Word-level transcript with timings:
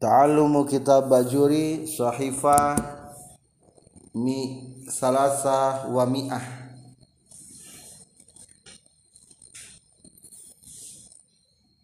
Ta'allumu 0.00 0.64
kitab 0.64 1.12
bajuri 1.12 1.84
sahifa 1.84 2.72
mi 4.16 4.64
salasa 4.88 5.92
wa 5.92 6.08
mi'ah. 6.08 6.40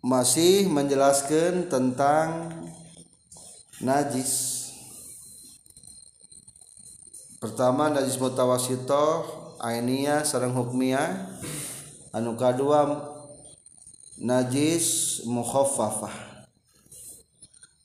Masih 0.00 0.64
menjelaskan 0.64 1.68
tentang 1.68 2.56
najis. 3.84 4.72
Pertama 7.36 7.92
najis 7.92 8.16
mutawasito 8.16 9.28
ainiyah 9.60 10.24
sarang 10.24 10.56
hukmiyah. 10.56 11.36
Anu 12.16 12.32
kadua 12.32 13.12
najis 14.16 15.20
mukhaffafah 15.28 16.25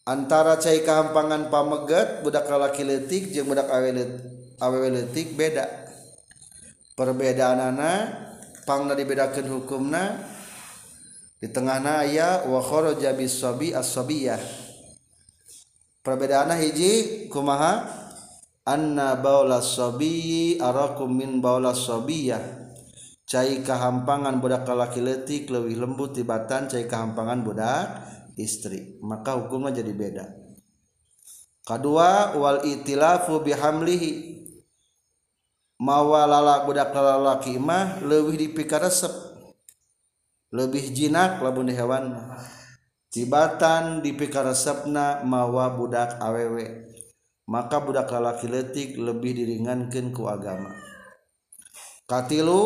antara 0.07 0.57
cai 0.57 0.81
kehampangan 0.81 1.53
pamegat 1.53 2.25
budak 2.25 2.45
lalaki 2.49 2.85
letik 2.85 3.33
jeung 3.33 3.49
budak 3.49 3.69
awewe 4.59 4.89
letik 4.89 5.33
beda. 5.37 5.67
Perbedaan 6.97 7.59
anak 7.73 7.99
pangna 8.67 8.93
dibedakan 8.93 9.47
hukumna 9.49 10.21
di 11.41 11.49
tengahna 11.49 12.05
aya 12.05 12.45
wa 12.45 12.61
kharaja 12.61 13.15
bisabi 13.17 13.73
as-sabiyah. 13.73 14.41
Perbedaanna 16.01 16.57
hiji 16.57 17.25
kumaha? 17.29 18.01
Anna 18.61 19.17
baula 19.17 19.57
sabi 19.57 20.61
arakum 20.61 21.09
min 21.09 21.41
baula 21.41 21.73
sabiyah 21.73 22.61
cai 23.25 23.65
kehampangan 23.65 24.37
budak 24.37 24.69
lalaki 24.69 25.01
letik 25.01 25.49
lebih 25.49 25.81
lembut 25.81 26.13
tibatan 26.13 26.69
cai 26.69 26.85
kehampangan 26.85 27.41
budak 27.41 27.85
istri 28.37 28.99
maka 29.01 29.35
hukumnya 29.35 29.81
jadi 29.81 29.93
beda. 29.95 30.25
Kedua 31.61 32.35
wal 32.35 32.65
itilafu 32.65 33.39
bihamlihi. 33.41 34.41
Mawa 35.81 36.29
lala 36.29 36.61
budak 36.61 36.93
lalaki 36.93 37.57
mah 37.57 38.01
lebih 38.05 38.37
dipikaresep. 38.37 39.09
Lebih 40.53 40.93
jinak 40.93 41.41
labun 41.41 41.71
hewan. 41.73 42.17
Tibatan 43.09 44.05
dipikaresepna 44.05 45.25
mawa 45.25 45.73
budak 45.73 46.21
awewe. 46.21 46.91
Maka 47.49 47.81
budak 47.81 48.13
lalaki 48.13 48.45
letik 48.45 48.89
lebih 48.95 49.41
diringankan 49.41 50.13
ku 50.13 50.29
agama. 50.29 50.69
Katilu 52.05 52.61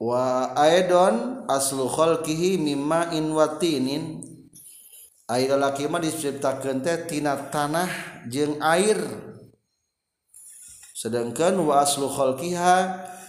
wa 0.00 0.56
aidon 0.56 1.44
aslu 1.44 1.84
khalqihi 1.84 2.56
mimma 2.56 3.12
in 3.12 3.36
watinin 3.36 4.24
air 5.28 5.52
laki 5.60 5.86
mah 5.86 6.00
diciptakeun 6.00 6.80
teh 6.80 7.04
tina 7.04 7.36
tanah 7.52 8.24
jeung 8.26 8.56
air. 8.64 8.96
Sedangkan 10.96 11.60
wa 11.60 11.84
aslu 11.84 12.08
khalqiha 12.08 12.76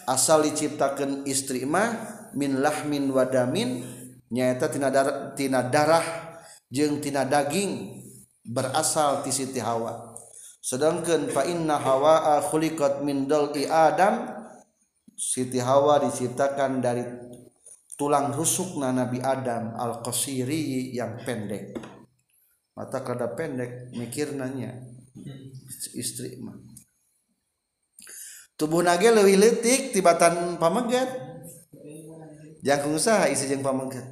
asal 0.07 0.47
diciptakeun 0.47 1.27
istri 1.27 1.67
mah 1.67 1.93
min 2.33 2.63
lahmin 2.63 3.11
wadamin 3.11 3.83
nyaeta 4.31 4.71
tina 4.71 4.87
darah 4.87 5.35
tina 5.35 5.59
darah 5.67 6.03
jeung 6.71 7.03
tina 7.03 7.27
daging 7.27 7.99
berasal 8.47 9.21
ti 9.21 9.29
Siti 9.29 9.59
Hawa. 9.59 10.15
Sedangkan 10.61 11.27
fa 11.29 11.43
inna 11.43 11.77
hawa 11.77 12.39
khuliqat 12.47 13.03
min 13.03 13.27
dal'i 13.27 13.65
adam 13.67 14.40
Siti 15.17 15.61
Hawa 15.61 16.01
diciptakan 16.01 16.81
dari 16.81 17.03
tulang 17.95 18.33
rusukna 18.33 18.89
Nabi 18.89 19.21
Adam 19.21 19.77
al-qasiri 19.77 20.91
yang 20.95 21.21
pendek. 21.21 21.77
Mata 22.73 23.03
kada 23.03 23.29
pendek 23.31 23.93
mikir 23.93 24.33
nanya 24.33 24.73
istri 25.93 26.39
mah. 26.41 26.57
Tubuh 28.55 28.81
nage 28.81 29.09
leuwih 29.11 29.37
leutik 29.37 29.93
tibatan 29.93 30.57
pamegat. 30.57 31.09
Jangkung 32.61 32.97
usaha 32.97 33.25
isi 33.25 33.49
jeng 33.49 33.65
pamengket 33.65 34.05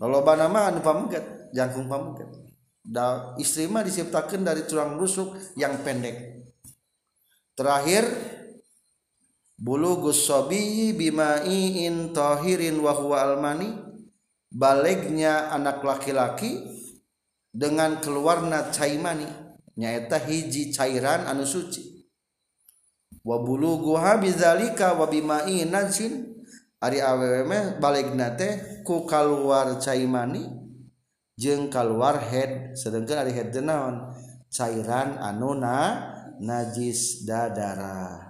loba 0.00 0.36
nama 0.36 0.70
anu 0.70 0.84
pamengket 0.84 1.50
jangkung 1.56 1.88
pamengket 1.88 2.28
da 2.86 3.34
istri 3.40 3.66
mah 3.66 3.82
diciptakan 3.82 4.46
dari 4.46 4.62
tulang 4.62 4.94
rusuk 4.94 5.34
yang 5.58 5.74
pendek. 5.82 6.46
Terakhir 7.56 8.04
bulugus 9.56 10.28
sobi 10.28 10.92
bimaiin 10.92 12.12
tohirin 12.12 12.80
wahwa 12.80 13.22
almani. 13.24 13.84
Baliknya 14.46 15.52
anak 15.52 15.84
laki-laki 15.84 16.64
dengan 17.50 18.00
keluarna 18.00 18.70
caimani 18.72 19.26
nyaita 19.76 20.22
hiji 20.22 20.72
cairan 20.72 21.28
anu 21.28 21.44
suci. 21.44 22.08
Wa 23.26 23.42
buluguha 23.42 24.16
bizalika 24.22 24.96
wa 24.96 25.10
bimaiin 25.10 25.68
najin 25.68 26.40
ari 26.80 27.02
awewe 27.02 27.42
meh 27.44 27.64
balikna 27.82 28.38
teh 28.38 28.84
ku 28.86 29.04
kaluar 29.04 29.76
caimani 29.82 30.46
jeng 31.36 31.68
kaluar 31.68 32.16
head 32.22 32.72
sedangkan 32.78 33.26
ari 33.26 33.32
head 33.36 33.52
naon? 33.60 34.14
Cairan 34.48 35.20
anu 35.20 35.58
na 35.58 36.00
najis 36.40 37.26
dadara. 37.28 38.25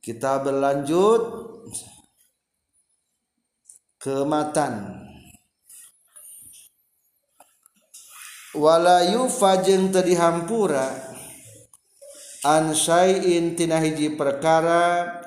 Kita 0.00 0.40
berlanjut 0.40 1.22
ke 4.00 4.24
matan 4.24 5.04
wala 8.56 9.04
yufa 9.04 9.60
jeung 9.62 9.92
teu 9.92 10.02
dihampura 10.02 10.88
an 12.44 12.72
syai'in 12.72 13.54
tina 13.54 13.76
hiji 13.78 14.16
perkara 14.16 15.20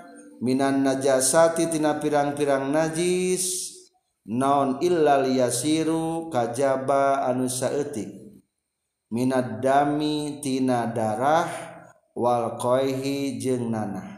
Minan 0.44 0.84
najasati 0.84 1.72
tina 1.72 2.04
pirang-pirang 2.04 2.68
najis 2.68 3.72
naon 4.28 4.84
illal 4.84 5.24
yasiru 5.24 6.28
kajaba 6.28 7.24
anu 7.24 7.48
saeutik. 7.48 8.12
Minad 9.08 9.64
dami 9.64 10.44
tina 10.44 10.84
darah 10.92 11.48
wal 12.12 12.60
qaihi 12.60 13.40
jeung 13.40 13.72
nanah 13.72 14.13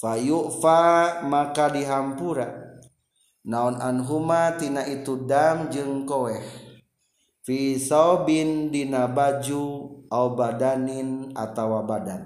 fayufa 0.00 1.20
maka 1.28 1.68
dihampura. 1.68 2.48
Naon 3.44 3.76
anhuma 3.80 4.56
tina 4.56 4.84
itu 4.88 5.28
dam 5.28 5.68
jeung 5.72 6.08
koeh 6.08 6.40
fi 7.40 7.76
saubin 7.80 8.68
dina 8.68 9.08
baju 9.08 9.64
au 10.08 10.26
badanin 10.36 11.32
atawa 11.36 11.84
badan. 11.84 12.24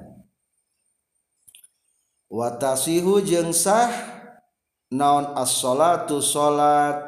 Watasihu 2.30 3.22
jeung 3.22 3.54
sah 3.54 3.90
naon 4.90 5.38
as-salatu 5.38 6.18
salat 6.18 6.98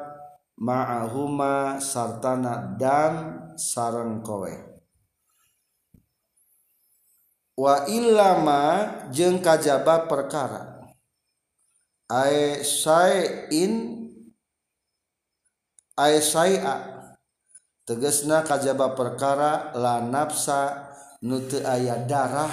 ma'ahuma 0.55 1.83
sartana 1.83 2.79
dan 2.79 3.43
sareng 3.59 4.23
kowe 4.23 4.76
wa 7.57 7.89
ilama 7.89 8.63
jeung 9.09 9.41
kajaba 9.41 10.05
perkara. 10.05 10.77
Ae 12.07 12.63
sain 12.63 13.73
ae 15.99 16.17
saia 16.23 16.75
tegesna 17.89 18.47
kajaba 18.47 18.95
perkara 18.95 19.75
la 19.75 19.99
nafsa 20.05 20.93
nu 21.25 21.43
teu 21.49 21.65
aya 21.67 21.99
darah 22.07 22.53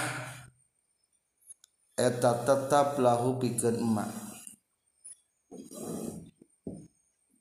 eta 1.94 2.42
tetap 2.47 2.97
lahu 2.97 3.38
pikeun 3.38 3.78
emak. 3.78 4.09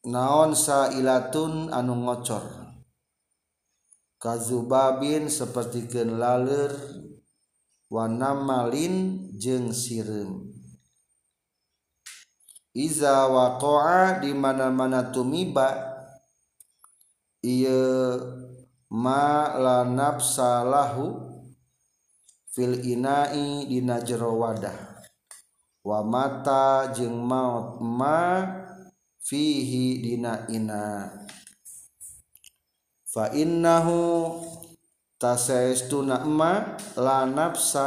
Naon 0.02 0.52
sailatun 0.52 1.70
anu 1.70 1.94
ngocor? 1.94 2.42
Kazubabin 4.18 5.30
sapertikeun 5.30 6.18
laler 6.18 6.74
wanamalin 7.92 9.28
jeung 9.36 9.68
sireum 9.68 10.48
iza 12.72 13.28
waqa'a 13.28 14.24
di 14.24 14.32
mana-mana 14.32 15.12
tumiba 15.12 15.92
ieu 17.44 18.16
ma 18.88 19.52
la 19.60 19.84
nafsalahu 19.84 21.32
fil 22.52 22.84
inai 22.84 23.64
dina 23.68 24.00
jero 24.04 24.36
wadah. 24.36 24.76
Wa 25.82 26.04
mata 26.06 26.92
jeung 26.94 27.24
maut 27.26 27.80
ma 27.80 28.44
fihi 29.18 29.98
dina 30.04 30.46
ina. 30.46 31.10
Fa 33.08 33.32
innahu 33.34 34.38
tasaistuna 35.22 36.26
ma 36.26 36.74
la 36.98 37.22
nafsa 37.22 37.86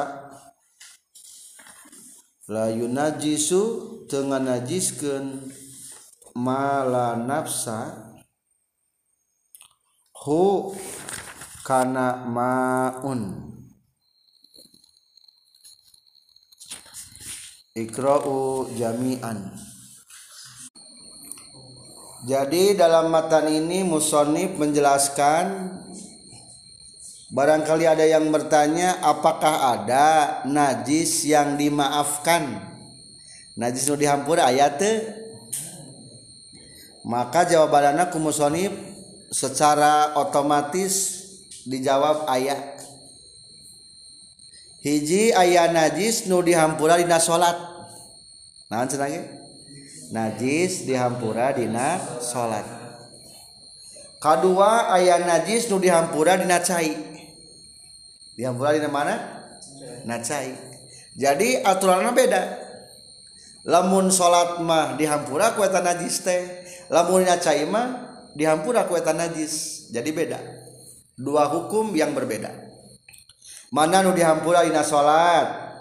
la 2.48 2.72
yunajisu 2.72 3.62
teu 4.08 4.24
najiskeun 4.24 5.28
ma 6.40 6.88
la 6.88 7.20
nafsa 7.20 7.78
hu 10.24 10.72
kana 11.68 12.24
maun. 12.24 13.22
Ikra'u 17.76 18.72
jami'an. 18.80 19.52
Jadi 22.26 22.74
dalam 22.74 23.12
matan 23.12 23.52
ini 23.52 23.84
musonif 23.84 24.56
menjelaskan 24.58 25.46
barangkali 27.34 27.86
ada 27.90 28.06
yang 28.06 28.30
bertanya 28.30 29.02
apakah 29.02 29.78
ada 29.78 30.42
najis 30.46 31.26
yang 31.26 31.58
dimaafkan? 31.58 32.74
Najis 33.56 33.88
nu 33.88 33.96
dihampura 33.96 34.52
ayat 34.52 34.84
maka 37.06 37.46
jawabannya 37.46 38.10
ku 38.10 38.18
musonif 38.18 38.74
secara 39.30 40.18
otomatis 40.18 41.24
dijawab 41.70 42.26
ayat 42.26 42.82
hiji 44.82 45.32
ayat 45.32 45.72
najis 45.72 46.26
nu 46.26 46.42
dihampura 46.42 46.98
dina 46.98 47.22
salat 47.22 47.56
naon 48.68 48.90
cenah 48.90 49.08
najis 50.10 50.84
dihampura 50.90 51.54
dina 51.54 52.02
salat 52.20 52.66
kedua 54.18 54.90
ayat 54.94 55.24
najis 55.30 55.70
nu 55.70 55.78
dihampura 55.78 56.42
dina 56.42 56.58
cai 56.60 57.15
dihampura 58.36 58.76
dina 58.76 58.92
mana? 58.92 59.16
Na 60.06 60.22
cai 60.22 60.76
jadi 61.16 61.64
aturannya 61.64 62.12
beda. 62.12 62.44
Lamun 63.66 64.12
salat 64.12 64.62
mah 64.62 65.00
dihampura 65.00 65.56
ku 65.56 65.64
eta 65.64 65.80
najis 65.80 66.22
teh. 66.22 66.44
Lamun 66.92 67.24
dina 67.24 67.40
cai 67.40 67.64
mah 67.64 68.20
dihampura 68.36 68.84
ku 68.86 69.00
eta 69.00 69.16
najis. 69.16 69.88
Jadi 69.96 70.12
beda. 70.12 70.38
Dua 71.16 71.48
hukum 71.48 71.96
yang 71.96 72.12
berbeda. 72.12 72.52
Mana 73.72 74.04
nu 74.04 74.12
dihampura 74.12 74.68
dina 74.68 74.84
salat 74.84 75.72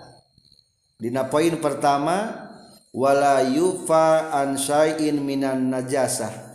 dina 1.02 1.26
poin 1.26 1.58
pertama 1.58 2.46
wala 2.94 3.42
yufa 3.42 4.30
an 4.30 4.54
syai'in 4.54 5.18
minan 5.18 5.66
najasah. 5.66 6.54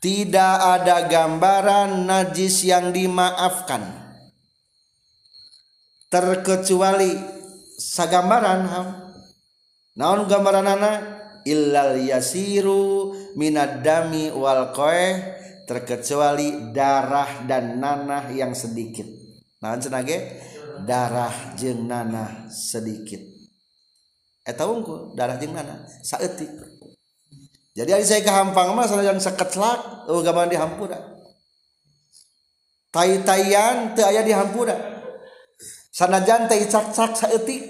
Tidak 0.00 0.56
ada 0.64 1.10
gambaran 1.10 2.08
najis 2.08 2.64
yang 2.64 2.88
dimaafkan 2.94 3.99
terkecuali 6.10 7.14
sagambaran 7.78 8.62
ham 8.66 8.86
naon 9.94 10.26
gambaran 10.26 10.66
anak 10.66 10.98
illal 11.46 11.94
yasiru 11.96 13.14
minad 13.38 13.80
dami 13.80 14.28
wal 14.34 14.74
qoeh 14.74 15.38
terkecuali 15.64 16.74
darah 16.74 17.46
dan 17.46 17.78
nanah 17.78 18.26
yang 18.34 18.58
sedikit. 18.58 19.06
Naon 19.62 19.78
cenage? 19.78 20.18
Darah 20.82 21.54
jeung 21.54 21.86
nanah 21.86 22.50
sedikit. 22.50 23.30
Eta 24.50 24.66
unggul 24.66 25.14
darah 25.14 25.38
jeung 25.38 25.54
mana 25.54 25.86
saeutik 26.02 26.50
jadi 27.76 27.94
ari 27.94 28.04
saya 28.08 28.24
kehampang 28.26 28.74
mah 28.74 28.88
sanajan 28.88 29.22
saketlak 29.22 30.10
eueuh 30.10 30.26
gambaran 30.26 30.50
di 30.50 30.58
hampura 30.58 30.98
tai-taian 32.90 33.94
teu 33.94 34.08
aya 34.10 34.26
di 34.26 34.34
hampura 34.34 34.74
sanajan 36.00 36.48
teh 36.48 36.64
cak-cak 36.64 37.12
saeutik 37.12 37.60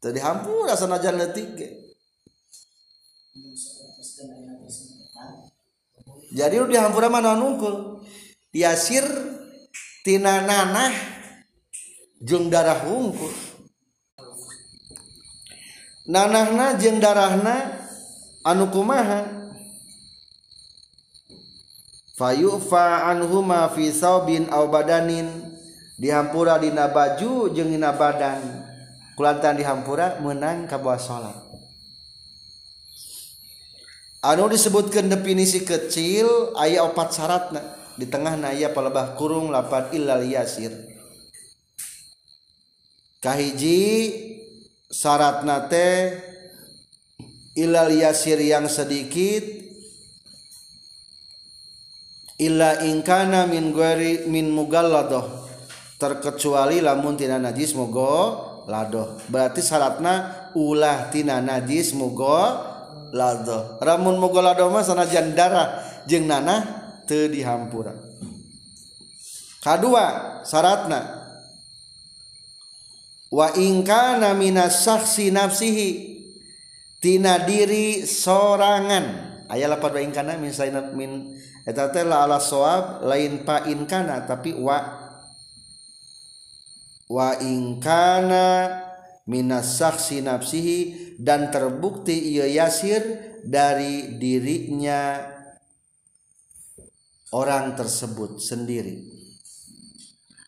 teu 0.00 0.16
dihampura 0.16 0.72
sanajan 0.72 1.20
leutik 1.20 1.48
ge 1.52 1.68
jadi 6.34 6.66
udah 6.66 6.70
dihampura 6.70 7.06
naon 7.06 7.38
nungkul? 7.38 8.02
Diasir 8.50 9.06
tina 10.02 10.42
nanah 10.42 10.90
jeung 12.18 12.50
darah 12.50 12.82
hungkul. 12.82 13.30
Nanahna 16.10 16.74
jeung 16.74 16.98
darahna 16.98 17.86
anu 18.42 18.66
kumaha? 18.74 19.46
Fayufa 22.18 23.10
anhuma 23.14 23.70
fi 23.70 23.94
saubin 23.94 24.50
au 24.50 24.66
badanin. 24.66 25.53
dihampura 25.96 26.58
dina 26.58 26.90
baju 26.90 27.50
jeung 27.54 27.70
dina 27.70 27.94
badan. 27.94 28.66
Kulantan 29.14 29.54
dihampura 29.54 30.18
menang 30.18 30.66
kabuah 30.66 30.98
salat. 30.98 31.38
Anu 34.24 34.50
disebutkan 34.50 35.06
definisi 35.06 35.62
kecil 35.62 36.56
ayat 36.58 36.82
opat 36.82 37.14
syaratna. 37.14 37.62
Di 37.94 38.10
tengah 38.10 38.34
naya 38.34 38.74
pelebah 38.74 39.14
kurung 39.14 39.54
lapat 39.54 39.94
illal 39.94 40.26
yasir 40.26 40.94
kahiji 43.24 44.12
syarat 44.92 45.48
nate 45.48 46.20
ilal 47.56 47.88
yasir 47.88 48.36
yang 48.36 48.68
sedikit 48.68 49.40
illa 52.36 52.84
ingkana 52.84 53.48
min 53.48 53.72
gueri 53.72 54.28
min 54.28 54.52
mugalladoh. 54.52 55.43
Terkecuali 56.04 56.84
lamun 56.84 57.16
tina 57.16 57.40
najis 57.40 57.72
mugo 57.72 58.36
ladoh. 58.68 59.16
Berarti 59.32 59.64
syaratna 59.64 60.52
ulah 60.52 61.08
tina 61.08 61.40
najis 61.40 61.96
mugo 61.96 62.36
ladoh. 63.16 63.80
Ramun 63.80 64.20
mugo 64.20 64.44
ladoh 64.44 64.68
mah 64.68 64.84
sanajan 64.84 65.32
darah 65.32 65.80
jeung 66.04 66.28
nanah 66.28 66.60
teu 67.08 67.32
dihampura. 67.32 67.96
Kadua 69.64 70.40
syaratna. 70.44 71.24
Wa 73.32 73.56
ingkana 73.56 74.36
minas 74.36 74.84
saksi 74.84 75.32
nafsihi 75.32 75.88
tina 77.00 77.40
diri 77.48 78.04
sorangan. 78.04 79.32
Aya 79.48 79.72
lapad 79.72 79.96
wa 79.96 80.02
ingkana 80.04 80.36
min 80.36 80.52
min 80.92 81.10
eta 81.64 81.88
teh 81.88 82.04
la 82.04 82.28
ala 82.28 82.36
soab 82.40 83.08
lain 83.08 83.40
pa 83.44 83.64
inkana 83.64 84.28
tapi 84.28 84.52
wa 84.52 85.03
wa 87.14 87.38
ingkana 87.38 88.74
minas 89.30 89.78
saksi 89.78 90.26
nafsihi 90.26 90.78
dan 91.22 91.54
terbukti 91.54 92.34
ia 92.34 92.50
yasir 92.50 93.02
dari 93.46 94.18
dirinya 94.18 95.22
orang 97.30 97.78
tersebut 97.78 98.42
sendiri. 98.42 98.98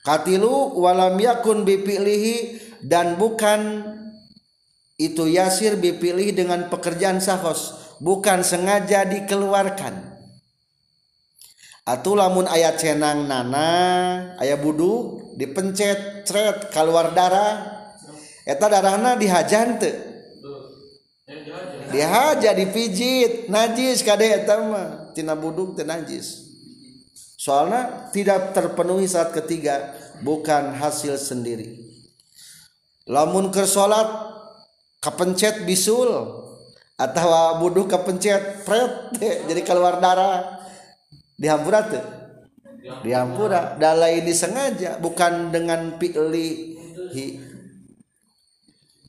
Katilu 0.02 0.74
walam 0.78 1.18
yakun 1.18 1.62
bipilihi 1.62 2.62
dan 2.82 3.14
bukan 3.14 3.82
itu 4.98 5.30
yasir 5.30 5.78
dipilih 5.78 6.34
dengan 6.34 6.66
pekerjaan 6.66 7.22
sahos 7.22 7.94
bukan 8.00 8.42
sengaja 8.42 9.04
dikeluarkan 9.06 10.15
Atuh 11.86 12.18
lamun 12.18 12.50
ayat 12.50 12.82
cenang 12.82 13.30
nana 13.30 13.70
ayah 14.42 14.58
budu 14.58 15.22
dipencet 15.38 16.26
tret 16.26 16.74
keluar 16.74 17.14
darah 17.14 17.62
eta 18.42 18.66
darahna 18.66 19.14
dihajan 19.14 19.78
teu. 19.78 19.94
Dihaja 21.94 22.50
dipijit 22.58 23.46
najis 23.46 24.02
kade 24.02 24.26
eta 24.26 24.58
mah. 24.66 25.14
Tina 25.14 25.38
buduk 25.38 25.78
teu 25.78 25.86
najis. 25.86 26.50
Soalnya 27.38 28.10
tidak 28.10 28.50
terpenuhi 28.50 29.06
saat 29.06 29.30
ketiga 29.30 29.94
bukan 30.26 30.74
hasil 30.74 31.14
sendiri. 31.14 31.86
Lamun 33.06 33.54
ke 33.54 33.62
salat 33.62 34.10
kepencet 34.98 35.62
bisul 35.62 36.10
atau 36.98 37.62
buduk 37.62 37.94
kepencet 37.94 38.66
pret 38.66 39.14
jadi 39.48 39.62
keluar 39.62 40.02
darah 40.02 40.55
dihampura 41.36 41.80
tuh 41.88 42.16
dihampura. 43.02 43.74
Dalai 43.76 44.22
ini 44.22 44.32
sengaja 44.32 44.98
bukan 45.02 45.50
dengan 45.50 45.98
pilih 45.98 46.76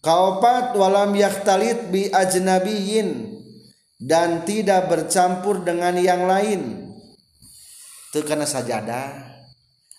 kaupat 0.01 0.74
walam 0.77 1.13
yaktalit 1.13 1.89
bi 1.93 2.10
ajnabiyin. 2.10 3.38
Dan 3.98 4.46
tidak 4.46 4.93
bercampur 4.93 5.65
dengan 5.65 5.98
yang 5.98 6.29
lain. 6.29 6.93
Itu 8.13 8.22
karena 8.22 8.46
sajadah. 8.46 9.10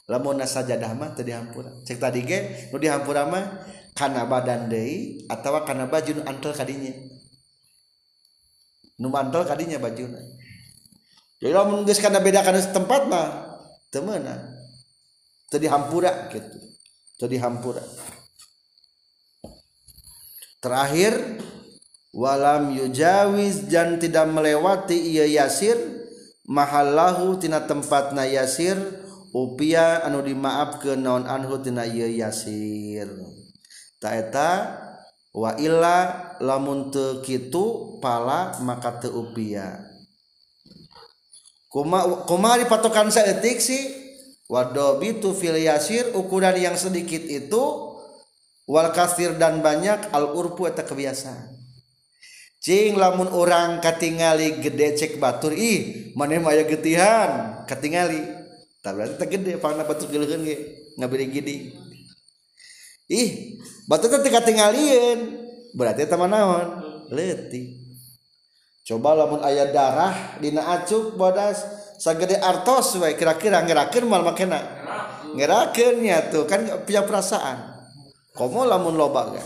Lamun 0.07 0.39
sajadah 0.39 0.95
mah 0.95 1.19
teu 1.19 1.27
dihampura. 1.27 1.75
Cek 1.83 1.99
tadi 1.99 2.23
ge 2.23 2.71
nu 2.71 2.79
dihampura 2.79 3.27
mah 3.27 3.59
karena 3.99 4.23
badan 4.23 4.71
Day 4.71 5.19
atau 5.27 5.51
karena 5.67 5.91
baju 5.91 6.15
antel 6.31 6.55
kadinya. 6.55 6.95
Numantel 9.03 9.43
kadinya 9.43 9.83
baju 9.83 10.15
jadi 11.39 11.55
kalau 11.55 11.71
menggus 11.71 12.03
karena 12.03 12.19
beda 12.19 12.43
karena 12.43 12.61
tempat 12.67 13.07
mah 13.07 13.29
temenan 13.95 14.59
tadi 15.49 15.71
hampura 15.71 16.29
gitu. 16.35 16.59
Tadi 17.19 17.35
hampura 17.39 17.83
terakhir 20.59 21.39
walam 22.15 22.75
yujawiz 22.75 23.71
dan 23.71 23.99
tidak 24.03 24.27
melewati 24.31 24.95
ia 24.95 25.27
yasir 25.27 25.79
mahallahu 26.47 27.39
tina 27.39 27.63
tempatna 27.63 28.27
yasir 28.27 28.79
upia 29.31 30.03
anu 30.03 30.23
dimaaf 30.23 30.83
ke 30.83 30.99
naon 30.99 31.27
anhu 31.27 31.63
tina 31.63 31.87
ieu 31.87 32.11
yasir. 32.11 33.07
Taeta 33.99 34.79
wa 35.35 35.59
illa 35.59 36.31
lamun 36.39 36.91
teu 36.95 37.19
kitu 37.23 37.99
pala 37.99 38.59
maka 38.63 39.03
teu 39.03 39.27
upia 39.27 39.88
kuma 41.69 42.25
kumari 42.25 42.65
patokan 42.65 43.13
saya 43.13 43.37
etik 43.37 43.61
sih 43.61 43.93
wadobi 44.49 45.21
tu 45.21 45.37
filiasir 45.37 46.17
ukuran 46.17 46.57
yang 46.57 46.77
sedikit 46.81 47.21
itu 47.21 47.95
wal 48.65 48.93
kasir 48.93 49.37
dan 49.37 49.61
banyak 49.61 50.13
al 50.13 50.33
urpu 50.33 50.69
atau 50.69 50.85
kebiasaan. 50.85 51.57
Cing 52.59 52.99
lamun 52.99 53.31
orang 53.31 53.79
katingali 53.79 54.59
gede 54.59 54.99
cek 54.99 55.23
batur 55.23 55.55
ih 55.55 56.11
mana 56.19 56.43
maya 56.43 56.67
getihan 56.67 57.63
katingali. 57.71 58.19
Tak 58.83 58.93
berarti 58.99 59.15
tak 59.15 59.29
gede 59.31 59.53
pangna 59.63 59.87
batur 59.87 60.11
geleun 60.11 60.43
ge 60.43 60.57
ngabiri 60.99 61.31
gidi 61.31 61.57
ih 63.09 63.59
batur 63.89 64.21
teh 64.21 64.33
katingalieun 64.33 65.49
berarti 65.73 66.05
teman 66.05 66.31
naon? 66.31 66.69
Letih 67.09 67.78
coba 68.89 69.13
lamun 69.13 69.45
aya 69.45 69.69
darah 69.69 70.41
dina 70.41 70.65
acuk 70.81 71.21
bodas. 71.21 71.85
Sagede 71.99 72.39
artos 72.39 72.95
we 73.03 73.11
kira-kira 73.19 73.59
ngerakeun 73.67 74.07
mal 74.07 74.23
makena? 74.23 74.63
Ngerakeun 75.35 75.99
nya 76.01 76.31
tuh 76.33 76.49
kan 76.49 76.65
punya 76.87 77.05
perasaan. 77.05 77.75
Komo 78.33 78.65
lamun 78.65 78.97
loba 78.97 79.35
ga 79.35 79.45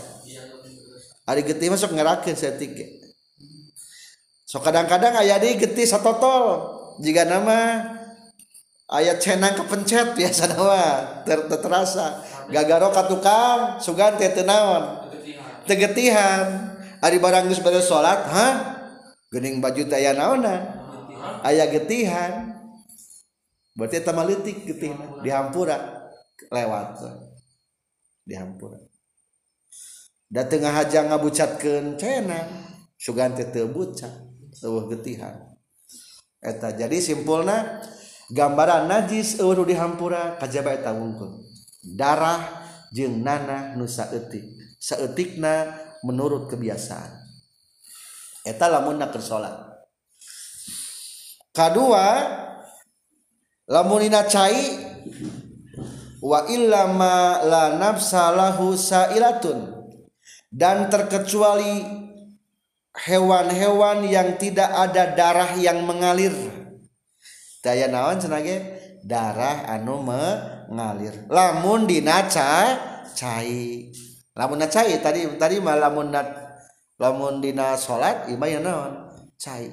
ari 1.23 1.41
getih 1.43 1.71
masuk 1.71 1.95
ngerakeun 1.95 2.35
setik 2.35 2.75
so 4.43 4.59
kadang-kadang 4.59 5.17
aya 5.17 5.39
di 5.41 5.57
getih 5.57 5.87
satotol. 5.87 6.71
Jika 7.01 7.25
nama 7.25 7.89
ayat 8.85 9.17
cenang 9.17 9.57
kepencet 9.57 10.13
biasa 10.19 10.53
nama 10.53 10.83
ter 11.25 11.49
terasa 11.49 12.21
gagaro 12.53 12.93
ka 12.93 13.09
tukang 13.09 13.81
sugan 13.81 14.13
teh 14.21 14.29
naon? 14.45 15.09
Tegetihan. 15.65 16.69
Ari 17.03 17.19
barang 17.19 17.51
geus 17.51 17.59
beres 17.59 17.89
salat 17.91 18.15
hah 18.31 18.72
gening 19.33 19.57
baju 19.57 19.89
taya 19.89 20.13
naona. 20.13 20.85
Ayah 21.41 21.73
getihan. 21.73 22.53
Berarti 23.73 24.05
tama 24.05 24.21
leutik 24.21 24.69
getihan 24.69 25.17
dihampura. 25.25 26.05
Lewat. 26.53 27.01
Dihampura. 28.21 28.77
Da 30.29 30.45
tengah 30.45 30.73
haja 30.73 31.09
ngabucatkeun 31.09 31.97
cena 31.97 32.45
sugan 32.97 33.33
teh 33.33 33.49
teu 33.49 33.69
bucat 33.69 34.13
eueuh 34.61 34.89
getihan. 34.93 35.53
Eta 36.41 36.73
jadi 36.73 36.97
simpulna 37.01 37.81
gambaran 38.33 38.89
najis 38.89 39.37
eueuh 39.41 39.61
nu 39.61 39.63
dihampura 39.65 40.37
kajaba 40.41 40.73
eta 40.73 40.93
wungkul. 40.93 41.41
Darah 41.83 42.65
jeung 42.93 43.21
nanah 43.21 43.77
nu 43.77 43.85
saeutik. 43.89 44.45
Saeutikna 44.81 45.69
menurut 46.01 46.49
kebiasaan. 46.49 47.22
Eta 48.43 48.67
lamun 48.67 48.99
nak 48.99 49.15
salat 49.19 49.55
kedua 51.55 52.07
lamun 53.71 54.03
ina 54.03 54.27
cai 54.27 54.91
wa 56.23 56.47
illa 56.47 56.87
ma 56.87 57.43
la 57.43 57.75
nafsa 57.75 58.31
lahu 58.31 58.79
sailatun. 58.79 59.83
Dan 60.53 60.87
terkecuali 60.87 61.81
hewan-hewan 62.93 64.05
yang 64.05 64.37
tidak 64.39 64.69
ada 64.69 65.11
darah 65.17 65.51
yang 65.57 65.81
mengalir. 65.83 66.31
Daya 67.59 67.89
naon 67.89 68.21
cenage 68.21 68.61
darah 69.01 69.65
anu 69.65 70.05
mengalir. 70.05 71.25
Lamun 71.27 71.89
dina 71.89 72.29
cai. 72.29 73.89
Lamun 74.37 74.61
cai 74.69 74.93
tadi 75.01 75.25
tadi 75.41 75.57
mah 75.57 75.73
lamun 75.73 76.13
lamun 77.01 77.41
dina 77.41 77.73
salat 77.77 78.29
imah 78.29 78.49
mah 78.49 78.61
naon? 78.61 78.93
Cai. 79.37 79.69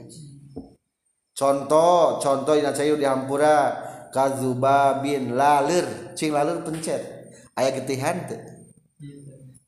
Contoh 1.37 2.21
contoh 2.21 2.55
dina 2.57 2.73
cai 2.73 2.93
di 2.93 3.07
kazuba 4.11 4.99
bin 5.01 5.37
lalir 5.39 6.15
cing 6.17 6.33
lalir 6.35 6.61
pencet. 6.67 7.03
Aya 7.55 7.71
getihan 7.77 8.27
teu 8.27 8.41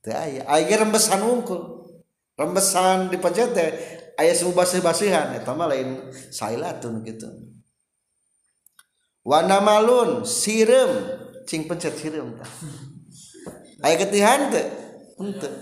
teu 0.03 0.15
aya. 0.17 0.43
Aya 0.49 0.75
rembesan 0.81 1.21
wungkul. 1.23 1.89
Rembesan 2.35 3.13
dipencet 3.13 3.53
teh 3.53 3.71
aya 4.17 4.33
subasih-basihan 4.33 5.37
eta 5.37 5.53
mah 5.53 5.69
lain 5.69 6.11
sailatun 6.33 7.05
gitu 7.05 7.29
wana 9.23 9.63
malun 9.63 10.27
sirem. 10.27 11.21
Cing 11.43 11.67
pencet 11.67 11.95
sirem 11.99 12.39
aya 13.83 13.95
getihan 13.99 14.51
teu 14.51 14.67
henteu 15.19 15.53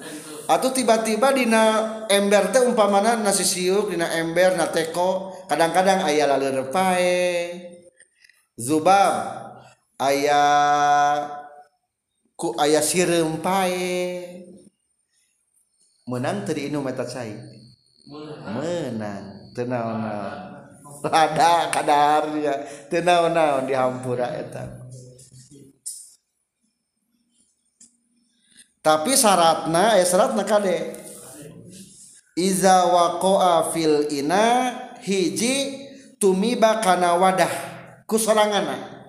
atau 0.51 0.75
tiba-tiba 0.75 1.31
dina 1.31 1.63
ember 2.11 2.51
teh 2.51 2.67
umpamana 2.67 3.15
nasi 3.15 3.47
siuk 3.47 3.95
dina 3.95 4.11
ember 4.19 4.59
na 4.59 4.67
teko 4.67 5.31
kadang-kadang 5.47 6.03
ayah 6.11 6.27
laleur 6.27 6.75
pae. 6.75 7.55
Zubab 8.59 9.15
ayah 10.03 11.31
ku 12.35 12.51
ayah 12.59 12.83
sireum 12.83 13.39
pae. 13.39 14.27
Menang 16.11 16.43
tadi 16.43 16.67
inum 16.67 16.83
eta 16.91 17.07
cai 17.07 17.31
menang. 18.51 19.55
Tenau-naon 19.55 20.51
rada 21.07 21.55
kadarnya 21.75 22.55
tenau-naon 22.91 23.71
dihampura 23.71 24.35
eta. 24.35 24.80
Tapi 28.81 29.13
syaratna 29.13 30.01
eh 30.01 30.05
syaratna 30.09 30.45
kade? 30.45 30.97
Iza 32.37 32.89
waqa'a 32.89 33.69
fil 33.73 34.09
ina 34.09 34.73
hiji 35.05 35.89
tumiba 36.17 36.81
kana 36.81 37.17
wadah. 37.21 37.53
Kusorangana 38.09 39.01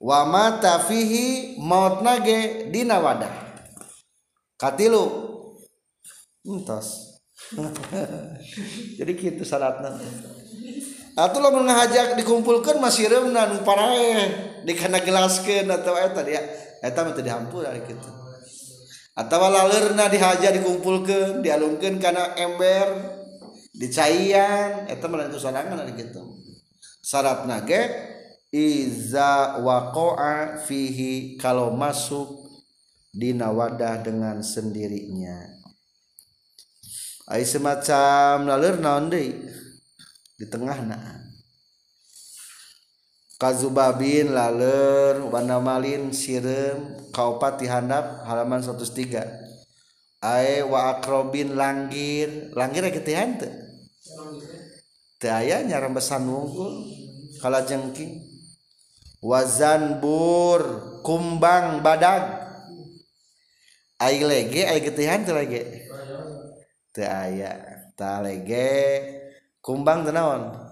wa 0.00 0.20
mata 0.28 0.78
fihi 0.86 1.58
mautna 1.58 2.22
ge 2.22 2.70
dina 2.70 3.02
wadah. 3.02 3.32
Katilu. 4.54 5.04
Entos. 6.46 7.18
Jadi 8.98 9.12
gitu 9.18 9.42
syaratna. 9.42 9.98
Atau 11.16 11.40
lo 11.40 11.48
ngajak 11.48 12.20
dikumpulkan 12.20 12.76
masih 12.76 13.08
remna 13.08 13.48
nu 13.48 13.64
parae 13.64 14.28
dikana 14.68 15.00
gelaskeun 15.00 15.64
atau 15.72 15.96
eta 15.96 16.20
dia 16.20 16.44
eta 16.82 17.04
mah 17.04 17.16
dihampura 17.16 17.72
gitu 17.76 18.10
atau 19.16 19.48
lalurna 19.48 20.12
dihaja 20.12 20.52
dikumpulkan 20.52 21.40
dialungkan 21.40 21.96
karena 21.96 22.36
ember 22.36 23.16
dicaian 23.72 24.84
eta 24.88 25.08
mah 25.08 25.28
itu 25.28 25.40
sorangan 25.40 25.88
gitu 25.96 26.36
syarat 27.00 27.48
nage 27.48 27.80
iza 28.56 29.60
waqa'a 29.60 30.64
fihi 30.64 31.36
kalau 31.36 31.74
masuk 31.76 32.46
di 33.16 33.32
nawadah 33.32 34.04
dengan 34.04 34.44
sendirinya. 34.44 35.56
Ai 37.26 37.42
semacam 37.42 38.46
lalur 38.46 38.78
naon 38.78 39.10
di 39.10 40.46
tengah 40.46 40.78
nah 40.84 41.25
Kazubabin 43.36 44.32
laler 44.32 45.20
warna 45.28 45.60
malin 45.60 46.08
sirem 46.08 46.96
kaupat 47.12 47.60
dihandap 47.60 48.24
halaman 48.24 48.64
103 48.64 50.24
Ae 50.24 50.64
wa 50.64 50.96
akrobin 50.96 51.52
langgir. 51.52 52.48
Langgir 52.56 52.88
ya 52.88 52.90
gitu 52.96 53.12
ya 53.12 53.28
ente 53.28 53.52
Daya 55.20 55.60
nyaran 55.68 55.92
besan 55.92 56.24
wungkul 56.24 56.88
Kala 57.44 57.68
jengking. 57.68 58.24
Wazan 59.20 60.00
bur 60.00 60.64
Kumbang 61.04 61.84
badag. 61.84 62.40
Aik 64.00 64.24
lege 64.24 64.64
aik 64.64 64.96
gitu 64.96 65.00
ya 65.04 65.12
ente 65.12 65.36
lege? 65.36 65.84
Daya 66.96 67.52
Ta 68.00 68.24
lege. 68.24 68.72
Kumbang 69.60 70.08
tenawan 70.08 70.65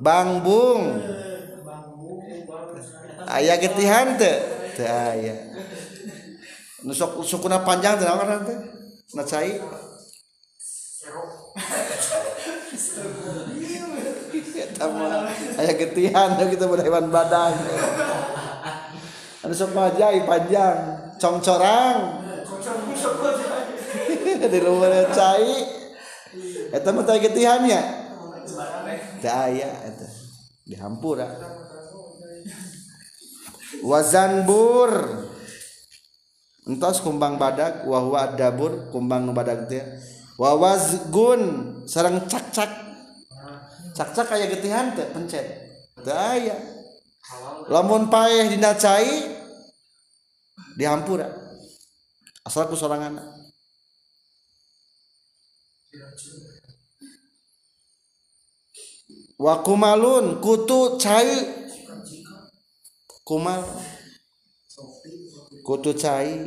Bangbung. 0.00 0.96
Ayaah 3.28 3.60
getihan 3.60 4.16
nusok 6.80 7.20
sukuna 7.20 7.60
panjang 7.68 8.00
Nacai 9.12 9.60
aya 15.60 15.72
getihan 15.76 16.40
kita 16.48 16.64
berhewan 16.64 17.12
badan. 17.12 17.52
Nusok 19.52 19.76
majai 19.76 20.24
panjang. 20.24 20.76
Congcorang. 21.20 22.24
Di 24.40 24.58
luar 24.64 25.12
cai. 25.12 25.52
Eta 26.72 26.88
mah 26.88 27.04
getihan 27.20 27.68
ya? 27.68 28.01
Daya 29.20 29.70
eta 29.86 30.08
dihampura 30.66 31.28
wazanbur. 33.82 34.92
Entos 36.62 37.02
kumbang 37.02 37.42
badak 37.42 37.82
wahwa 37.90 38.38
dabur 38.38 38.86
kumbang 38.94 39.34
badak 39.34 39.66
teh 39.66 39.82
wawazgun 40.38 41.42
sarang 41.90 42.22
cak-cak. 42.30 42.70
Cak-cak 43.98 44.30
kayak 44.30 44.54
getihan 44.54 44.94
teh 44.94 45.10
pencet. 45.10 45.46
Daya 46.06 46.54
lamun 47.66 48.10
payah 48.10 48.46
dina 48.50 48.74
cai 48.74 49.38
dihampura 50.74 51.28
asal 52.42 52.66
ku 52.66 52.74
sorangan 52.74 53.20
wa 59.42 59.54
kumalun 59.66 60.38
kutu 60.38 61.02
cai. 61.02 61.50
Kumal. 63.26 63.62
Kutu 65.66 65.90
cai. 65.98 66.46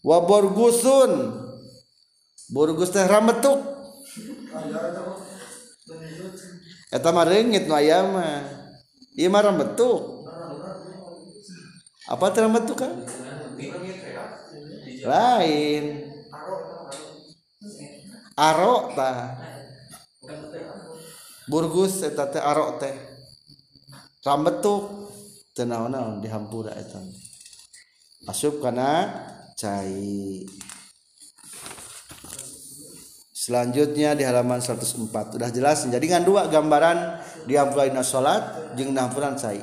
Wa 0.00 0.24
borgusun. 0.24 1.12
Borgus 2.50 2.90
teh 2.90 3.04
rametuk. 3.04 3.60
Eta 6.90 7.08
mah 7.12 7.24
reungit 7.28 7.68
nu 7.68 7.76
aya 7.76 8.00
mah. 8.08 8.48
Ieu 9.14 9.28
mah 9.28 9.44
rametuk. 9.44 10.24
Apa 12.08 12.32
teh 12.32 12.40
rametuk 12.40 12.80
kan 12.80 12.92
lain. 15.04 15.84
Arok 18.40 18.96
tah 18.96 19.49
burgus 21.50 22.06
eta 22.06 22.30
teh 22.30 22.38
arok 22.38 22.78
teh. 22.78 22.94
Rambetuk 24.22 25.10
teu 25.50 25.66
naon-naon 25.66 26.22
dihampura 26.22 26.70
eta. 26.78 27.02
Asup 28.30 28.62
kana 28.62 29.10
cai. 29.58 30.46
Selanjutnya 33.34 34.14
di 34.14 34.22
halaman 34.22 34.62
104 34.62 35.10
udah 35.10 35.50
jelas 35.50 35.88
jadi 35.88 36.06
kan 36.06 36.22
dua 36.22 36.46
gambaran 36.46 37.18
dihampuraina 37.50 38.06
salat 38.06 38.76
jeung 38.78 38.94
dihampuran 38.94 39.34
cai. 39.34 39.58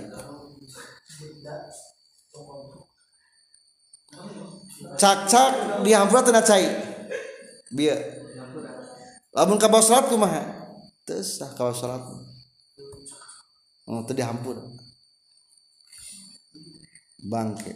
Cak-cak 4.97 5.81
dihampura 5.87 6.25
teu 6.25 6.35
cai. 6.35 6.65
Bieu 7.71 7.95
lamun 9.37 9.61
ka 9.61 9.69
salat 9.85 10.09
kumaha 10.09 10.56
teu 11.07 11.23
sah 11.23 11.47
ka 11.55 11.71
salat 11.71 12.03
oh 13.87 14.03
dihampur 14.11 14.59
bangke. 17.23 17.71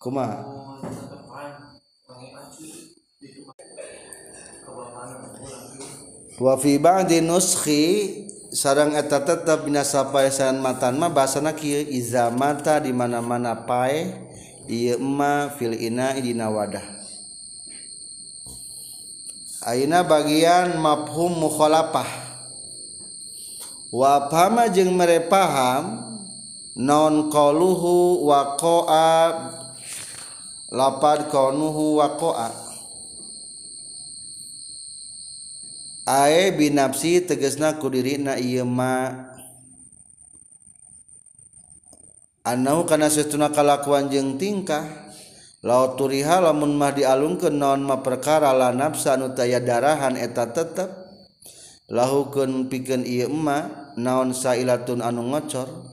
Kumaha 0.00 0.42
wa 6.40 6.54
fi 6.56 6.80
ba'di 6.80 7.20
nuskhi 7.20 7.84
sarang 8.50 8.96
eta 8.96 9.22
tetep 9.22 9.68
binasa 9.68 10.08
paesan 10.08 10.58
matan 10.58 10.96
mah 10.96 11.12
bahasana 11.12 11.52
kieu 11.52 11.84
iza 11.86 12.32
mata 12.32 12.80
di 12.80 12.90
mana-mana 12.96 13.54
pae 13.68 14.08
ieu 14.66 14.96
ma 14.98 15.52
fil 15.54 15.76
ina 15.76 16.16
dina 16.16 16.48
wadah 16.48 16.99
Aina 19.60 20.00
bagian 20.00 20.80
mafhum 20.80 21.36
mukhalafah. 21.36 22.08
Wa 23.92 24.32
pahama 24.32 24.72
jeung 24.72 24.96
mere 24.96 25.20
paham 25.28 26.00
non 26.80 27.28
qaluhu 27.28 28.24
wa 28.24 28.56
lapad 30.72 31.28
qanuhu 31.28 32.00
wa 32.00 32.08
ae 36.08 36.56
binafsi 36.56 37.20
tegesna 37.20 37.76
ku 37.76 37.92
dirina 37.92 38.40
ieu 38.40 38.64
ma. 38.64 39.28
Anau 42.48 42.88
kana 42.88 43.12
satuna 43.12 43.52
kalakuan 43.52 44.08
jeung 44.08 44.40
tingkah. 44.40 45.09
laut 45.60 46.00
turiha 46.00 46.40
lamun 46.40 46.76
mah 46.76 46.96
dialungkeun 46.96 47.60
naon 47.60 47.84
ma 47.84 48.00
perkara 48.00 48.52
la 48.56 48.72
nafsa 48.72 49.16
anu 49.16 49.32
taya 49.36 49.60
darahan 49.60 50.16
eta 50.16 50.48
tetep. 50.52 50.90
Lahukeun 51.90 52.70
pikeun 52.70 53.02
ieu 53.02 53.26
emma 53.26 53.90
naon 53.98 54.30
sailatun 54.30 55.02
anu 55.02 55.26
ngocor. 55.34 55.90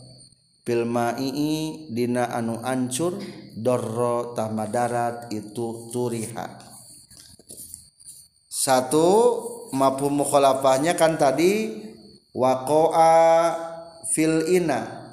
Fil 0.62 0.84
ma'i 0.84 1.88
dina 1.90 2.28
anu 2.28 2.60
ancur 2.62 3.18
dorro 3.56 4.36
tamadarat 4.36 5.32
itu 5.32 5.90
turiha. 5.90 6.60
Satu 8.46 9.10
mapu 9.72 10.12
mukhalafahnya 10.12 11.00
kan 11.00 11.16
tadi 11.16 11.82
waqa'a 12.36 13.16
fil 14.12 14.44
ina. 14.54 15.08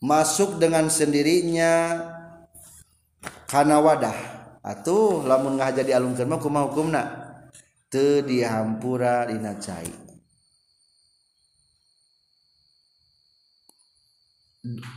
Masuk 0.00 0.56
dengan 0.56 0.88
sendirinya 0.88 2.00
kana 3.50 3.82
wadah. 3.82 4.14
Atuh 4.62 5.26
lamun 5.26 5.58
ngah 5.58 5.74
jadi 5.74 5.98
alungkeun 5.98 6.30
mah 6.30 6.38
kumaha 6.38 6.70
hukumna. 6.70 7.02
Teu 7.90 8.22
dihampura 8.22 9.26
dina 9.26 9.58
cai. 9.58 9.90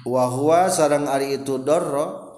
Wa 0.06 0.30
huwa 0.30 0.70
sareng 0.70 1.10
ari 1.10 1.42
itu 1.42 1.58
dorro 1.58 2.30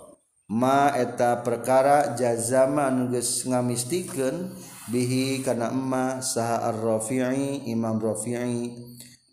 ma 0.47 0.93
eta 0.95 1.41
perkara 1.43 2.15
jazama 2.15 2.87
geus 3.11 3.43
ngamistikeun 3.49 4.53
bihi 4.93 5.41
kana 5.41 5.73
emma 5.73 6.21
saha 6.21 6.69
ar-rafi'i 6.69 7.65
imam 7.73 7.97
rafi'i 7.97 8.77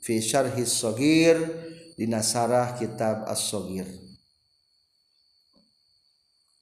fi 0.01 0.15
syarhi 0.25 0.65
sagir 0.65 1.37
dina 2.01 2.25
sarah 2.25 2.73
kitab 2.81 3.29
as-sagir 3.29 4.02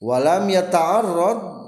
walam 0.01 0.49
yata'arrad. 0.49 1.61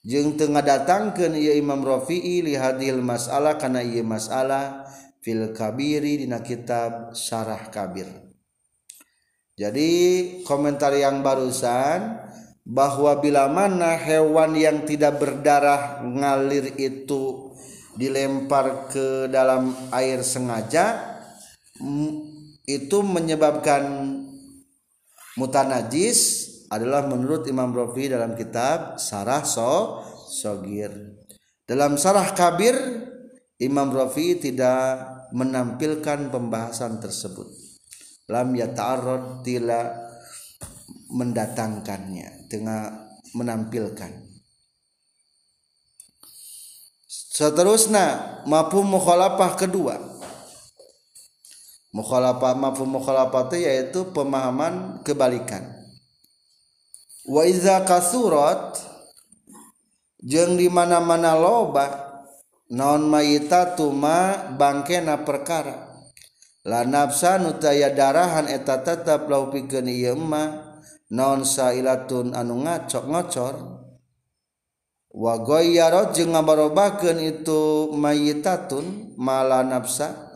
Jeung 0.00 0.40
teu 0.40 0.48
ngadatangkeun 0.48 1.36
ieu 1.36 1.60
imam 1.60 1.84
rafi'i 1.84 2.40
li 2.40 2.56
hadil 2.56 3.04
mas'alah 3.04 3.60
kana 3.60 3.84
ieu 3.84 4.00
mas'alah 4.00 4.88
fil 5.20 5.52
kabiri 5.52 6.24
dina 6.24 6.40
kitab 6.40 7.12
syarah 7.12 7.68
kabir. 7.68 8.08
Jadi 9.60 9.92
komentar 10.48 10.96
yang 10.96 11.20
barusan 11.20 12.16
bahwa 12.64 13.12
bila 13.20 13.44
mana 13.52 13.92
hewan 13.92 14.56
yang 14.56 14.88
tidak 14.88 15.20
berdarah 15.20 16.00
ngalir 16.00 16.72
itu 16.80 17.52
dilempar 17.92 18.88
ke 18.88 19.28
dalam 19.28 19.76
air 19.92 20.24
sengaja 20.24 20.96
itu 22.64 22.98
menyebabkan 23.04 23.84
mutanajis 25.36 26.49
adalah 26.70 27.02
menurut 27.10 27.50
Imam 27.50 27.74
Rafi 27.74 28.06
dalam 28.06 28.38
kitab 28.38 29.02
Sarah 29.02 29.42
So 29.42 30.06
Sogir. 30.30 31.18
Dalam 31.66 31.98
Sarah 31.98 32.30
Kabir 32.30 32.78
Imam 33.58 33.90
Rafi 33.90 34.38
tidak 34.38 35.02
menampilkan 35.34 36.30
pembahasan 36.30 37.02
tersebut. 37.02 37.50
Lam 38.30 38.54
yata'arrad 38.54 39.42
tila 39.42 39.90
mendatangkannya 41.10 42.46
tengah 42.46 43.10
menampilkan. 43.34 44.30
Seterusnya 47.10 48.38
mafhum 48.46 48.86
mukhalafah 48.86 49.58
kedua. 49.58 49.98
Mukhalafah 51.90 52.54
mafhum 52.54 52.86
mukhalafah 52.86 53.50
itu 53.50 53.56
yaitu 53.66 54.00
pemahaman 54.14 55.02
kebalikan 55.02 55.79
waiza 57.28 57.84
kasurat 57.84 58.80
jeng 60.24 60.56
dimana-mana 60.56 61.36
loba 61.36 61.86
non 62.70 63.08
mayita 63.10 63.74
tuma 63.74 64.48
bangkena 64.54 65.26
perkara. 65.26 65.90
La 66.62 66.84
nafsa 66.84 67.40
nutaya 67.40 67.90
darahan 67.90 68.46
eta 68.46 68.84
tetap 68.84 69.26
lau 69.32 69.48
pikeun 69.48 69.88
ieu 69.88 70.12
emma 70.12 70.76
naon 71.08 71.42
sailatun 71.42 72.36
anu 72.36 72.62
ngacok 72.68 73.04
ngocor 73.08 73.56
wa 75.10 75.34
goyarot 75.40 76.14
jeung 76.14 76.36
ngabarobakeun 76.36 77.18
itu 77.18 77.90
mayitatun 77.96 79.16
mala 79.16 79.64
nafsa. 79.66 80.29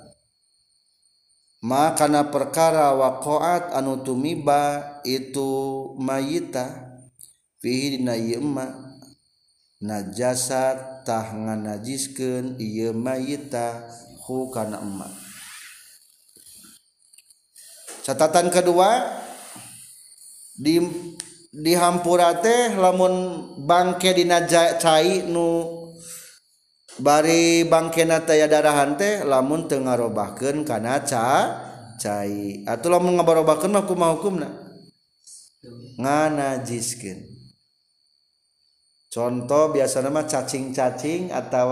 makana 1.64 2.28
perkara 2.28 2.92
wakoat 2.92 3.72
anu 3.72 4.04
tumiba 4.04 5.00
itu 5.00 5.48
mayita 5.96 7.00
fihi 7.64 7.96
dina 7.96 8.12
ieu 8.20 8.44
emma 8.44 8.92
najasa 9.80 11.00
tah 11.08 11.32
nganajiskeun 11.32 12.60
ieu 12.60 12.92
mayita 12.92 13.88
hu 14.28 14.52
kana 14.52 14.84
emma 14.84 15.08
catatan 18.04 18.52
kedua 18.52 19.24
di 20.52 20.84
dihampura 21.48 22.44
teh 22.44 22.76
lamun 22.76 23.40
bangke 23.64 24.12
dina 24.12 24.44
cai 24.76 25.24
nu 25.24 25.83
bari 27.00 27.66
bangkena 27.66 28.22
taya 28.22 28.46
darahan 28.46 28.94
teh 28.94 29.26
lamun 29.26 29.66
teu 29.66 29.82
ngarobahkeun 29.82 30.62
kana 30.62 31.02
ca 31.02 31.26
cai. 31.98 32.62
Atuh 32.66 32.90
lamun 32.90 33.18
ngabarobahkeun 33.18 33.72
mah 33.72 33.84
kumaha 33.86 34.14
hukumna? 34.18 34.48
Nganajiskeun. 35.98 37.34
Contoh 39.14 39.70
biasana 39.70 40.10
mah 40.10 40.26
cacing-cacing 40.26 41.30
atau 41.30 41.70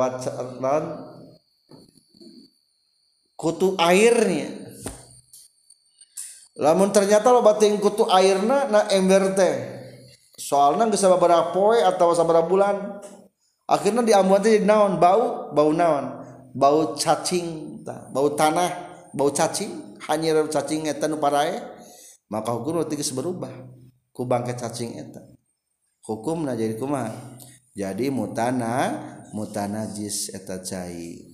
non 0.63 0.85
kutu 3.35 3.75
airnya. 3.83 4.63
Lamun 6.63 6.95
ternyata 6.95 7.35
lo 7.35 7.43
batin 7.43 7.83
kutu 7.83 8.07
airna 8.07 8.71
na 8.71 8.87
ember 8.95 9.35
teh. 9.35 9.55
Soalnya 10.39 10.87
nggak 10.87 11.01
sabar 11.01 11.51
poe 11.51 11.83
atau 11.83 12.15
sabar 12.15 12.47
bulan. 12.47 13.03
Akhirnya 13.73 14.05
diambuan 14.05 14.45
teh 14.45 14.61
naon? 14.61 15.01
Bau 15.01 15.49
bau 15.57 15.73
naon? 15.73 16.21
Bau 16.53 16.93
cacing 17.01 17.81
bau 18.13 18.29
tanah 18.37 18.71
bau 19.17 19.33
cacing. 19.33 19.97
Hanya 20.05 20.45
cacing 20.53 20.91
eta 20.91 21.09
nu 21.09 21.17
parae. 21.17 21.57
Maka 22.29 22.53
hukum 22.53 22.85
geus 22.85 23.13
berubah 23.17 23.53
ku 24.13 24.29
bangke 24.29 24.53
cacing 24.53 25.01
eta. 25.01 25.25
Hukumna 26.05 26.59
jadi 26.59 26.75
kumaha 26.77 27.15
jadi 27.73 28.13
mutana 28.13 29.01
mutanajis 29.33 30.29
eta 30.37 30.61
cai. 30.61 31.33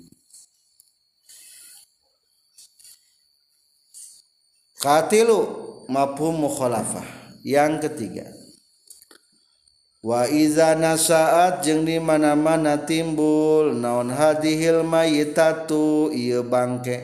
Katilu 4.78 5.38
mafhum 5.90 6.46
mukhalafah. 6.46 7.02
Yang 7.42 7.90
ketiga. 7.90 8.37
Waiza 9.98 10.78
nasaat 10.78 11.66
jeung 11.66 11.82
dimana-mana 11.82 12.86
timbul 12.86 13.74
naon 13.74 14.14
hadihil 14.14 14.86
mayitatu 14.86 16.14
ieu 16.14 16.46
bangke. 16.46 17.02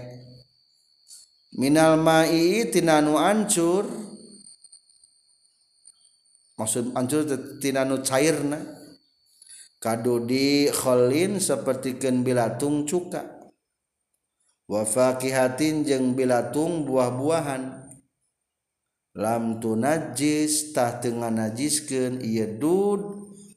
Minal 1.59 1.99
ma'i 1.99 2.71
tinanu 2.71 3.19
ancur. 3.19 3.91
Maksud 6.55 6.95
ancur 6.95 7.27
tinanu 7.59 7.99
cairna. 8.07 8.63
Kadudi 9.83 10.71
kholin 10.71 11.43
sapertikeun 11.43 12.23
bilatung 12.23 12.87
cuka. 12.87 13.51
Wa 14.71 14.87
fakihatin 14.87 15.83
jeung 15.83 16.15
bilatung 16.15 16.87
buah-buahan. 16.87 17.84
Lam 19.15 19.63
tu 19.63 19.79
najis 19.79 20.75
tah 20.75 20.99
tengah 20.99 21.31
najiskeun 21.31 22.23
ieu 22.23 22.59
dud. 22.59 23.03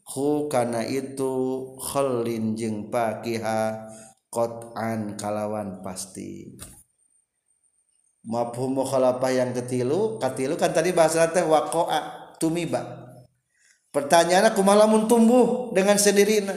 Hu 0.07 0.47
kana 0.47 0.87
itu 0.87 1.35
khalin 1.83 2.55
jeng 2.55 2.87
pakiha 2.87 3.91
qat'an 4.31 5.19
kalawan 5.19 5.83
pasti. 5.83 6.55
Mafhum 8.23 8.79
mukhalafah 8.79 9.31
yang 9.35 9.51
ketilu 9.51 10.15
katilu 10.15 10.55
kan 10.55 10.71
tadi 10.71 10.95
bahasa 10.95 11.27
teh 11.27 11.43
waqa'a 11.43 12.39
tumiba. 12.39 13.03
Pertanyaannya 13.91 14.55
kumaha 14.55 14.87
lamun 14.87 15.11
tumbuh 15.11 15.75
dengan 15.75 15.99
sendirinya. 15.99 16.55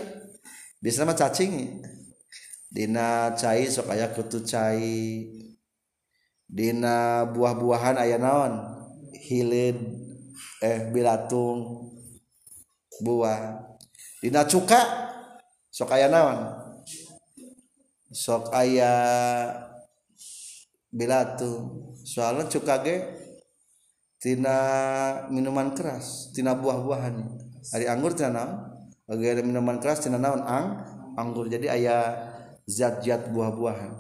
Bisa 0.81 1.05
mah 1.05 1.13
cacing 1.13 1.85
Dina 2.73 3.37
cair 3.37 3.69
sok 3.69 3.93
aya 3.93 4.09
kutu 4.15 4.41
cair 4.41 5.29
Dina 6.49 7.29
buah-buahan 7.29 8.01
aya 8.01 8.17
naon 8.17 8.80
hilid 9.21 9.77
eh 10.65 10.89
bilatung 10.93 11.89
buah. 13.01 13.61
Dina 14.21 14.45
cuka 14.45 14.81
sok 15.73 15.93
aya 15.97 16.09
naon? 16.09 16.39
Sok 18.13 18.53
aya 18.53 18.93
bilatung. 20.93 21.97
Soalnya 22.05 22.49
cuka 22.49 22.85
ge 22.85 22.97
tina 24.21 24.57
minuman 25.33 25.73
keras 25.73 26.33
tina 26.37 26.53
buah-buahan. 26.57 27.17
Hari 27.73 27.87
anggur 27.89 28.13
tina 28.13 28.33
naon? 28.37 28.53
Bagi 29.09 29.41
minuman 29.45 29.81
keras 29.81 30.05
tina 30.05 30.21
naon? 30.21 30.45
Ang 30.45 30.67
anggur. 31.17 31.49
Jadi 31.49 31.69
ayah 31.73 32.33
zat-zat 32.69 33.33
buah-buahan. 33.33 33.93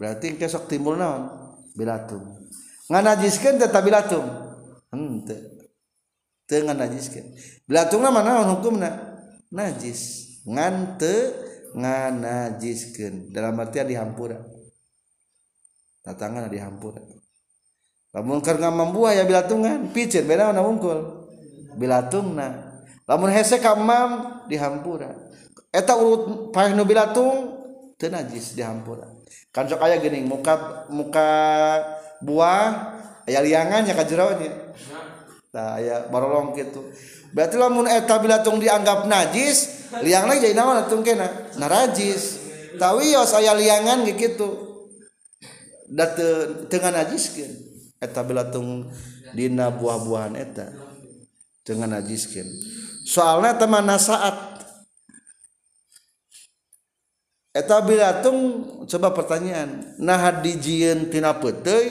Berarti 0.00 0.36
kesok 0.40 0.68
timbul 0.68 0.96
naon? 0.96 1.28
Bilatum 1.76 2.46
nganajiskeun 2.90 3.58
teh 3.58 3.70
tabilatung 3.70 4.26
henteu 4.92 5.36
hmm, 5.36 5.66
teu 6.46 6.60
nganajiskeun. 6.62 7.26
Bilatungna 7.66 8.14
mana 8.14 8.46
hukumna? 8.46 8.90
Najis. 9.50 10.26
Ngan 10.46 10.98
teu 11.00 11.34
nganajiskeun. 11.74 13.34
Dalam 13.34 13.58
artian 13.58 13.90
dihampura. 13.90 14.38
Tatangan 16.06 16.46
dihampura 16.46 17.02
lamun 18.16 18.40
keur 18.40 18.56
ngamambuah 18.56 19.12
ya 19.12 19.28
bilatungan 19.28 19.92
picit 19.92 20.24
beda 20.24 20.56
na 20.56 20.64
wungkul. 20.64 21.28
Bilatungna 21.76 22.80
lamun 23.04 23.28
hese 23.28 23.60
ka 23.60 23.76
mam 23.76 24.42
dihampura. 24.48 25.12
Eta 25.68 26.00
urut 26.00 26.48
paeh 26.56 26.72
nu 26.72 26.88
bilatung 26.88 27.60
teu 28.00 28.08
najis 28.08 28.56
dihampura. 28.56 29.04
Kan 29.52 29.68
sok 29.68 29.84
aya 29.84 30.00
geuning 30.00 30.24
muka 30.24 30.88
muka 30.88 31.28
buah 32.22 32.96
aya 33.26 33.40
liangannya 33.42 33.92
ka 33.92 34.04
jeronya 34.06 34.52
tah 35.50 35.80
aya 35.80 36.08
barolong 36.12 36.52
kitu. 36.52 36.84
Berarti 37.32 37.56
lamun 37.60 37.88
eta 37.88 38.16
bilatung 38.20 38.60
dianggap 38.60 39.08
najis 39.08 39.88
liangna 40.04 40.36
jadi 40.36 40.56
naon 40.56 40.84
atuh 40.84 41.00
kena? 41.00 41.28
Narajis. 41.56 42.40
Najis 42.40 42.46
tawios 42.78 43.32
aya 43.32 43.56
liangan 43.56 44.04
gitu 44.04 44.48
da 45.88 46.12
teu 46.12 46.68
teu 46.68 46.80
najiskeun. 46.80 47.52
Eta 47.96 48.20
bilatung 48.22 48.92
dina 49.32 49.72
buah-buahan 49.72 50.36
eta 50.36 50.70
teu 51.64 51.80
najiskeun. 51.80 52.46
Soalna 53.08 53.56
teman 53.56 53.88
saat 53.96 54.55
Eta 57.56 57.80
bilatung 57.80 58.38
coba 58.84 59.16
pertanyaan 59.16 59.96
nah 59.96 60.28
dijieun 60.28 61.08
tina 61.08 61.32
peuteuy 61.40 61.88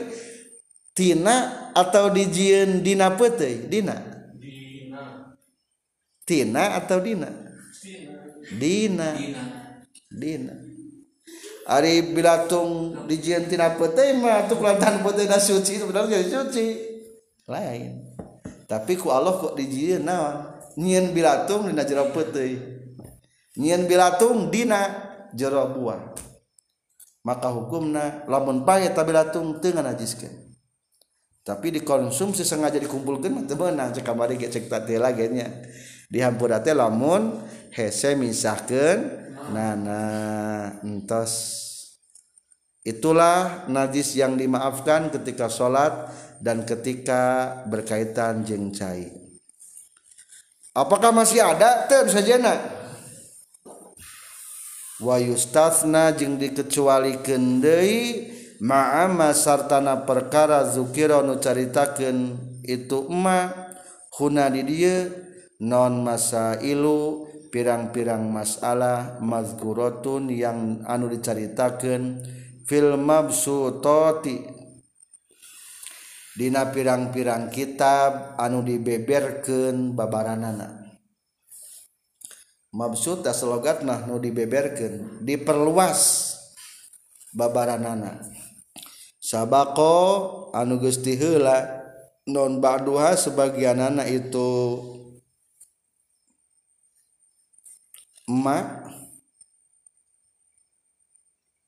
tina 0.93 1.67
atau 1.75 2.07
dijieun 2.07 2.79
dina 2.79 3.11
peuteuy? 3.17 3.67
Dina. 3.67 3.99
Dina. 4.39 5.03
Tina 6.23 6.63
atau 6.79 7.03
dina? 7.03 7.27
Dina. 8.55 9.09
Dina. 10.07 10.55
Ari 11.65 12.15
bilatung 12.15 13.03
dijieun 13.11 13.51
tina 13.51 13.75
peuteuy 13.75 14.15
mah 14.15 14.47
atuh 14.47 14.61
lantan 14.63 15.03
peuteuy 15.03 15.27
da 15.27 15.41
suci 15.41 15.81
sebenarnya 15.81 16.23
suci. 16.23 16.65
Lain. 17.51 18.15
Tapi 18.65 18.97
ku 18.97 19.11
Allah 19.11 19.35
kok 19.37 19.59
dijieun 19.59 20.07
naon? 20.07 20.55
Nyieun 20.79 21.11
bilatung 21.11 21.67
dina 21.67 21.83
jero 21.83 22.09
peuteuy. 22.15 22.55
Nyieun 23.59 23.83
bilatung 23.83 24.47
dina. 24.47 25.04
Jero 25.35 25.75
buah. 25.75 26.15
Maka 27.25 27.51
hukumna 27.51 28.23
lamun 28.25 28.63
pae 28.63 28.87
tabilatung 28.95 29.59
teu 29.59 29.75
najiskeun. 29.75 30.31
Tapi 31.45 31.77
dikonsumsi 31.77 32.41
sengaja 32.41 32.81
dikumpulkan 32.81 33.45
teu 33.45 33.59
meunang 33.59 33.93
cek 33.93 34.01
kamari 34.01 34.39
ge 34.39 34.49
cek 34.49 34.65
tadi 34.71 34.97
lagi 34.97 35.29
nya. 35.29 35.51
Dihampura 36.09 36.63
teh 36.63 36.73
lamun 36.73 37.43
hese 37.75 38.15
misahkeun 38.15 38.99
nana 39.53 40.01
entos. 40.81 41.61
Itulah 42.85 43.65
najis 43.65 44.13
yang 44.13 44.37
dimaafkan 44.37 45.09
ketika 45.09 45.49
sholat 45.49 46.13
dan 46.37 46.61
ketika 46.69 47.53
berkaitan 47.65 48.45
jeng 48.45 48.69
cai. 48.69 49.09
Apakah 50.77 51.09
masih 51.09 51.41
ada? 51.41 51.89
Teu 51.89 52.05
sajana 52.05 52.74
wayustatsna 55.03 56.15
jeung 56.15 56.39
dikecualikan 56.39 57.59
deui 57.59 58.31
ma'ama 58.63 59.35
sartana 59.35 60.07
perkara 60.07 60.63
zukira 60.71 61.19
nu 61.19 61.35
caritakeun 61.41 62.39
itu 62.63 63.11
emma 63.11 63.51
huna 64.15 64.47
di 64.47 64.63
dieu 64.63 65.11
non 65.59 65.99
masailu 66.03 67.27
pirang-pirang 67.51 68.23
masalah 68.31 69.19
mazkuratun 69.19 70.31
yang 70.31 70.83
anu 70.87 71.11
dicaritakeun 71.11 72.23
fil 72.67 72.95
mabsutati 72.95 74.43
dina 76.35 76.67
pirang-pirang 76.67 77.47
kitab 77.47 78.35
anu 78.35 78.59
dibeberkeun 78.59 79.95
babaranana. 79.95 80.84
maksud 82.75 83.23
slogat 83.31 83.87
nah 83.87 84.03
nu 84.03 84.19
dibeberkan 84.19 85.23
diperluas 85.23 86.35
babaranana. 87.31 88.19
Sabako 89.23 89.95
anu 90.51 90.77
gusti 90.77 91.15
heula 91.15 91.63
non 92.27 92.59
ba'duha 92.59 93.15
sebagian 93.15 93.79
anak 93.79 94.11
itu 94.11 94.51
ma 98.29 98.85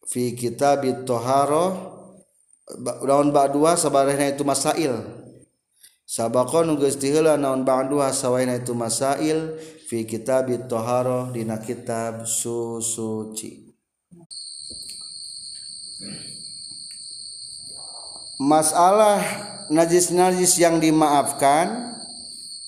fi 0.06 0.38
kitab 0.38 0.86
toharo 1.08 1.96
naon 3.08 3.32
ba'duha 3.32 3.80
sabarehna 3.80 4.36
itu 4.36 4.44
masail. 4.44 5.02
Sabako 6.04 6.68
nu 6.68 6.76
gusti 6.78 7.16
heula 7.16 7.40
naon 7.40 7.64
ba'duha 7.64 8.12
sawaina 8.12 8.60
itu 8.60 8.76
masail. 8.76 9.56
Fi 9.88 10.04
kitab 10.04 10.52
toharo 10.68 11.32
dina 11.32 11.56
kitab 11.64 12.28
susuci 12.28 13.72
masalah 18.36 19.24
najis-najis 19.72 20.60
yang 20.60 20.84
dimaafkan 20.84 21.96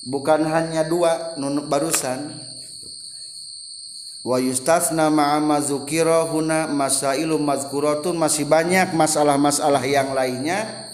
bukan 0.08 0.48
hanya 0.48 0.82
dua 0.82 1.38
nunuk 1.38 1.70
barusan. 1.70 2.40
Wa 4.20 4.36
yustasna 4.36 5.08
ma'a 5.08 5.40
mazukira 5.40 6.28
huna 6.28 6.68
masailu 6.68 7.40
mazkuratun 7.40 8.20
masih 8.20 8.44
banyak 8.44 8.92
masalah-masalah 8.92 9.80
yang 9.80 10.12
lainnya. 10.12 10.92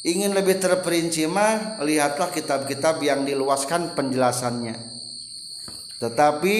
Ingin 0.00 0.32
lebih 0.32 0.56
terperinci 0.62 1.28
mah 1.28 1.82
lihatlah 1.84 2.32
kitab-kitab 2.32 3.02
yang 3.04 3.28
diluaskan 3.28 3.92
penjelasannya 3.92 4.95
tetapi 5.96 6.56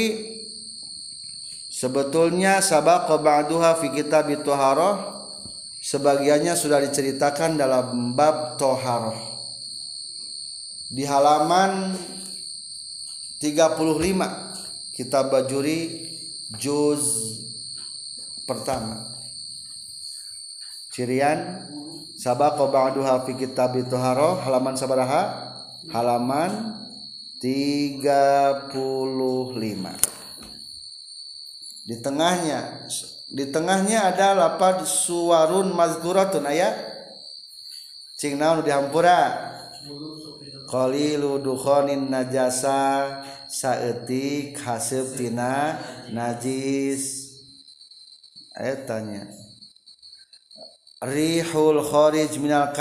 sebetulnya 1.68 2.64
sabaqa 2.64 3.20
ba'duha 3.20 3.76
fi 3.76 3.92
kitab 3.92 4.32
tuharah 4.40 5.16
sebagiannya 5.84 6.56
sudah 6.56 6.80
diceritakan 6.80 7.60
dalam 7.60 8.16
bab 8.16 8.56
toharoh. 8.56 9.36
Di 10.88 11.04
halaman 11.04 11.92
35 13.42 14.96
kitab 14.96 15.28
bajuri 15.28 16.08
juz 16.56 17.04
pertama. 18.48 19.04
Cirian 20.96 21.68
sabaqa 22.16 22.72
ba'duha 22.72 23.20
fi 23.28 23.36
kitab 23.36 23.76
toharoh 23.84 24.40
halaman 24.40 24.80
sabaraha? 24.80 25.44
Halaman 25.92 26.85
35 27.40 28.72
di 31.86 31.96
tengahnya 32.02 32.60
di 33.26 33.44
tengahnya 33.50 34.14
ada 34.14 34.34
lapad 34.38 34.86
suwarun 34.86 35.74
mazkuratun 35.74 36.46
aya 36.46 36.72
cing 38.16 38.40
naon 38.40 38.64
dihampura? 38.64 39.52
Qalilu 40.66 41.38
dukhanin 41.38 42.10
najasa 42.10 43.22
saeutik 43.46 44.58
haseup 44.58 45.14
tina 45.14 45.78
najis. 46.10 47.30
Ayatnya 48.50 49.30
rihul 51.06 51.86
kharij 51.86 52.34
minal 52.42 52.74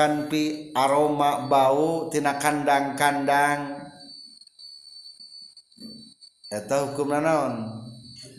aroma 0.73 1.45
bau 1.45 2.09
tina 2.09 2.41
kandang-kandang 2.41 3.84
eta 6.55 6.87
hukum 6.87 7.11
naon 7.11 7.83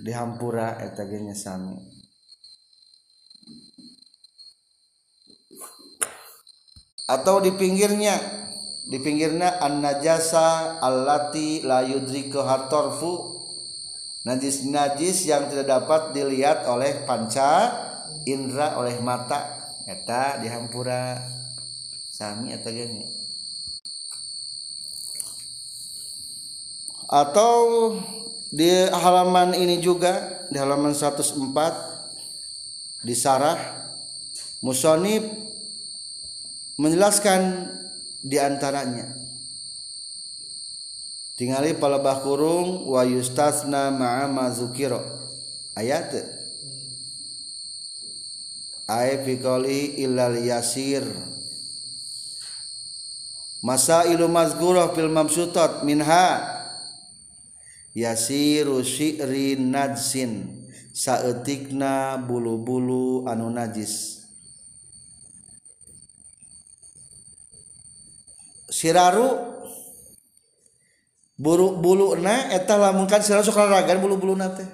dihampura 0.00 0.80
eta 0.80 1.04
ge 1.04 1.20
sami 1.36 1.76
atau 7.06 7.44
di 7.44 7.52
pinggirnya 7.52 8.16
di 8.86 8.98
pinggirnya 9.02 9.60
an 9.60 9.82
najasa 9.82 10.78
allati 10.78 11.66
la 11.66 11.82
yudriku 11.82 12.38
hatorfu. 12.42 13.34
Najis 14.26 14.66
najis 14.66 15.22
yang 15.30 15.46
tidak 15.46 15.70
dapat 15.70 16.10
dilihat 16.10 16.66
oleh 16.66 17.06
panca 17.06 17.70
indra 18.26 18.74
oleh 18.74 18.98
mata. 18.98 19.54
Eta 19.86 20.42
dihampura. 20.42 21.14
Sami 22.10 22.50
eta 22.50 22.74
gini 22.74 23.25
atau 27.06 27.94
di 28.50 28.70
halaman 28.90 29.54
ini 29.54 29.78
juga 29.82 30.46
di 30.50 30.58
halaman 30.58 30.94
104 30.94 31.34
di 33.02 33.14
sarah 33.14 33.58
musonib 34.62 35.22
menjelaskan 36.78 37.70
di 38.22 38.38
antaranya 38.38 39.14
tinggali 41.38 41.74
palebah 41.78 42.20
kurung 42.24 42.90
wa 42.90 43.04
yustasna 43.06 43.94
ma'a 43.94 44.26
mazukiro 44.26 45.16
ayat. 45.76 46.24
Ay 48.88 49.20
fi 49.22 49.36
illal 50.00 50.40
yasir. 50.40 51.04
Masailu 53.60 54.30
mazkurah 54.30 54.94
fil 54.94 55.10
mamsutat 55.10 55.82
minha 55.82 56.55
yasiru 57.96 58.84
syi'ri 58.84 59.56
najsin 59.56 60.52
saeutikna 60.92 62.20
bulu-bulu 62.20 63.24
anu 63.24 63.48
najis. 63.48 64.20
Siraru 68.68 69.56
buru-bulu 71.40 72.20
na 72.20 72.52
eta 72.52 72.76
lamun 72.76 73.08
kan 73.08 73.24
siraru 73.24 73.48
sok 73.48 73.64
ragan 73.64 74.04
bulu-bulu 74.04 74.36
na 74.36 74.52
teh. 74.52 74.68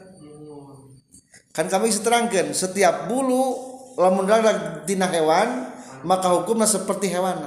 Kan 1.55 1.71
kami 1.71 1.95
seterangkan 1.95 2.51
setiap 2.51 3.07
bulu 3.07 3.55
lamun 3.95 4.27
ragan 4.27 4.83
tina 4.83 5.07
hewan 5.07 5.71
maka 6.03 6.35
hukumnya 6.35 6.67
seperti 6.67 7.07
hewan 7.07 7.39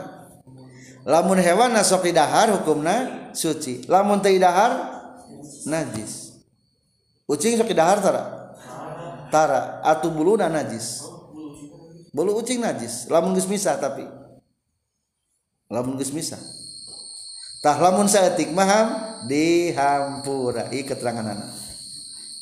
lamun 1.03 1.43
hewan 1.43 1.75
sok 1.83 2.07
dahar 2.15 2.55
hukumna 2.55 3.27
suci. 3.35 3.83
Lamun 3.91 4.23
teh 4.23 4.39
dahar 4.39 4.94
najis. 5.65 6.35
Ucing 7.25 7.57
sok 7.57 7.73
dahar 7.73 7.99
tara? 8.01 8.23
Tara. 9.33 9.81
Bulu 10.05 10.37
na 10.37 10.45
najis. 10.45 11.01
Bulu 12.13 12.37
ucing 12.37 12.61
najis. 12.61 13.09
Lamun 13.09 13.33
geus 13.33 13.49
misah 13.49 13.75
tapi. 13.81 14.05
Lamun 15.67 15.97
geus 15.97 16.13
misah. 16.13 16.39
Tah 17.65 17.81
lamun 17.81 18.05
saeutik 18.05 18.53
maham 18.53 18.93
dihampura. 19.25 20.69
I 20.69 20.85
keterangan 20.85 21.25
anak. 21.25 21.49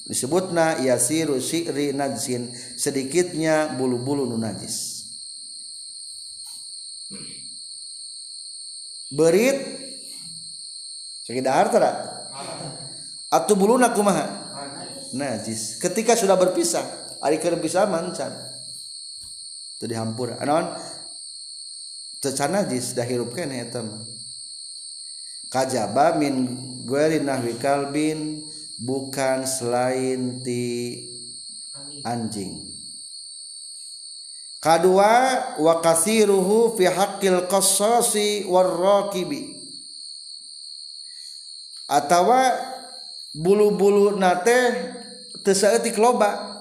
Disebutna 0.03 0.83
yasiru 0.83 1.39
syi'ri 1.39 1.95
najsin. 1.95 2.51
Sedikitnya 2.75 3.71
bulu-bulu 3.79 4.27
nu 4.27 4.35
najis. 4.35 5.07
Berit. 9.15 9.79
Sekedar 11.23 11.71
tara 11.71 12.13
atuh 13.33 13.57
buluna 13.57 13.89
kumaha? 13.89 14.29
Najis. 15.13 15.81
Ketika 15.81 16.13
sudah 16.13 16.37
berpisah 16.37 16.85
ari 17.23 17.41
keur 17.41 17.57
pisah 17.57 17.89
mancan 17.89 18.33
teu 19.79 19.87
dihampura 19.87 20.37
anaon 20.43 20.73
tecan 22.19 22.51
najis 22.51 22.91
dah 22.97 23.05
hirup 23.07 23.31
kene 23.31 23.63
eta 23.63 23.79
kajaba 25.53 26.17
min 26.19 26.55
gueri 26.83 27.21
nahwi 27.23 27.55
kalbin 27.61 28.41
bukan 28.81 29.45
selain 29.47 30.41
ti 30.41 30.97
anjing. 32.03 32.73
Kedua 34.63 35.11
wa 35.59 35.73
kasiruhu 35.83 36.79
fi 36.79 36.87
haqqil 36.87 37.51
qassasi 37.51 38.47
warraqibi 38.47 39.59
atawa 41.91 42.72
bulu-bulu 43.33 44.17
nate 44.17 44.57
teseetik 45.41 45.97
loba. 45.97 46.53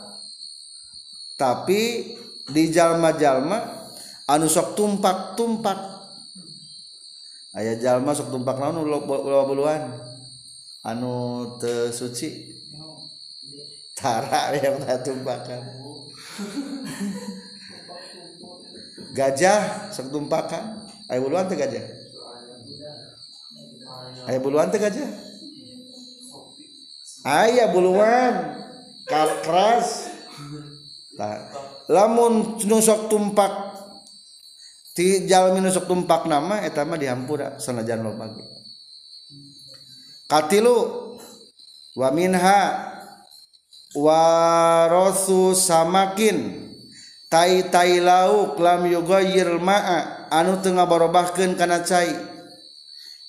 Tapi 1.37 2.15
di 2.49 2.73
jalma-jalma 2.73 3.85
anu 4.29 4.49
sok 4.49 4.77
tumpak-tumpak. 4.77 5.79
Ayah 7.53 7.77
jalma 7.77 8.17
sok 8.17 8.33
tumpak 8.33 8.57
naon 8.57 8.89
loba 8.89 9.45
buluan? 9.45 9.93
Anu 10.83 11.45
teu 11.61 11.93
suci? 11.93 12.57
Tara 13.93 14.51
yang 14.59 14.81
tak 14.83 15.05
tumpakan. 15.05 15.63
Gajah 19.19 19.93
sok 19.93 20.09
tumpakan. 20.09 20.89
Ayah 21.13 21.21
buluan 21.21 21.45
teh 21.45 21.61
gajah? 21.61 21.85
Ayah 24.25 24.41
buluan 24.41 24.73
teh 24.73 24.81
gajah? 24.81 25.32
ayah 27.27 27.71
buluan 27.71 28.63
keras 29.07 30.11
lamun 31.87 32.59
nusok 32.67 33.13
tumpak 33.13 33.53
tijal 34.97 35.55
minusok 35.55 35.87
tumpak 35.87 36.27
nama 36.27 36.65
etama 36.65 36.99
dihampura 36.99 37.61
sanajan 37.61 38.03
lo 38.03 38.17
pagi 38.17 38.43
katilu 40.27 40.77
wa 41.95 42.09
minha 42.11 42.61
warosu 43.93 45.53
samakin 45.53 46.69
tai 47.29 47.69
tai 47.73 48.01
lauk 48.01 48.61
lam 48.61 48.89
yugoyir 48.89 49.57
ma'a 49.61 50.29
anu 50.33 50.61
tengah 50.61 50.89
barobahkeun 50.89 51.57
kana 51.57 51.85
cai. 51.85 52.32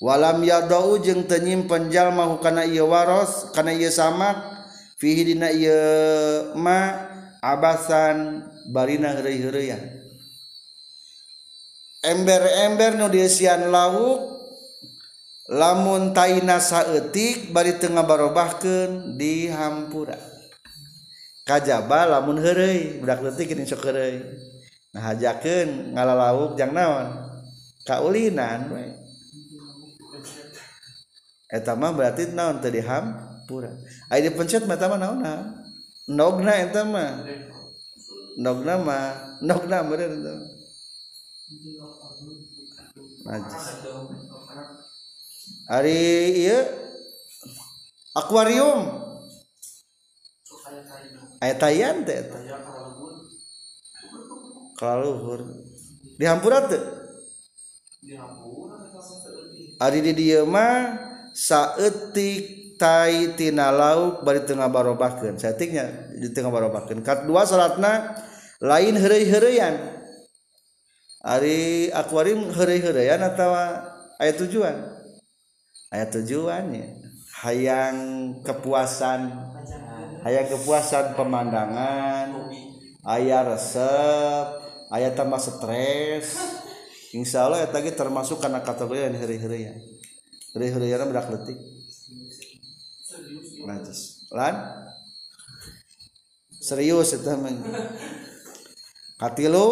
walam 0.03 0.43
yadau 0.43 0.99
jeung 0.99 1.23
teu 1.23 1.39
nyimpen 1.39 1.87
jalma 1.87 2.27
kana 2.43 2.67
ieu 2.67 2.91
waros 2.91 3.55
kana 3.55 3.71
ieu 3.71 3.87
samak 3.87 4.35
fihi 4.99 5.31
dina 5.31 5.47
ieu 5.47 6.51
ma 6.59 7.07
abasan 7.39 8.43
barina 8.67 9.15
heureuy-heureuyan. 9.15 9.79
Ember-ember 12.03 12.99
nu 12.99 13.07
diisian 13.07 13.71
lauk 13.71 14.27
lamun 15.47 16.11
taina 16.11 16.59
saeutik 16.59 17.55
bari 17.55 17.79
teu 17.79 17.95
ngabarobahkeun 17.95 19.15
di 19.15 19.47
hampura 19.47 20.19
kajaba 21.47 22.19
lamun 22.19 22.43
heureuy 22.43 22.99
budak 22.99 23.23
leutik 23.23 23.55
geuning 23.55 23.63
sok 23.63 23.87
heureuy. 23.87 24.19
Nah 24.91 25.15
hajakeun 25.15 25.95
ngalalauk 25.95 26.59
jang 26.59 26.75
naon? 26.75 27.07
Kaulinan 27.87 28.67
we. 28.67 29.02
Eta 31.53 31.77
mah 31.77 31.93
berarti 31.93 32.33
naon 32.33 32.57
teu 32.57 32.73
di 32.73 32.81
hampura 32.81 33.69
aya 34.09 34.25
dipencet 34.25 34.65
mah 34.65 34.73
eta 34.73 34.89
mah 34.89 34.97
naon 34.97 35.21
nogna 36.07 36.53
eta 36.59 36.83
mah. 36.83 37.23
Nogna 38.33 38.81
mah. 38.81 39.37
Nogna 39.43 39.85
meureun 39.85 40.19
eta 40.19 40.33
najis. 43.23 43.65
Hari 45.69 45.99
iya 46.43 46.59
akuarium. 48.17 48.99
Ayat 51.43 51.59
tayan 51.59 52.07
teh 52.07 52.23
kalau 54.79 55.39
di 56.15 56.25
hampura 56.27 56.67
teh? 56.71 56.83
Hari 59.79 59.99
di 60.03 60.11
dia 60.15 60.47
mah 60.47 61.12
saetik 61.33 62.77
tai 62.77 63.33
tina 63.33 63.73
lauk 63.73 64.21
bari 64.21 64.45
tengah 64.45 64.69
barobakeun 64.69 65.41
saetiknya 65.41 66.13
di 66.13 66.29
tengah 66.29 66.53
barobakeun 66.53 67.01
kadua 67.01 67.43
salatna 67.43 68.13
lain 68.61 68.95
heureuy-heureuyan 68.95 69.75
ari 71.23 71.89
akuarium 71.89 72.51
heureuy-heureuyan 72.53 73.19
atawa 73.23 73.93
aya 74.21 74.33
tujuan? 74.37 74.75
Aya 75.93 76.09
tujuannya 76.09 77.03
hayang 77.43 77.97
kepuasan 78.41 79.29
hayang 80.23 80.47
kepuasan 80.47 81.13
pemandangan 81.19 82.49
ayah 83.03 83.41
resep 83.43 84.47
ayah 84.95 85.11
tambah 85.11 85.41
stres. 85.41 86.39
Insya 87.17 87.45
Allah 87.45 87.61
ya 87.61 87.69
tadi 87.69 87.93
termasuk 87.93 88.41
karena 88.41 88.65
kategori 88.65 89.05
yang 89.05 89.17
hari-hari 89.21 89.59
ya. 89.69 89.73
Hari-harian 90.53 90.77
hari-harian 90.77 91.09
berak 91.09 91.27
letik 91.33 91.57
najis 93.65 94.29
lan? 94.33 94.55
Serius 96.63 97.11
itu 97.11 97.27
katilu 99.19 99.67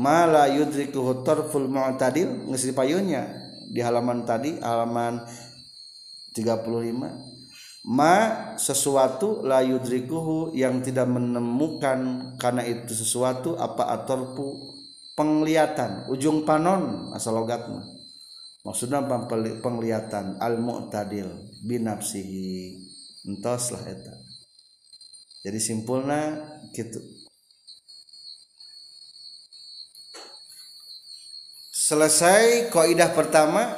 mala 0.00 0.48
yudrikuhu 0.48 1.20
tarful 1.20 1.68
mu'tadil. 1.68 2.48
Ngisi 2.48 2.72
payunnya. 2.72 3.28
Di 3.72 3.80
halaman 3.80 4.24
tadi 4.28 4.60
halaman 4.60 5.24
35 6.36 7.88
ma 7.88 8.16
sesuatu 8.60 9.44
la 9.44 9.60
yudrikuhu 9.60 10.56
yang 10.56 10.80
tidak 10.80 11.08
menemukan. 11.08 12.32
Karena 12.40 12.64
itu 12.64 12.96
sesuatu 12.96 13.60
apa 13.60 13.92
atorpu 13.92 14.72
penglihatan. 15.12 16.08
Ujung 16.08 16.48
panon 16.48 17.12
asal 17.12 17.36
logatna 17.36 18.01
maksudnya 18.62 19.02
penglihatan 19.62 20.38
al 20.38 20.58
mu'tadil 20.58 21.28
binafsihi. 21.66 22.90
Entos 23.22 23.70
lah 23.70 23.86
eta. 23.86 24.14
Jadi 25.42 25.58
simpulnya 25.62 26.42
gitu 26.74 26.98
selesai 31.92 32.70
kaidah 32.70 33.10
pertama 33.12 33.74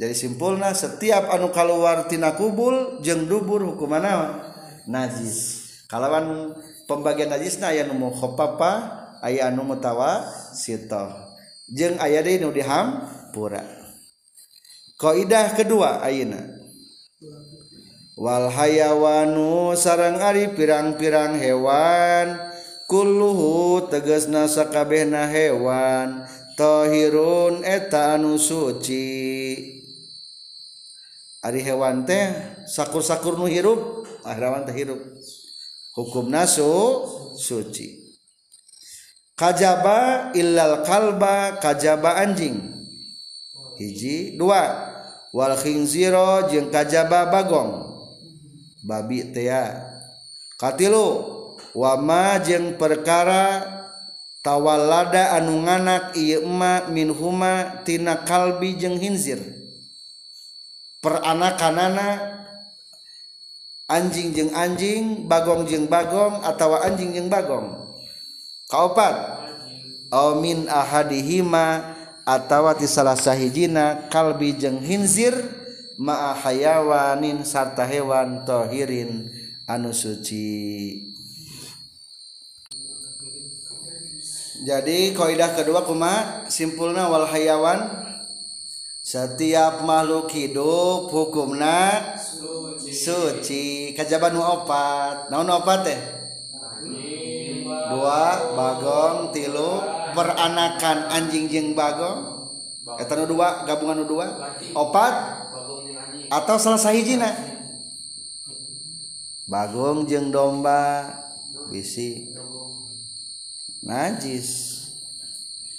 jadi 0.00 0.16
simpulna 0.16 0.74
setiap 0.76 1.30
anu 1.30 1.52
keluar 1.54 2.04
tina 2.10 2.34
kubul 2.34 3.04
jeng 3.04 3.28
dubur 3.28 3.60
hukum 3.62 3.92
mana 3.92 4.40
najis. 4.88 5.68
Kalawan 5.86 6.56
pembagian 6.88 7.28
najisna 7.28 7.70
aya 7.70 7.84
nu 7.84 7.96
khopapa 8.12 8.72
aya 9.20 9.52
anu 9.52 9.66
mutawa 9.66 10.24
sitoh 10.56 11.10
jeng 11.68 12.00
aya 12.00 12.24
deui 12.24 12.40
nu 12.40 12.48
dihampura 12.48 13.79
Kaidah 15.00 15.56
kedua 15.56 16.04
ayeuna. 16.04 16.44
Wal 18.20 18.52
hayawanu 18.52 19.72
sarang 19.72 20.20
ari 20.20 20.52
pirang-pirang 20.52 21.40
hewan. 21.40 22.36
Kulluhu 22.84 23.88
tegasna 23.88 24.44
sakabehna 24.44 25.24
hewan. 25.24 26.28
Tohirun 26.52 27.64
eta 27.64 28.20
anu 28.20 28.36
suci. 28.36 29.56
Ari 31.40 31.64
hewan 31.64 32.04
teh 32.04 32.36
sakur-sakur 32.68 33.40
nu 33.40 33.48
hirup 33.48 34.04
ahrawan 34.28 34.68
teh 34.68 34.76
hirup. 34.76 35.00
Hukum 35.96 36.28
nasu 36.28 36.68
suci. 37.40 38.20
Kajaba 39.32 40.36
illal 40.36 40.84
kalba 40.84 41.56
kajaba 41.56 42.20
anjing. 42.20 42.60
Hiji 43.80 44.36
dua. 44.36 44.89
wal 45.30 45.54
khinziro 45.58 46.46
jeung 46.50 46.70
kajaba 46.70 47.26
Bagong. 47.30 47.90
Babi 48.80 49.28
teakatilu 49.30 51.06
wama 51.76 52.40
jeung 52.40 52.80
perkara 52.80 53.62
tawalada 54.40 55.36
anu 55.36 55.60
nganak 55.62 56.16
ieu 56.16 56.40
ema 56.42 56.88
min 56.88 57.12
huma 57.12 57.84
tina 57.84 58.24
kalbi 58.24 58.74
jeung 58.80 58.96
hinzir. 58.96 59.38
Peranakanana 61.00 62.40
anjing 63.88 64.32
jeung 64.36 64.52
anjing 64.56 65.28
Bagong 65.28 65.68
jeung 65.68 65.86
Bagong 65.88 66.40
atawa 66.44 66.84
anjing 66.88 67.12
jeung 67.12 67.28
Bagong. 67.28 67.88
Kaupat 68.70 69.40
Amin 70.10 70.66
ahadihima 70.66 71.94
atawa 72.30 72.78
ti 72.78 72.86
salah 72.86 73.18
sahijina 73.18 74.06
kalbi 74.06 74.54
jeung 74.54 74.78
hinzir 74.78 75.34
ma 75.98 76.30
hayawanin 76.38 77.42
sarta 77.42 77.82
hewan 77.82 78.46
tohirin 78.46 79.26
anu 79.66 79.90
suci. 79.90 81.10
Jadi 84.60 85.16
kaidah 85.16 85.56
kedua 85.56 85.82
kuma 85.88 86.44
simpulna 86.46 87.10
wal 87.10 87.26
hayawan. 87.26 87.98
Setiap 89.00 89.82
makhluk 89.82 90.30
hidup 90.30 91.10
hukumna 91.10 92.14
suci, 92.14 92.92
suci. 92.94 93.64
kajaban 93.96 94.36
nu 94.36 94.44
opat. 94.44 95.32
Naon 95.32 95.48
opat 95.50 95.88
teh? 95.88 96.00
Dua 97.90 98.54
bagong 98.54 99.34
tilu. 99.34 99.82
Peranakan 100.14 101.10
anjing 101.10 101.46
jeng 101.50 101.68
bagong. 101.74 102.50
Eta 102.98 103.14
nu 103.14 103.26
dua 103.26 103.66
gabungan 103.66 104.02
nu 104.02 104.06
dua. 104.06 104.56
Opat. 104.74 105.46
Atau 106.30 106.62
salah 106.62 106.78
sahijina 106.78 107.34
bagong 109.50 110.06
jeng 110.06 110.30
domba. 110.30 111.10
Bisi. 111.66 112.30
Najis. 113.82 114.48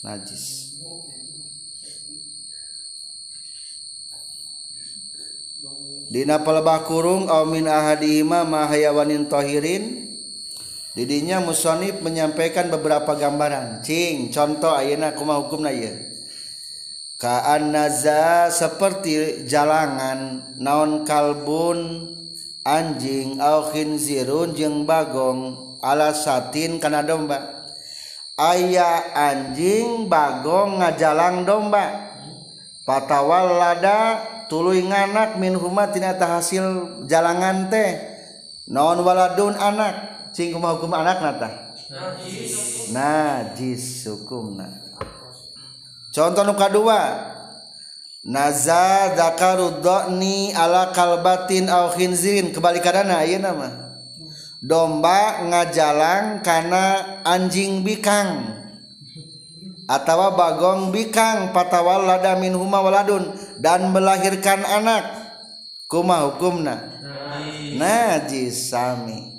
Najis. 0.04 0.76
Dina 6.12 6.44
pelebah 6.44 6.84
kurung 6.84 7.32
au 7.32 7.48
min 7.48 7.72
ahadihima 7.72 8.44
ma 8.44 8.68
hayawanin 8.68 9.32
tahirin 9.32 10.11
didinya 10.92 11.40
musonib 11.40 12.04
menyampaikan 12.04 12.68
beberapa 12.68 13.16
gambaran. 13.16 13.80
Cing 13.84 14.32
contoh 14.32 14.76
ayeuna 14.76 15.16
kumaha 15.16 15.44
hukumna 15.44 15.72
ieu? 15.72 16.12
Kaannaza 17.22 18.50
seperti 18.50 19.46
jalangan 19.46 20.42
naon 20.58 21.06
kalbun 21.06 22.10
anjing 22.66 23.38
au 23.38 23.70
khinzirun 23.70 24.58
jeung 24.58 24.90
bagong 24.90 25.78
ala 25.86 26.18
satin 26.18 26.82
kana 26.82 27.06
domba. 27.06 27.70
Aya 28.42 29.14
anjing 29.14 30.10
bagong 30.10 30.82
ngajalang 30.82 31.46
domba. 31.46 32.10
Patawal 32.90 33.54
lada 33.54 34.18
tuluy 34.50 34.82
nganak 34.82 35.38
min 35.38 35.54
huma 35.54 35.94
tina 35.94 36.18
hasil 36.18 37.06
jalangan 37.06 37.70
teh. 37.70 38.02
Naon 38.66 39.06
waladun 39.06 39.54
anak? 39.54 40.21
Cing 40.32 40.56
kumaha 40.56 40.80
hukum 40.80 40.92
anak 40.96 41.20
nata 41.20 41.72
najis 42.92 44.08
hukumna. 44.08 44.68
Contoh 46.12 46.44
nu 46.44 46.56
kadua 46.56 47.32
naza 48.24 49.16
zakaru 49.16 49.80
dhani 49.84 50.52
ala 50.56 50.92
kalbatin 50.92 51.68
au 51.72 51.92
khinzirin. 51.96 52.52
Kebalikadana 52.52 53.24
ieu 53.28 53.40
nama. 53.40 53.92
Domba 54.62 55.42
ngajalang 55.48 56.44
karena 56.46 57.20
anjing 57.24 57.84
bikang. 57.84 58.60
Atau 59.92 60.32
bagong 60.40 60.96
bikang 60.96 61.52
patawal 61.52 62.08
lada 62.08 62.40
min 62.40 62.56
huma 62.56 62.80
waladun. 62.80 63.36
Dan 63.60 63.92
melahirkan 63.92 64.64
anak. 64.64 65.04
Kuma 65.92 66.24
hukumna. 66.28 66.88
Najis 67.76 68.72
sami 68.72 69.31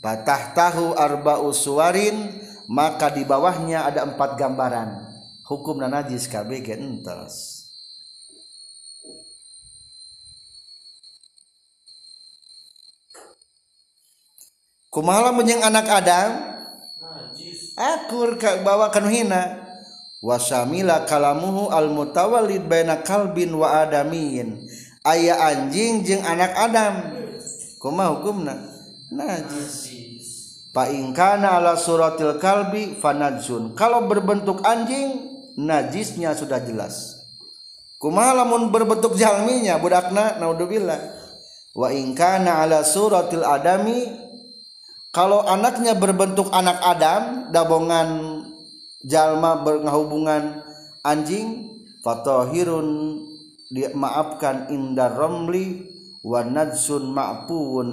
patah 0.00 0.56
tahu 0.56 0.96
arba 0.96 1.44
uswarin 1.44 2.34
maka 2.70 3.10
di 3.12 3.26
bawahnya 3.26 3.84
ada 3.86 4.06
empat 4.06 4.40
gambaran. 4.40 5.10
Hukumna 5.50 5.90
najis 5.90 6.30
kabeh 6.30 6.62
entos. 6.78 7.66
Kumaha 14.90 15.30
menyeng 15.30 15.62
anak 15.62 15.86
Adam? 15.86 16.30
Akur 17.78 18.38
ka 18.38 18.62
bawa 18.62 18.90
kan 18.90 19.06
hina. 19.06 19.58
Wasamila 20.22 21.06
kalamuhu 21.06 21.70
al 21.70 21.90
mutawallid 21.90 22.66
baina 22.66 23.02
kalbin 23.02 23.54
wa 23.54 23.86
adamin. 23.86 24.62
Aya 25.02 25.38
anjing 25.50 26.06
jeung 26.06 26.22
anak 26.22 26.54
Adam. 26.54 26.94
Kumaha 27.82 28.18
hukumna? 28.18 28.54
Najis 29.10 29.89
fa 30.70 30.90
in 30.90 31.14
kana 31.14 31.58
ala 31.58 31.74
suratil 31.78 32.38
kalbi 32.38 32.98
fanajsun. 32.98 33.74
Kalau 33.78 34.06
berbentuk 34.06 34.62
anjing 34.66 35.30
najisnya 35.58 36.34
sudah 36.34 36.62
jelas. 36.62 37.18
Kumaha 38.00 38.42
lamun 38.42 38.72
berbentuk 38.72 39.14
jalminya 39.14 39.76
budakna? 39.76 40.40
Naudzubillah. 40.40 41.00
Wa 41.76 41.92
in 41.92 42.16
kana 42.16 42.64
ala 42.64 42.80
suratil 42.82 43.44
adami 43.44 44.30
kalau 45.10 45.42
anaknya 45.42 45.98
berbentuk 45.98 46.54
anak 46.54 46.78
Adam 46.86 47.50
dabongan 47.50 48.40
jalma 49.02 49.58
berhubungan 49.58 50.62
anjing 51.02 51.66
fatohirun 52.06 53.18
dia 53.74 53.90
maafkan 53.90 54.70
inda 54.70 55.10
romli 55.10 55.90
wa 56.22 56.46
nadsun 56.46 57.10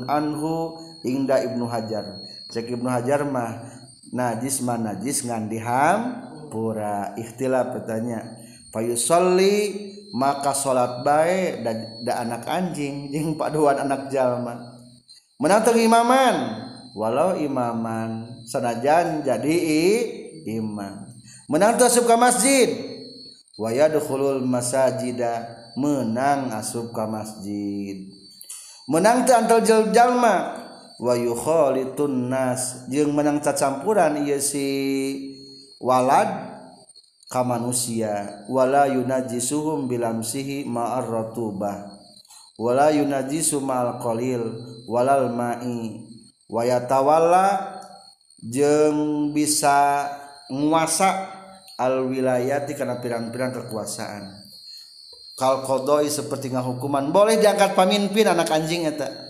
anhu 0.05 0.77
inda 1.01 1.41
ibnu 1.41 1.65
hajar 1.65 2.21
cek 2.51 2.71
Ibnu 2.71 2.87
Hajar 2.87 3.27
mah 3.27 3.63
najis 4.15 4.63
mah 4.63 4.79
najis 4.79 5.27
ngan 5.27 5.51
dihampura 5.51 7.15
ikhtilaf 7.19 7.75
bertanya 7.75 8.23
payusolli 8.71 9.87
maka 10.15 10.55
salat 10.55 11.03
baik 11.03 11.63
da, 11.67 11.71
da 12.03 12.13
anak 12.23 12.47
anjing 12.47 13.11
jeung 13.11 13.35
paduan 13.35 13.75
anak 13.77 14.07
jalma. 14.07 14.55
Menantang 15.37 15.77
imaman 15.77 16.35
walau 16.97 17.37
imaman 17.37 18.41
sanajan 18.47 19.21
jadi 19.21 19.55
i, 19.55 19.85
imam. 20.57 21.05
Menang 21.47 21.79
asup 21.79 22.07
ke 22.07 22.15
masjid 22.15 22.69
waya 23.55 23.87
dukhulul 23.87 24.43
masajida 24.43 25.47
menang 25.77 26.51
asup 26.55 26.91
ke 26.91 27.03
masjid. 27.05 27.97
Menang 28.87 29.27
teu 29.27 29.35
antal 29.35 29.63
jalma 29.91 30.66
wayukhalitun 30.97 32.29
nas. 32.29 32.85
Jeung 32.91 33.13
menang 33.13 33.41
cacampuran 33.41 34.25
ieu 34.25 34.41
si 34.41 34.67
walad 35.81 36.29
ka 37.29 37.41
manusia. 37.41 38.45
Wala 38.51 38.89
yunajisuhum 38.91 39.89
bilamsihi 39.89 40.67
ma'ar 40.67 41.05
ratubah 41.05 41.97
wala 42.57 42.89
yunajisu 42.89 43.61
ma'al 43.61 44.01
qalil 44.01 44.43
walal 44.89 45.29
ma'i. 45.31 46.03
Wayatawalla 46.47 47.77
jeung 48.41 49.29
bisa 49.35 50.07
nguasa 50.47 51.29
al 51.77 52.07
wilayati 52.07 52.73
karena 52.73 52.97
pirang-pirang 52.97 53.53
kekuasaan. 53.53 54.47
Kal 55.37 55.61
qodoi 55.61 56.09
seperti 56.09 56.49
ngahukuman. 56.49 57.13
Boleh 57.13 57.37
diangkat 57.37 57.77
pamimpin 57.77 58.33
anak 58.33 58.49
anjing 58.49 58.89
eta. 58.89 59.26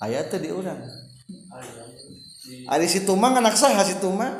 Ayat 0.00 0.32
di 0.40 0.50
urang 0.50 0.80
Ari 2.50 2.86
si 2.90 3.06
tumang 3.06 3.38
anak 3.38 3.54
saha 3.54 3.86
si 3.86 3.94
tumang 4.02 4.34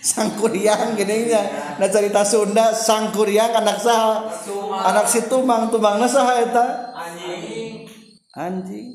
sang 0.00 0.32
kuriang 0.40 0.96
gini 0.96 1.28
nya 1.28 1.42
na 1.76 1.86
cerita 1.90 2.24
Sunda 2.24 2.72
sang 2.72 3.12
kuriang 3.12 3.52
anak 3.52 3.82
saha 3.82 4.30
anak 4.86 5.10
si 5.10 5.26
tumang 5.26 5.68
tumang 5.68 6.00
saha 6.06 6.40
eta? 6.40 6.66
Anjing. 6.96 7.84
Anjing. 8.32 8.88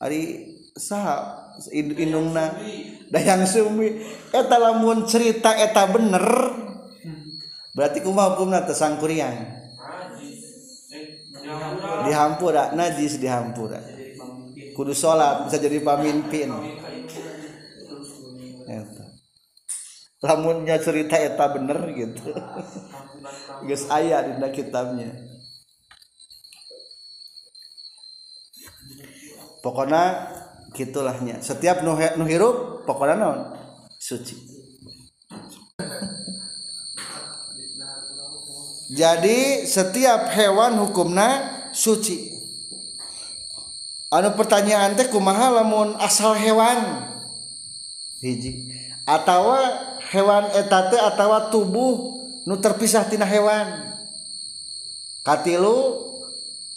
Ari 0.00 0.20
sah 0.78 1.34
indungna 1.74 2.56
dayang 3.10 3.44
sumi. 3.44 4.00
Eta 4.30 4.56
lamun 4.56 5.04
cerita 5.10 5.52
eta 5.52 5.90
bener 5.90 6.24
berarti 7.76 8.00
kumaha 8.00 8.32
hukumna 8.36 8.64
teh 8.64 8.72
sangkuriang 8.72 9.65
dihampura 12.06 12.74
najis 12.74 13.18
dihampura 13.18 13.80
kudu 14.76 14.92
salat 14.92 15.48
bisa 15.48 15.56
jadi 15.62 15.78
pamimpin 15.82 16.50
eta 18.66 19.06
lamunnya 20.26 20.80
cerita 20.82 21.14
eta 21.20 21.44
bener 21.54 21.78
gitu. 21.94 22.34
Geus 23.68 23.86
aya 23.92 24.26
dina 24.26 24.48
kitabnya. 24.50 25.12
Pokoknya 29.62 30.30
gitulahnya 30.76 31.42
setiap 31.42 31.82
nu, 31.82 31.98
nu 32.20 32.24
hirup 32.28 32.86
pokoknya 32.86 33.16
non 33.16 33.38
suci 33.98 34.36
jadi 38.86 39.66
setiap 39.66 40.30
hewan 40.30 40.78
hukumna 40.78 41.42
suci. 41.74 42.30
Anu 44.06 44.38
pertanyaan 44.38 44.94
teh 44.94 45.10
kumaha 45.10 45.50
lamun 45.50 45.98
asal 45.98 46.38
hewan? 46.38 47.02
Hiji. 48.22 48.70
Atau 49.02 49.50
hewan 50.14 50.46
etate 50.54 50.98
atau 51.02 51.50
tubuh 51.50 51.94
nu 52.46 52.54
terpisah 52.62 53.02
tina 53.10 53.26
hewan. 53.26 53.90
Katilu 55.26 56.06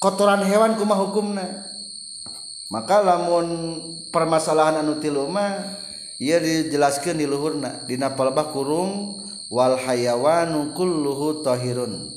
kotoran 0.02 0.42
hewan 0.42 0.74
kumaha 0.74 1.06
hukumna? 1.06 1.46
Maka 2.74 3.06
lamun 3.06 3.78
permasalahan 4.10 4.82
anu 4.82 4.98
tiluma 4.98 5.78
ia 6.18 6.42
dijelaskan 6.42 7.22
di 7.22 7.30
luhurna. 7.30 7.86
Dina 7.86 8.18
palbah 8.18 8.50
kurung 8.50 9.22
wal 9.50 9.76
hayawanu 9.76 10.72
kulluhu 10.78 11.42
tahirun. 11.42 12.14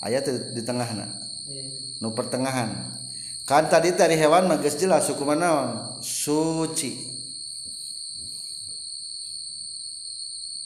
Ayat 0.00 0.28
di 0.52 0.60
tengahna. 0.64 1.08
Nu 2.00 2.12
pertengahan. 2.12 2.96
Kan 3.44 3.68
tadi 3.68 3.92
dari 3.92 4.16
hewan 4.16 4.48
mah 4.48 4.60
geus 4.60 4.76
jelas 4.76 5.08
hukuman 5.12 5.36
naon 5.36 5.68
suci. 6.00 7.12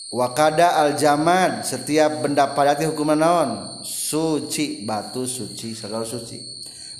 Wakada 0.09 0.79
al 0.81 0.97
jamad 0.97 1.67
setiap 1.67 2.25
benda 2.25 2.51
padat 2.55 2.83
hukuman 2.87 3.19
naon? 3.19 3.51
Suci 3.83 4.83
batu 4.83 5.27
suci 5.27 5.75
segala 5.75 6.07
suci. 6.07 6.39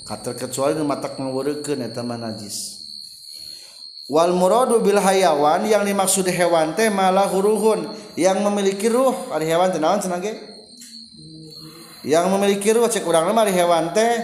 Kata 0.07 0.35
kecuali 0.35 0.79
mata 0.83 1.11
ngawurkeun 1.11 1.83
eta 1.83 2.03
najis. 2.03 2.78
Wal 4.09 4.33
muradu 4.33 4.81
bil 4.81 4.97
hayawan 4.97 5.63
yang 5.69 5.85
dimaksud 5.85 6.25
hewan 6.27 6.73
teh 6.73 6.89
malah 6.89 7.29
huruhun. 7.29 7.87
Yang 8.17 8.43
memiliki 8.43 8.89
ruh 8.89 9.15
ari 9.31 9.47
hewan 9.47 9.69
teh 9.71 9.79
naon 9.79 10.01
cenah 10.01 10.19
yang 12.03 12.31
memiliki 12.31 12.71
ruh 12.71 12.87
cek 12.87 13.03
urang 13.03 13.29
mah 13.31 13.47
hewan 13.47 13.91
teh 13.93 14.23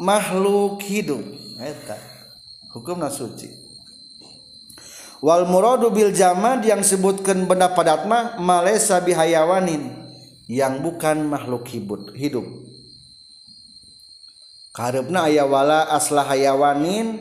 makhluk 0.00 0.80
hidup. 0.82 1.22
Eta 1.58 1.98
hukumna 2.72 3.10
suci. 3.10 3.50
Wal 5.18 5.50
muradu 5.50 5.90
bil 5.90 6.14
jamad 6.14 6.62
yang 6.62 6.86
sebutkan 6.86 7.42
benda 7.50 7.74
padat 7.74 8.06
mah 8.06 8.38
malesa 8.38 9.02
bihayawanin 9.02 9.90
yang 10.46 10.78
bukan 10.78 11.26
makhluk 11.26 11.66
hidup. 12.14 12.46
Karena 14.70 15.26
ayawala 15.26 15.90
aslah 15.90 16.22
hayawanin 16.22 17.18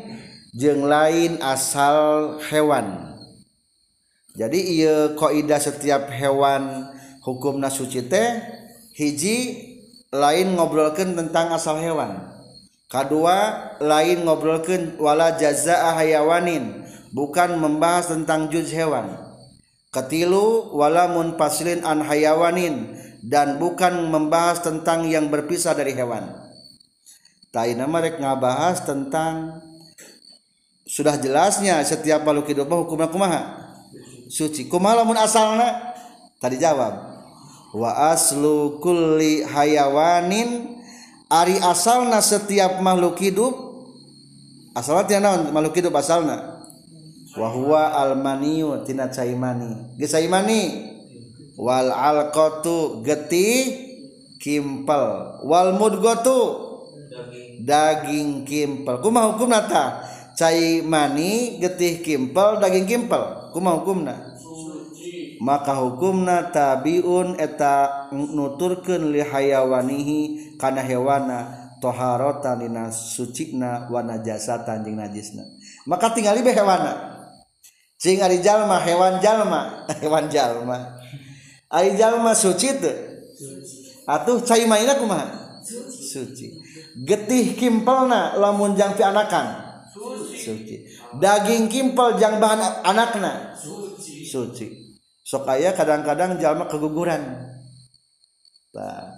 jeng 0.56 0.88
lain 0.88 1.41
asal 1.43 2.38
hewan. 2.48 3.18
Jadi 4.38 4.80
ia 4.80 5.18
kaidah 5.18 5.58
setiap 5.58 6.14
hewan 6.14 6.86
hukum 7.26 7.58
nasuci 7.58 8.06
teh 8.06 8.38
hiji 8.93 9.66
lain 10.14 10.54
ngobrolkan 10.54 11.18
tentang 11.18 11.52
asal 11.52 11.82
hewan. 11.82 12.22
Kedua 12.88 13.68
lain 13.84 14.24
ngobrolkan 14.24 14.95
wala 15.02 15.36
jazaa 15.36 15.98
hayawanin 16.00 16.88
bukan 17.12 17.60
membahas 17.60 18.14
tentang 18.14 18.48
juz 18.48 18.72
hewan. 18.72 19.12
Ketilu 19.91 20.72
wala 20.72 21.10
munfasilin 21.12 21.84
an 21.84 22.06
hayawanin 22.06 22.95
dan 23.26 23.58
bukan 23.58 24.08
membahas 24.08 24.62
tentang 24.62 25.10
yang 25.10 25.28
berpisah 25.28 25.74
dari 25.74 25.91
hewan. 25.98 26.32
Taina 27.52 27.89
mereka 27.89 28.22
ngabahas 28.22 28.86
tentang 28.86 29.66
sudah 30.88 31.20
jelasnya 31.20 31.84
setiap 31.84 32.24
makhluk 32.24 32.48
hidup 32.48 32.72
hukumnya 32.72 33.12
kumaha? 33.12 33.42
Suci. 34.32 34.72
Kumaha 34.72 35.04
lamun 35.04 35.20
asalna? 35.20 35.96
Tadi 36.40 36.56
jawab. 36.56 36.96
Wa 37.76 38.16
aslu 38.16 38.80
kulli 38.80 39.44
hayawanin. 39.44 40.80
Ari 41.28 41.60
asalna 41.60 42.24
setiap 42.24 42.80
makhluk 42.80 43.20
hidup. 43.20 43.56
Asalna 44.72 45.04
tina 45.04 45.20
naon? 45.28 45.52
Makhluk 45.52 45.76
hidup 45.76 45.92
asalna? 46.00 46.64
Wa 47.36 47.52
huwa 47.52 47.92
almaniyu 47.92 48.88
tina 48.88 49.12
caimani. 49.12 50.00
Geus 50.00 50.16
caimani? 50.16 50.88
Wal 51.60 51.92
alqatu 51.92 53.04
getih 53.04 53.76
kimpel. 54.40 55.04
Wal 55.44 55.76
mudghatu 55.76 56.40
daging 57.60 58.48
kimpel. 58.48 59.04
Kumaha 59.04 59.36
hukumna 59.36 59.68
ta 59.68 59.86
cai 60.38 60.86
mani 60.86 61.58
getih 61.58 62.06
kimpel 62.06 62.62
daging 62.62 62.86
kimpel. 62.86 63.50
Kuma 63.52 63.74
hukumna 63.74 64.38
maka 65.42 65.78
hukumna 65.78 66.50
tabiun 66.50 67.38
eta 67.38 68.10
nuturkeun 68.14 69.14
li 69.14 69.22
hayawanihi 69.22 70.20
kana 70.58 70.82
hewana 70.82 71.70
taharatan 71.78 72.66
dina 72.66 72.90
sucikna 72.90 73.90
wa 73.90 74.02
najasatan 74.02 74.82
jeung 74.82 74.98
najisna. 74.98 75.46
Maka 75.86 76.14
tinggali 76.14 76.42
be 76.42 76.52
hewana. 76.54 77.16
Cing 77.98 78.22
ari 78.22 78.42
jalma 78.42 78.82
hewan 78.82 79.18
jalma. 79.22 79.62
Hewan 80.02 80.30
jalma. 80.30 81.02
Ari 81.66 81.98
jalma 81.98 82.38
suci 82.38 82.78
teu. 82.78 82.94
Atuh 84.06 84.38
cai 84.46 84.70
maina 84.70 85.02
kumaha? 85.02 85.58
Suci. 85.90 86.62
Getih 87.02 87.58
kimpelna 87.58 88.38
lamun 88.38 88.78
jang 88.78 88.94
anakan. 88.94 89.66
Suci. 90.34 90.76
Daging 91.18 91.68
kimpel 91.68 92.18
jang 92.22 92.38
bahan 92.38 92.84
anakna. 92.86 93.56
Suci. 93.58 94.24
Suci. 94.28 94.68
Sok 95.28 95.43
aya 95.50 95.76
kadang-kadang 95.76 96.39
jalma 96.39 96.70
keguguran. 96.72 97.20
Nah, 98.72 99.12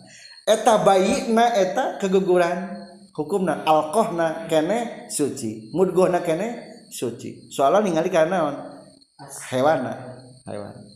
eta 0.48 0.82
na 1.30 1.46
eta 1.54 2.02
keguguran. 2.02 2.80
Hukumna 3.14 3.68
alkohna 3.68 4.48
kene 4.48 5.12
suci. 5.12 5.76
Mudgohna 5.76 6.24
kene 6.24 6.64
suci. 6.88 7.52
Soalnya 7.52 7.84
ningali 7.84 8.08
karena 8.08 8.48
hewan. 9.52 9.84
Hewan 10.48 10.90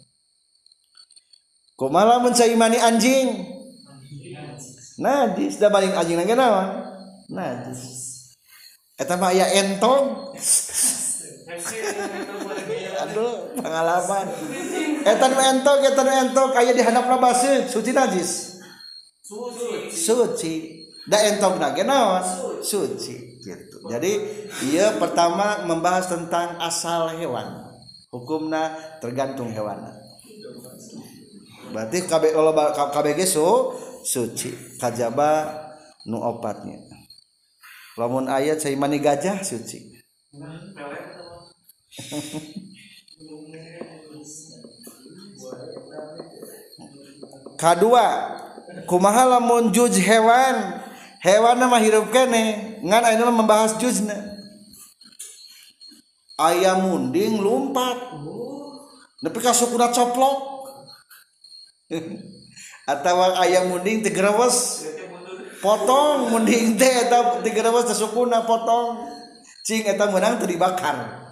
kumala 1.83 2.23
mencaimani 2.23 2.79
anjing? 2.79 3.43
Najis. 5.03 5.59
Da 5.59 5.67
baling 5.67 5.91
anjing 5.91 6.23
naon? 6.31 6.87
Najis 7.27 8.02
Eta 8.93 9.17
mah 9.17 9.33
ya 9.33 9.49
entong. 9.49 10.37
Aduh, 13.03 13.57
pengalaman. 13.57 14.25
Eta 15.01 15.25
nu 15.29 15.37
entong, 15.41 15.79
eta 15.81 16.01
nu 16.05 16.11
entong 16.13 16.51
aya 16.53 16.71
di 16.77 16.81
handapna 16.85 17.17
baseud, 17.17 17.65
suci 17.69 17.89
najis. 17.89 18.61
Suci. 19.89 20.53
Da 21.09 21.19
entong 21.25 21.57
na 21.57 21.73
genaon? 21.73 22.23
Suci. 22.61 23.41
Gitu. 23.43 23.75
Jadi, 23.91 24.11
ia 24.71 24.95
pertama 24.95 25.67
membahas 25.67 26.07
tentang 26.07 26.55
asal 26.61 27.17
hewan. 27.17 27.75
Hukumna 28.13 28.71
tergantung 29.01 29.49
hewan. 29.51 29.83
Berarti 31.73 32.05
KB, 32.05 32.23
KBG 32.93 33.19
su, 33.25 33.47
suci. 34.05 34.77
Kajaba 34.77 35.49
nu 36.05 36.21
opatnya. 36.21 36.92
lamun 37.97 38.25
ayat 38.25 38.57
saya 38.61 38.73
mani 38.77 38.97
gajah 38.97 39.41
suci. 39.45 40.01
Kedua 47.57 48.07
kumaha 48.89 49.37
lamun 49.37 49.69
juj 49.69 49.93
hewan? 50.01 50.81
Hewan 51.23 51.55
nama 51.55 51.79
hirup 51.79 52.11
kene 52.11 52.75
ngan 52.83 53.03
ayeuna 53.07 53.31
membahas 53.31 53.79
juzna 53.79 54.33
ayam 56.35 56.83
munding 56.83 57.39
lompat 57.39 57.95
nepi 59.23 59.39
ka 59.39 59.55
sukuna 59.55 59.87
coplok. 59.93 60.51
Atau 62.91 63.15
ayam 63.39 63.71
munding 63.71 64.03
teu 64.03 64.11
potong 65.63 66.35
mending 66.35 66.75
teh 66.75 67.07
eta 67.07 67.39
digerebes 67.39 67.87
sesukuna 67.95 68.43
potong. 68.43 69.07
Cing 69.63 69.87
eta 69.87 70.11
menang 70.11 70.43
teu 70.43 70.51
dibakar. 70.51 71.23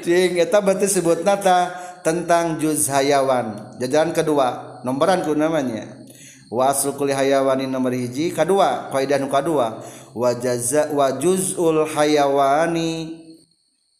Cing 0.00 0.40
eta 0.40 0.64
berarti 0.64 0.88
sebut 0.88 1.20
nata 1.28 1.76
tentang 2.00 2.56
juz 2.56 2.88
hayawan. 2.88 3.76
Jajaran 3.76 4.16
kedua 4.16 4.80
nomboran 4.80 5.20
ku 5.28 5.36
namanya. 5.36 6.00
Wa 6.48 6.72
aslu 6.72 6.96
kulli 6.96 7.12
hayawani 7.12 7.68
nomor 7.68 7.92
hiji 7.92 8.32
kedua 8.32 8.88
kaidah 8.88 9.20
nu 9.20 9.28
kedua. 9.28 9.84
Wa 10.16 10.32
jaza 10.32 10.88
wa 10.96 11.20
juzul 11.20 11.84
hayawani 11.84 13.20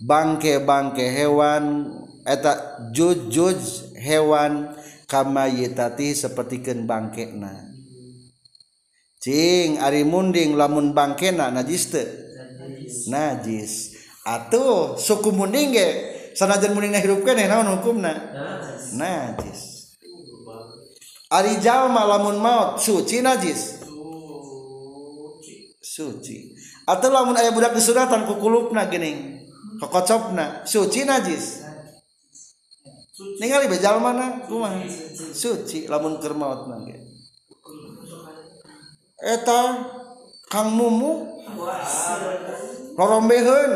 bangke 0.00 0.64
bangke 0.64 1.04
hewan 1.04 1.92
eta 2.24 2.80
juz 2.96 3.28
juz 3.28 3.87
hewan 3.98 4.78
kama 5.10 5.50
yitati 5.50 6.14
sepertikan 6.14 6.86
bangkena. 6.86 7.68
Cing 9.18 9.82
ari 9.82 10.06
munding 10.06 10.54
lamun 10.54 10.94
bangkena 10.94 11.50
najis 11.50 11.90
te 11.90 12.02
najis. 13.10 13.98
Atuh 14.22 14.94
suku 14.94 15.34
munding 15.34 15.74
ge 15.74 15.88
sanajan 16.38 16.72
munding 16.76 16.94
hirup 16.94 17.26
eh 17.26 17.48
naon 17.50 17.78
hukumna? 17.78 18.14
Najis. 18.94 19.92
Ari 21.28 21.60
jalma 21.60 22.08
lamun 22.08 22.40
maut 22.40 22.80
suci 22.80 23.20
najis. 23.20 23.84
Suci. 25.82 26.56
Atau 26.88 27.12
lamun 27.12 27.36
aya 27.36 27.52
budak 27.52 27.76
disuratan 27.76 28.24
ku 28.24 28.40
kulupna 28.40 28.88
geuning 28.88 29.44
kokocopna 29.82 30.64
suci 30.64 31.04
najis. 31.04 31.67
ningali 33.18 33.66
bejal 33.66 33.98
mana? 33.98 34.46
Rumah. 34.46 34.86
suci 35.34 35.90
lamun 35.90 36.22
keur 36.22 36.34
maut 36.38 36.70
nanti. 36.70 36.94
Eta 39.18 39.60
kang 40.46 40.70
mumu? 40.74 41.42
Lorombeheun. 42.98 43.72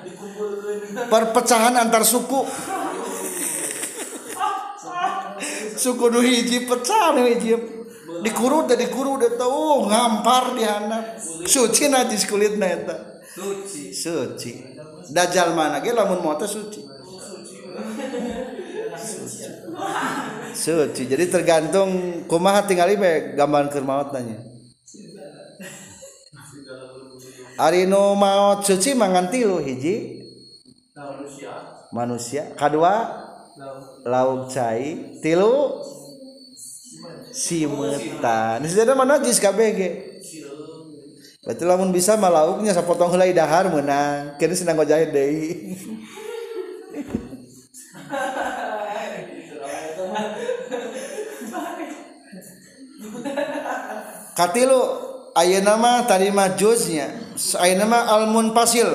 Perpecahan 1.12 1.76
antar 1.76 2.04
suku. 2.04 2.44
Suku 5.80 6.12
nu 6.12 6.20
hiji 6.20 6.68
pecah 6.68 7.16
nu 7.16 7.24
hiji. 7.24 7.56
Dikurut 8.20 8.68
teh 8.68 8.76
dikurut 8.76 9.24
teh 9.24 9.32
uh, 9.40 9.48
oh 9.48 9.88
ngampar 9.88 10.52
di 10.52 10.64
anak 10.68 11.16
suci 11.48 11.88
najis 11.88 12.28
kulitna 12.28 12.68
eta. 12.68 12.96
Suci. 13.24 13.88
Suci. 13.88 14.52
Dajal 15.08 15.56
mana 15.56 15.80
ge 15.80 15.96
lamun 15.96 16.20
mota 16.20 16.44
suci. 16.44 16.89
Suci 20.50 21.06
jadi 21.06 21.24
tergantung 21.30 22.22
kumaha 22.26 22.66
tinggal 22.66 22.90
be 22.98 23.34
gambar 23.38 23.70
keur 23.70 23.84
nanya. 23.86 24.38
Ari 27.60 27.84
nu 27.84 28.16
maut 28.16 28.64
suci 28.64 28.96
mangan 28.96 29.28
tilu 29.28 29.60
hiji. 29.60 30.24
Manusia. 31.90 32.54
Kedua 32.56 33.08
lauk 34.06 34.48
cai. 34.48 35.18
Tilu? 35.20 35.82
Simetan. 37.30 38.64
Sebenarnya 38.66 38.94
mana 38.98 39.22
jis 39.22 39.38
KBG 39.38 40.10
berarti 41.40 41.64
lamun 41.64 41.88
bisa 41.88 42.20
malauknya 42.20 42.76
sapotong 42.76 43.16
helai 43.16 43.32
dahar 43.32 43.72
menang 43.72 44.36
kini 44.36 44.52
senang 44.52 44.76
ngojahit 44.76 45.08
deui 45.08 45.72
katilu 54.36 54.80
aya 55.34 55.62
nama 55.62 56.04
tarima 56.04 56.54
juznya. 56.58 57.10
Aya 57.56 57.78
nama 57.80 58.04
almun 58.10 58.52
pasil 58.52 58.88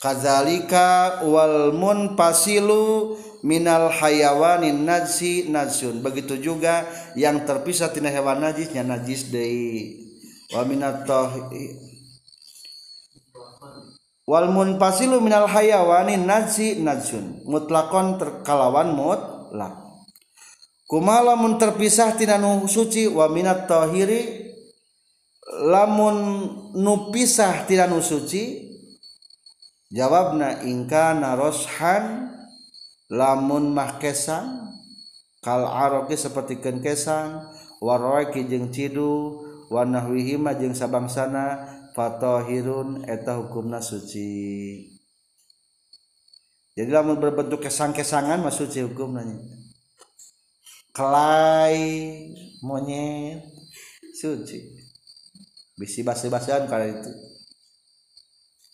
kadzalika 0.00 1.20
wal 1.28 1.76
munfasilu 1.76 3.14
minal 3.44 3.92
hayawanin 3.92 4.88
najsi 4.88 5.52
najsun 5.52 6.00
begitu 6.00 6.40
juga 6.40 6.88
yang 7.12 7.44
terpisah 7.44 7.92
tina 7.92 8.08
hewan 8.08 8.40
najisnya 8.40 8.80
najis 8.80 9.28
deui 9.28 10.08
wa 10.56 10.64
minat 10.64 11.04
wal 14.24 14.48
munfasilu 14.48 15.20
minal 15.20 15.44
hayawanin 15.44 16.24
najsi 16.24 16.80
najsun 16.80 17.44
mutlakon 17.44 18.16
terkalawan 18.16 18.96
mutlak 18.96 19.89
kumaha 20.90 21.22
lamun 21.22 21.54
terpisah 21.54 22.18
tina 22.18 22.34
nu 22.34 22.66
suci 22.66 23.06
wa 23.06 23.30
minat 23.30 23.70
tahiri 23.70 24.50
lamun 25.70 26.16
nu 26.74 27.14
pisah 27.14 27.62
tina 27.70 27.86
nu 27.86 28.02
suci 28.02 28.74
jawabna 29.94 30.66
ingka 30.66 31.14
naroshan 31.14 32.34
lamun 33.06 33.70
mah 33.70 34.02
kesang 34.02 34.74
kal 35.38 35.62
aroki 35.62 36.18
seperti 36.18 36.58
ken 36.58 36.82
kesang 36.82 37.46
warwaki 37.78 38.50
jeung 38.50 38.74
cidu 38.74 39.46
wanahwihima 39.70 40.58
jeung 40.58 40.74
sabangsana 40.74 41.78
fatahirun 41.94 43.06
eta 43.06 43.38
hukumna 43.38 43.78
suci. 43.78 44.90
Jadi 46.74 46.90
lamun 46.90 47.18
berbentuk 47.18 47.66
kesang-kesangan 47.66 48.38
mah 48.42 48.54
suci 48.54 48.82
hukumna 48.86 49.26
kelai 50.90 51.78
monyet 52.62 53.46
suci. 54.14 54.58
Bisi 55.78 56.04
basi-basian 56.04 56.68
kala 56.68 56.86
itu. 56.90 57.12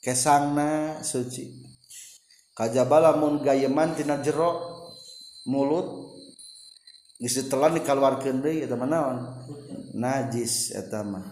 Kesangna 0.03 1.03
suci. 1.07 1.55
Kajabala 2.57 3.15
mun 3.21 3.45
gayeman 3.45 3.95
tina 3.95 4.19
jero 4.25 4.81
mulut 5.47 6.17
geus 7.21 7.37
ditelan 7.37 7.79
dikaluarkeun 7.79 8.43
deui 8.43 8.65
eta 8.65 8.75
mah 8.75 8.89
naon? 8.89 9.19
Najis 9.95 10.75
eta 10.75 11.05
mah. 11.07 11.25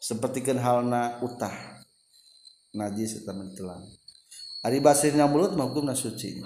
Sapertikeun 0.00 0.58
halna 0.58 1.20
utah. 1.22 1.52
Najis 2.74 3.22
eta 3.22 3.30
mah 3.36 3.46
ditelan. 3.46 3.82
Ari 4.66 4.82
basirna 4.82 5.28
mulut 5.30 5.54
mah 5.54 5.68
hukumna 5.68 5.94
suci 5.94 6.42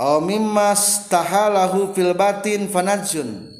aw 0.00 0.20
mimma 0.20 0.72
stahalahu 0.72 1.92
fil 1.92 2.16
batin 2.16 2.68
fanajun 2.68 3.52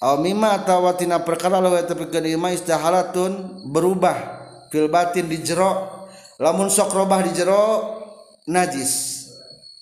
aw 0.00 0.16
mimma 0.20 0.60
atawatina 0.60 1.20
perkara 1.24 1.60
lahu 1.60 1.76
eta 1.76 1.92
pikeun 1.92 2.24
istahalatun 2.52 3.64
berubah 3.68 4.44
fil 4.72 4.88
batin 4.88 5.28
di 5.28 5.40
jero 5.40 6.04
lamun 6.40 6.68
sok 6.68 6.90
robah 6.90 7.22
di 7.22 7.32
jero 7.32 7.62
najis. 8.48 9.22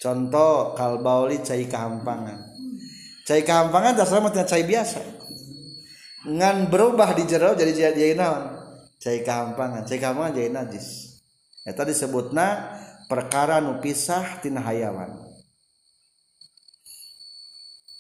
Contoh 0.03 0.75
kalbauli 0.75 1.47
cai 1.47 1.71
kehampangan. 1.71 2.43
Cai 3.23 3.47
kehampangan 3.47 3.95
dasar 3.95 4.19
mah 4.19 4.35
cai 4.35 4.67
biasa. 4.67 4.99
Ngan 6.27 6.67
berubah 6.67 7.15
di 7.15 7.23
jero 7.27 7.55
jadi 7.55 7.91
jadi 7.91 8.19
naon? 8.19 8.51
Cai 8.99 9.23
kehampangan. 9.23 9.87
Cai 9.87 10.03
kehampangan 10.03 10.35
jadi 10.35 10.51
najis. 10.51 11.19
Eta 11.63 11.87
disebutna 11.87 12.75
perkara 13.07 13.63
nu 13.63 13.79
pisah 13.79 14.43
tina 14.43 14.59
hayawan 14.59 15.22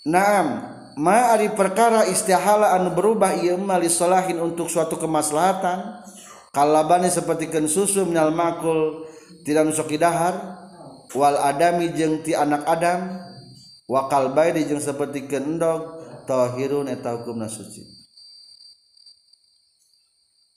Naam, 0.03 0.66
ma 0.98 1.30
ari 1.30 1.55
perkara 1.55 2.11
istihala 2.11 2.74
anu 2.74 2.90
berubah 2.90 3.38
ieu 3.38 3.55
mah 3.55 3.78
lisolahin 3.78 4.42
untuk 4.42 4.66
suatu 4.66 4.98
kemaslahatan. 4.98 6.03
Kalabani 6.50 7.07
sapertikeun 7.07 7.70
susu 7.70 8.05
minal 8.05 8.34
makul 8.34 9.09
tidak 9.46 9.64
nusok 9.70 9.94
dahar 9.96 10.36
wal 11.14 11.38
adami 11.38 11.94
jeung 11.94 12.20
ti 12.20 12.36
anak 12.36 12.66
adam 12.68 13.24
wa 13.88 14.11
kalbaidi 14.11 14.66
jeung 14.68 14.82
sapertikeun 14.82 15.57
endog 15.57 16.03
tahirun 16.26 16.90
eta 16.90 17.14
hukumna 17.16 17.46
suci. 17.46 17.86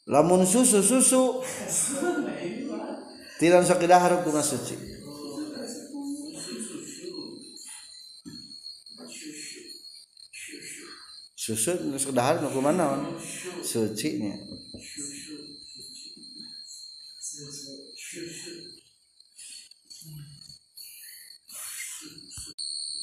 Lamun 0.09 0.43
susu 0.49 0.81
susu 0.81 1.45
tidak 3.37 3.61
nusok 3.61 3.85
dahar 3.85 4.19
hukumna 4.19 4.41
suci 4.41 4.94
susu 11.45 11.77
nusok 11.85 12.09
dahar 12.09 12.41
hukumna 12.41 12.73
naon 12.73 13.21
suci 13.61 14.17
nya 14.17 14.33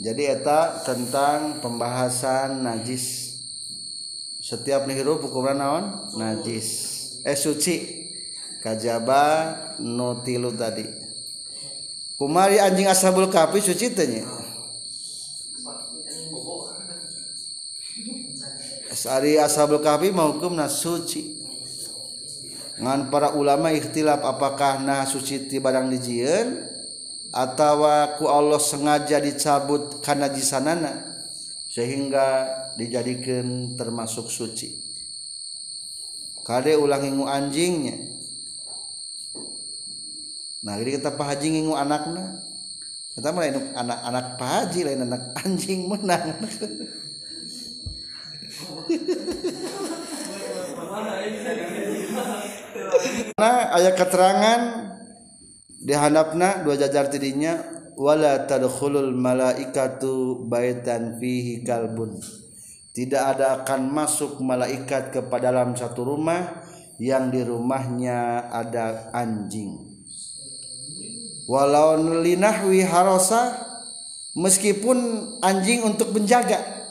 jadi 0.02 0.42
eta 0.42 0.82
tentang 0.82 1.62
pembahasan 1.62 2.66
najis. 2.66 3.30
Setiap 4.42 4.90
hirup 4.90 5.22
hukumna 5.22 5.54
naon 5.54 5.84
najis. 6.18 6.66
Eh 7.22 7.38
suci. 7.38 8.02
Kajaba 8.62 9.54
notilu 9.78 10.50
tadi. 10.58 10.86
Kumari 12.18 12.58
anjing 12.58 12.90
ashabul 12.90 13.30
kafi 13.30 13.62
suci 13.62 13.94
tanya 13.94 14.26
Sari 19.02 19.34
ashabul 19.34 19.82
kahfi 19.82 20.14
mahukumna 20.14 20.70
suci. 20.70 21.42
Ngan 22.78 23.10
para 23.10 23.34
ulama 23.34 23.74
ikhtilaf 23.74 24.22
apakah 24.22 24.78
nah 24.78 25.02
suci 25.02 25.50
ti 25.50 25.58
barang 25.58 25.90
dijieun 25.90 26.70
atau 27.34 27.82
ku 28.14 28.30
Allah 28.30 28.62
sengaja 28.62 29.18
dicabut 29.18 29.98
kana 30.06 30.30
jisanana 30.30 31.02
sehingga 31.66 32.46
dijadikan 32.78 33.74
termasuk 33.74 34.30
suci. 34.30 34.70
Kade 36.46 36.78
ulang 36.78 37.02
ingu 37.02 37.26
anjingnya. 37.26 37.98
Nah, 40.62 40.78
jadi 40.78 41.02
kita 41.02 41.18
pahaji 41.18 41.58
ngingu 41.58 41.74
anakna. 41.74 42.38
Kita 43.18 43.34
mulai 43.34 43.50
anak-anak 43.50 44.26
pahaji 44.38 44.80
lain 44.86 45.10
anak 45.10 45.34
anjing 45.42 45.90
menang. 45.90 46.38
nah 53.38 53.58
ayat 53.74 53.94
keterangan 53.96 54.60
dihandapna 55.82 56.62
dua 56.62 56.78
jajar 56.78 57.10
tidinya 57.10 57.58
wala 57.96 58.48
tadkhulul 58.48 59.12
malaikatu 59.12 60.46
baitan 60.48 61.18
fihi 61.20 61.62
kalbun. 61.64 62.18
Tidak 62.92 63.22
ada 63.22 63.64
akan 63.64 63.88
masuk 63.88 64.44
malaikat 64.44 65.16
ke 65.16 65.20
dalam 65.40 65.72
satu 65.72 66.04
rumah 66.04 66.60
yang 67.00 67.32
di 67.32 67.40
rumahnya 67.40 68.52
ada 68.52 69.08
anjing. 69.16 69.80
Walau 71.48 71.96
linahwi 72.20 72.84
harosa 72.84 73.56
meskipun 74.36 74.98
anjing 75.40 75.82
untuk 75.88 76.12
menjaga 76.12 76.81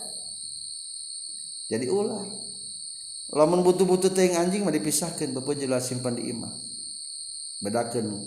jadi 1.72 1.88
ulah 1.88 2.28
lamun 3.32 3.64
butuh-butuh 3.64 4.12
teng 4.12 4.36
anjing 4.36 4.68
mah 4.68 4.76
dipisahkan 4.76 5.32
bapak 5.32 5.56
jelas 5.56 5.88
simpan 5.88 6.20
di 6.20 6.28
imah. 6.36 6.52
Bedakan 7.64 8.20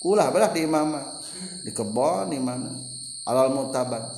ulah 0.00 0.32
belah 0.32 0.48
di 0.56 0.64
imam 0.64 0.96
di 1.60 1.70
kebon 1.76 2.32
di 2.32 2.40
mana? 2.40 2.72
Alal 3.28 3.52
mutaban 3.52 4.08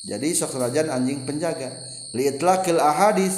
jadi 0.00 0.32
sok 0.32 0.56
anjing 0.88 1.28
penjaga. 1.28 1.68
Liitlaqil 2.16 2.80
ahadis 2.80 3.36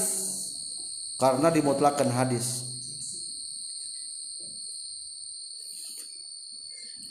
karena 1.18 1.50
dimutlakan 1.50 2.08
hadis. 2.08 2.64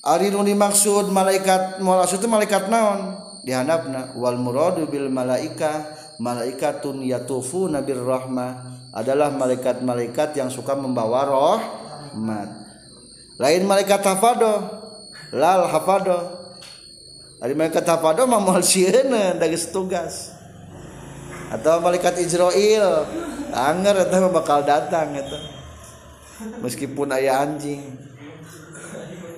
Ari 0.01 0.33
nu 0.33 0.41
dimaksud 0.41 1.13
malaikat 1.13 1.77
maksud 1.77 2.25
malaikat 2.25 2.71
naon? 2.71 3.21
Dihandapna 3.45 4.17
wal 4.17 4.39
muradu 4.41 4.89
bil 4.89 5.13
malaika 5.13 5.93
malaikatun 6.21 7.01
yatufu 7.01 7.65
nabir 7.65 7.97
rahmah 7.97 8.77
adalah 8.93 9.33
malaikat-malaikat 9.33 10.37
yang 10.37 10.53
suka 10.53 10.77
membawa 10.77 11.25
rahmat. 11.25 12.49
Lain 13.41 13.65
malaikat 13.65 14.05
hafado 14.05 14.69
lal 15.33 15.65
hafado. 15.65 16.37
Dari 17.41 17.57
malaikat 17.57 17.81
hafado 17.89 18.29
mah 18.29 18.37
moal 18.37 18.61
sieuna 18.61 19.33
da 19.33 19.49
tugas. 19.73 20.37
Atau 21.49 21.81
malaikat 21.81 22.21
Israel 22.21 23.09
anger 23.49 24.05
eta 24.05 24.21
bakal 24.29 24.61
datang 24.61 25.17
eta. 25.17 25.41
Meskipun 26.61 27.09
ayah 27.17 27.41
anjing 27.41 27.97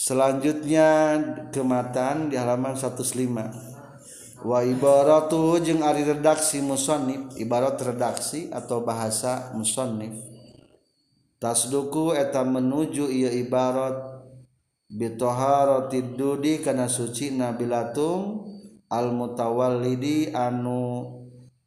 selanjutnya 0.06 1.18
kematan 1.50 2.30
di 2.30 2.38
halaman 2.38 2.78
105 2.78 4.46
wa 4.46 4.62
ibaratu 4.62 5.58
jeung 5.58 5.82
ari 5.82 6.06
redaksi 6.06 6.62
musannif 6.62 7.34
ibarat 7.34 7.74
redaksi 7.82 8.46
atau 8.54 8.86
bahasa 8.86 9.50
musannif. 9.58 10.14
Tasduku 11.42 12.14
eta 12.14 12.46
menuju 12.46 13.10
ieu 13.10 13.34
ibarat 13.34 14.22
bitoharatid 14.86 16.14
dudi 16.14 16.62
kana 16.62 16.86
suci 16.86 17.34
nabilatum 17.34 18.46
al 18.86 19.10
mutawallidi 19.10 20.30
anu 20.30 21.18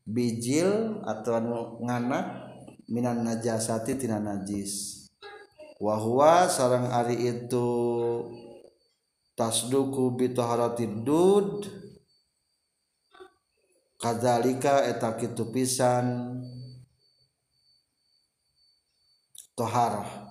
bijil 0.07 1.03
atau 1.03 1.35
anu 1.35 1.83
nganak 1.83 2.55
minan 2.87 3.19
najasati 3.27 3.99
tina 3.99 4.23
najis. 4.23 4.98
Wahwa 5.79 6.51
sarang 6.51 6.91
ari 6.91 7.31
itu 7.31 7.67
tasduku 9.39 10.11
bitoharatid 10.19 11.07
dud 11.07 11.71
kadzalika 13.95 14.83
eta 14.83 15.15
kitu 15.15 15.47
pisan 15.47 16.39
toharah. 19.55 20.27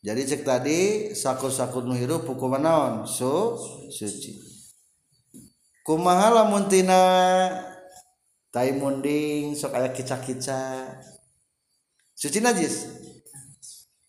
Jadi 0.00 0.32
cek 0.32 0.42
tadi 0.48 0.80
sakur-sakur 1.12 1.84
nu 1.84 1.92
hirup 1.92 2.24
hukuman 2.24 2.64
naon 2.64 2.94
su 3.04 3.60
suci. 3.92 4.32
Kumaha 5.84 6.32
lamun 6.32 6.72
tina 6.72 7.00
tai 8.48 8.72
munding 8.72 9.52
sok 9.52 9.76
aya 9.76 9.92
kicak-kicak 9.92 11.09
suci 12.20 12.44
najis. 12.44 12.84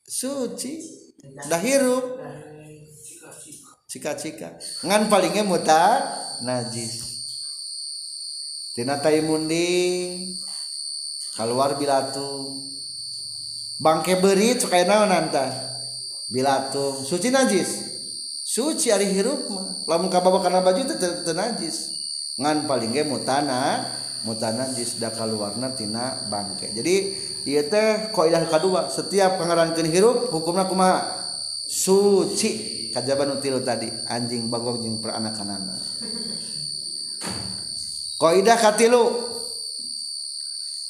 Suci. 0.04 1.00
Dah 1.48 1.62
hirup 1.64 2.20
cika-cika. 3.88 4.60
Ngan 4.84 5.08
palingnya 5.12 5.48
muta 5.48 6.04
najis. 6.44 7.08
Tina 8.76 9.00
tai 9.00 9.24
munding. 9.24 10.36
Keluar 11.32 11.80
bilatung 11.80 12.76
bangke 13.80 14.20
beri 14.20 14.60
cukai 14.60 14.84
naon 14.84 15.12
anta 15.12 15.48
bilatung. 16.28 17.04
Suci 17.08 17.32
najis. 17.32 17.88
Suci 18.44 18.92
ari 18.92 19.08
hirup 19.08 19.48
mah. 19.48 19.88
Lamun 19.88 20.12
kabawa 20.12 20.44
kana 20.44 20.60
baju 20.60 20.84
teu 20.92 21.32
najis. 21.32 21.92
Ngan 22.36 22.68
palingnya 22.68 23.08
mutana 23.08 23.88
mutana 24.28 24.68
najis. 24.68 25.00
Da 25.00 25.12
kaluarna 25.12 25.72
tina 25.76 26.28
bangke. 26.28 26.72
Jadi 26.76 27.16
ieu 27.48 27.64
teh 27.66 28.12
kaidah 28.14 28.46
kedua 28.46 28.92
setiap 28.92 29.42
pangarankeun 29.42 29.90
hirup 29.90 30.30
hukumna 30.30 30.66
kumaha 30.70 31.00
suci. 31.66 32.80
Kajaban 32.92 33.32
nu 33.32 33.40
tilu 33.40 33.64
tadi 33.64 33.88
anjing 34.04 34.52
bagong 34.52 34.84
jeung 34.84 35.00
peranakanana 35.00 35.80
kaidah 38.20 38.60
katilu. 38.60 39.32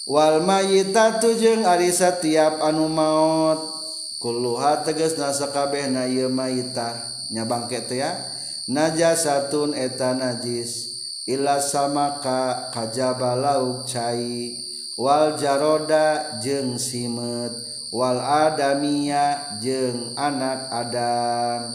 Wal 0.10 0.42
mayitatu 0.42 1.38
jeung 1.38 1.62
ari 1.62 1.94
setiap 1.94 2.58
anu 2.66 2.90
maot 2.90 3.70
kulluha 4.18 4.82
tegasna 4.82 5.30
sakabehna 5.30 6.10
ieu 6.10 6.26
mayitah. 6.26 6.98
Nya 7.30 7.46
bangke 7.46 7.86
teh 7.86 8.02
ya. 8.02 8.18
Najasatun 8.66 9.78
eta 9.78 10.18
najis. 10.18 10.90
Illa 11.30 11.62
samaka 11.62 12.74
kajaba 12.74 13.38
lauk 13.38 13.86
cai. 13.86 14.58
wal 15.02 15.34
jaroda 15.34 16.38
jeng 16.38 16.78
simet 16.78 17.50
wal 17.90 18.22
adamia 18.22 19.58
jeng 19.58 20.14
anak 20.14 20.70
Adam. 20.70 21.74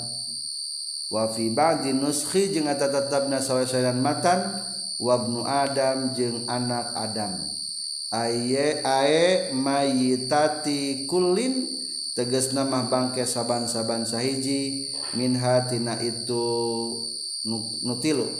Wafi 1.06 1.50
ba'di 1.54 1.94
nuskhi 1.94 2.50
jeung 2.54 2.70
eta 2.70 2.86
tetepna 2.90 3.42
matan 3.98 4.62
wabnu 5.02 5.42
Adam 5.42 6.14
jeng 6.14 6.46
anak 6.46 6.94
Adam. 6.94 7.50
Aye 8.14 8.86
aye 8.86 9.50
mayitati 9.50 11.10
kulin 11.10 11.66
teges 12.14 12.54
nama 12.54 12.86
bangke 12.86 13.26
saban-saban 13.26 14.06
sahiji 14.06 14.90
min 15.18 15.34
hatina 15.34 15.98
itu 15.98 16.46
nutilu. 17.82 18.30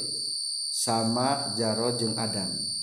Sama 0.71 1.55
jaro 1.59 1.95
jeng 1.95 2.15
Adam. 2.19 2.76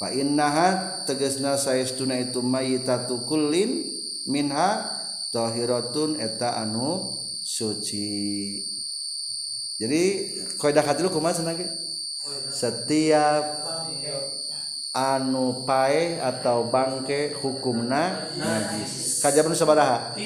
Fa 0.00 0.08
innaha 0.16 1.04
tegasna 1.04 1.60
saestuna 1.60 2.16
itu 2.16 2.40
mayitatu 2.40 3.20
kullin 3.28 3.84
minha 4.24 4.88
tahiratun 5.28 6.16
eta 6.16 6.56
anu 6.56 7.20
suci. 7.44 8.64
Jadi 9.76 10.02
kaidah 10.56 10.84
katilu 10.84 11.12
kumaha 11.12 11.36
cenah 11.36 11.56
setiap 12.48 13.44
anu 14.92 15.64
pae 15.68 16.16
atau 16.20 16.68
bangke 16.68 17.36
hukumna 17.36 18.32
najis. 18.40 19.20
Kajaban 19.20 19.52
sabaraha? 19.52 20.16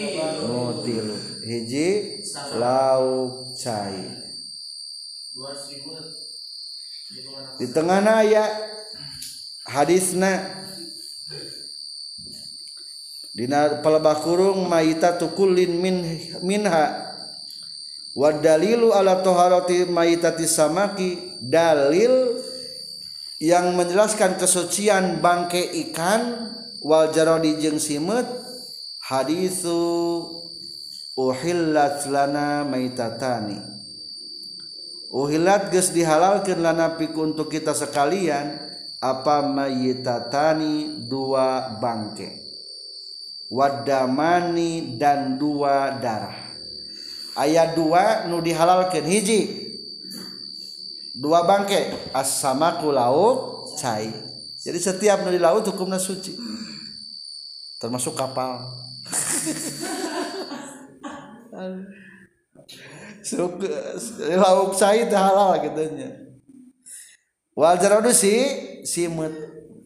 Nu 0.42 0.82
tilu 0.86 1.18
hiji 1.44 2.22
lauk 2.58 3.54
cai. 3.58 4.22
Di 7.58 7.66
tengahna 7.70 8.26
aya 8.26 8.73
hadisna. 9.74 10.62
Dina 13.34 13.82
palebah 13.82 14.22
kurung 14.22 14.70
maita 14.70 15.18
tukulin 15.18 15.74
min 15.74 15.96
minha. 16.46 17.10
Wa 18.14 18.30
dalilu 18.30 18.94
ala 18.94 19.18
toharati 19.26 19.90
mayitati 19.90 20.46
samaki. 20.46 21.42
Dalil 21.42 22.38
yang 23.42 23.74
menjelaskan 23.74 24.38
kesucian 24.38 25.18
bangke 25.18 25.66
ikan. 25.90 26.54
Wal 26.78 27.10
jarodi 27.10 27.58
jeung 27.58 27.82
simet. 27.82 28.30
Hadisu 29.02 29.82
uhillat 31.18 32.06
lana 32.08 32.64
maitatani 32.64 33.74
uhillat 35.14 35.70
geus 35.70 35.94
dihalalkeun 35.94 36.58
lana 36.58 36.98
pikun 36.98 37.38
untuk 37.38 37.54
kita 37.54 37.70
sekalian. 37.70 38.63
Apa 39.04 39.44
mayitatani 39.44 41.04
dua 41.04 41.76
bangke? 41.76 42.40
Wadamani 43.52 44.96
dan 44.96 45.36
dua 45.36 46.00
darah. 46.00 46.32
Ayat 47.36 47.76
dua 47.76 48.24
nu 48.32 48.40
dihalalkan 48.40 49.04
hiji. 49.04 49.68
Dua 51.20 51.44
bangke. 51.44 51.92
As-samaku 52.16 52.88
lauk 52.96 53.68
cai. 53.76 54.08
Jadi 54.64 54.78
setiap 54.80 55.20
nu 55.20 55.28
di 55.28 55.38
laut 55.38 55.68
hukumnya 55.68 56.00
suci. 56.00 56.32
Termasuk 57.76 58.16
kapal. 58.16 58.64
Lauk 64.40 64.72
cai 64.76 65.04
itu 65.04 65.16
halal 65.16 65.60
gitu 65.64 65.80
wal 67.54 67.78
jaradu 67.78 68.10
si 68.10 68.34
simut 68.82 69.32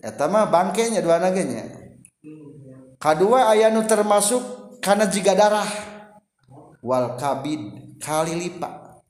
eta 0.00 0.26
mah 0.26 0.48
bangkenya 0.48 1.04
dua 1.04 1.20
nagenya. 1.20 1.64
Aya 2.98 3.70
nu 3.70 3.86
termasuk 3.86 4.42
karena 4.82 5.06
jika 5.06 5.36
darah. 5.38 5.68
Wal 6.82 7.14
kabid 7.18 7.60
kali 7.98 8.34
lipat 8.38 9.02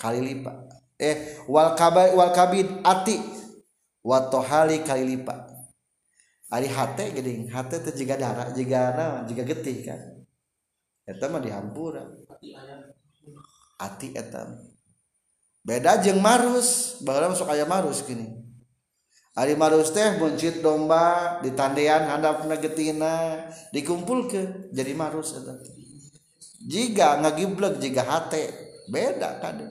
kali 0.00 0.20
lipat 0.20 0.56
eh 1.00 1.40
wal 1.48 1.72
kabid 1.78 2.12
wal 2.12 2.32
kabid 2.34 2.68
ati. 2.84 3.16
Wa 4.04 4.28
tohali 4.28 4.84
kali 4.84 5.16
lipat 5.16 5.48
ari 6.52 6.68
hate 6.68 7.16
geuning 7.16 7.48
hate 7.48 7.80
teh 7.80 7.94
jiga 7.96 8.20
darah 8.20 8.52
jiga 8.52 8.92
na 8.92 9.06
jiga 9.24 9.48
getih 9.48 9.80
kan. 9.80 10.00
Eta 11.08 11.32
mah 11.32 11.40
dihampura. 11.40 12.04
Ati 13.80 14.12
eta 14.12 14.73
beda 15.64 15.98
jeng 16.04 16.20
marus. 16.20 17.00
Bahwa 17.02 17.34
masuk 17.34 17.48
ayam 17.50 17.68
marus 17.68 18.04
gini 18.04 18.44
Ari 19.34 19.58
marus 19.58 19.90
teh 19.90 20.14
buncit 20.14 20.62
domba 20.62 21.42
di 21.42 21.50
tandean 21.50 22.06
handap 22.06 22.46
getina 22.62 23.42
dikumpul 23.74 24.30
ke 24.30 24.70
jadi 24.70 24.94
marus 24.94 25.34
eta. 25.34 25.58
Jika 26.62 27.18
ngagiblek 27.18 27.82
jika 27.82 28.06
hate. 28.06 28.62
Beda 28.84 29.40
kade. 29.40 29.64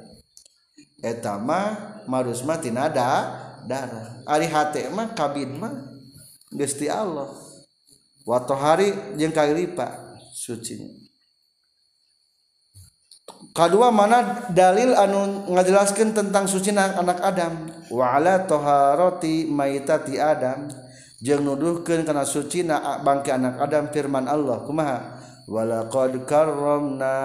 eta 1.04 1.38
mah 1.38 2.02
marus 2.10 2.42
mah 2.42 2.58
tina 2.58 2.90
darah 2.90 4.24
ari 4.26 4.50
hate 4.50 4.90
mah 4.90 5.14
kabin 5.16 5.56
mah 5.56 5.72
gusti 6.52 6.92
Allah. 6.92 7.32
Waktu 8.28 8.54
hari 8.56 8.88
jeng 9.16 9.32
lipat 9.32 9.92
suci. 10.36 11.03
Kedua 13.54 13.94
mana 13.94 14.50
dalil 14.50 14.98
anu 14.98 15.46
ngajelaskan 15.54 16.18
tentang 16.18 16.50
suci 16.50 16.74
anak 16.74 17.22
Adam? 17.22 17.70
Wala 17.94 18.50
toharoti 18.50 19.46
maitati 19.46 20.18
Adam. 20.18 20.68
Jeung 21.24 21.48
nuduhkeun 21.48 22.04
kana 22.04 22.28
suci 22.28 22.68
na 22.68 23.00
bangke 23.00 23.32
anak 23.32 23.62
Adam 23.62 23.88
firman 23.94 24.28
Allah 24.28 24.66
kumaha? 24.68 25.22
Walaqadkarromna 25.48 27.16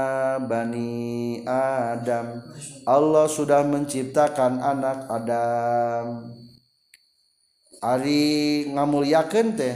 Bani 0.46 1.42
Adam. 1.48 2.44
Allah 2.86 3.26
sudah 3.26 3.66
menciptakan 3.66 4.62
anak 4.62 5.08
Adam. 5.10 6.30
Ari 7.78 8.66
ngamul 8.74 9.06
yaken 9.06 9.54
teh 9.54 9.74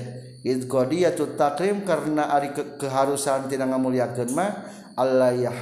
tuh 1.15 1.39
takrim 1.39 1.87
karena 1.87 2.35
ari 2.35 2.51
ke 2.51 2.75
keharusan 2.83 3.47
tidak 3.47 3.71
ngamul 3.71 3.95
yaken 3.95 4.35
mah 4.35 4.67
Allah 4.99 5.31
ya 5.39 5.55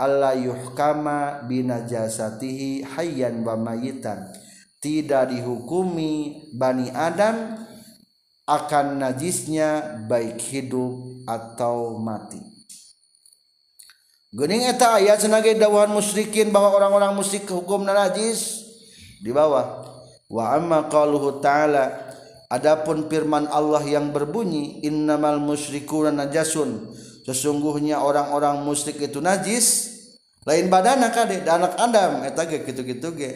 Allah 0.00 0.32
yuhkama 0.32 1.44
binajasatihi 1.44 2.88
hayyan 2.96 3.44
wa 3.44 3.60
mayitan 3.60 4.32
tidak 4.80 5.28
dihukumi 5.28 6.48
Bani 6.56 6.88
Adam 6.88 7.68
akan 8.48 8.98
najisnya 8.98 10.00
baik 10.08 10.40
hidup 10.40 11.22
atau 11.28 12.00
mati. 12.00 12.40
Gening 14.30 14.66
eta 14.66 14.98
ayat 14.98 15.22
sebagai 15.22 15.58
dawahan 15.58 15.90
musyrikin 15.90 16.54
bahwa 16.54 16.74
orang-orang 16.74 17.12
musyrik 17.14 17.50
hukum 17.50 17.82
najis? 17.82 18.62
Di 19.20 19.30
bawah. 19.30 19.86
Wa 20.30 20.54
amma 20.54 20.86
qaluhu 20.86 21.42
ta'ala 21.42 22.14
adapun 22.46 23.10
firman 23.10 23.50
Allah 23.50 23.82
yang 23.82 24.14
berbunyi 24.14 24.86
innamal 24.86 25.42
musyrikuna 25.42 26.14
najasun. 26.14 26.94
Sesungguhnya 27.26 28.02
orang-orang 28.02 28.62
musyrik 28.62 29.02
itu 29.02 29.18
najis 29.18 29.89
lain 30.48 30.66
badana 30.72 31.12
kade 31.12 31.44
anak 31.44 31.76
Adam. 31.76 32.24
Eta 32.24 32.48
ge 32.48 32.64
kitu-kitu 32.64 33.08
ge. 33.16 33.32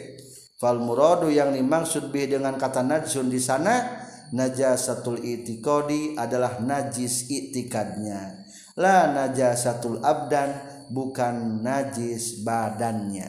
Fal 0.55 0.79
muradu 0.79 1.27
yang 1.27 1.51
dimaksud 1.51 2.15
bih 2.15 2.31
dengan 2.31 2.55
kata 2.55 2.79
najsun 2.79 3.27
di 3.27 3.43
sana 3.43 4.01
najasatul 4.31 5.19
itiqadi 5.19 6.15
adalah 6.15 6.63
najis 6.63 7.27
itikadnya 7.27 8.45
la 8.79 9.11
najasatul 9.11 10.03
abdan 10.03 10.51
bukan 10.91 11.63
najis 11.63 12.43
badannya. 12.43 13.27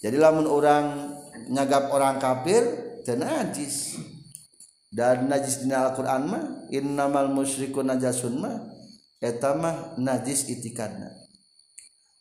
Jadi 0.00 0.16
lamun 0.16 0.48
orang 0.48 1.12
nyagap 1.48 1.92
orang 1.92 2.20
kafir 2.20 2.64
teu 3.04 3.16
najis. 3.16 3.96
Dan 4.96 5.28
najis 5.28 5.60
di 5.60 5.68
Al-Qur'an 5.68 6.24
mah 6.24 6.44
innamal 6.72 7.28
musyriku 7.28 7.84
najasun 7.84 8.40
mah 8.40 8.64
eta 9.20 9.52
mah 9.52 9.98
najis 10.00 10.48
itikadna 10.48 11.25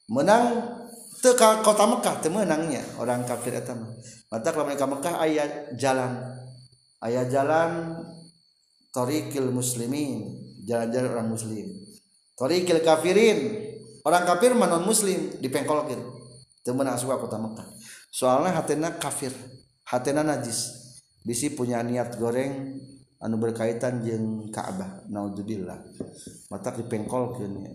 menang 0.05 0.77
teka 1.21 1.65
kota 1.65 1.89
Mekah 1.89 2.21
temenangnya 2.21 2.85
orang 3.01 3.25
kafir 3.25 3.57
etama 3.57 3.89
mata 4.29 4.53
kalau 4.53 4.69
mereka 4.69 4.85
Mekah 4.85 5.15
ayat 5.21 5.51
jalan. 5.77 6.21
Ayat 7.03 7.29
jalan 7.29 8.01
torikil 8.89 9.53
muslimin 9.53 10.41
jalan-jalan 10.65 11.09
orang 11.13 11.29
muslim. 11.29 11.67
Torikil 12.33 12.81
kafirin 12.81 13.37
orang 14.01 14.25
kafir 14.25 14.57
manon 14.57 14.81
muslim 14.81 15.29
dipengkolkin 15.37 16.01
temen 16.65 16.87
asuka 16.89 17.21
kota 17.21 17.37
Mekah. 17.37 17.67
Soalnya 18.09 18.57
hatena 18.57 18.97
kafir 18.97 19.33
hatena 19.85 20.25
najis. 20.25 20.85
Bisi 21.25 21.53
punya 21.57 21.81
niat 21.81 22.21
goreng 22.21 22.77
anu 23.25 23.41
berkaitan 23.41 24.05
jeng 24.05 24.53
Ka'bah 24.53 25.07
naudzubillah 25.09 25.81
mata 26.53 26.69
dipengkolkin 26.69 27.51
ya 27.57 27.71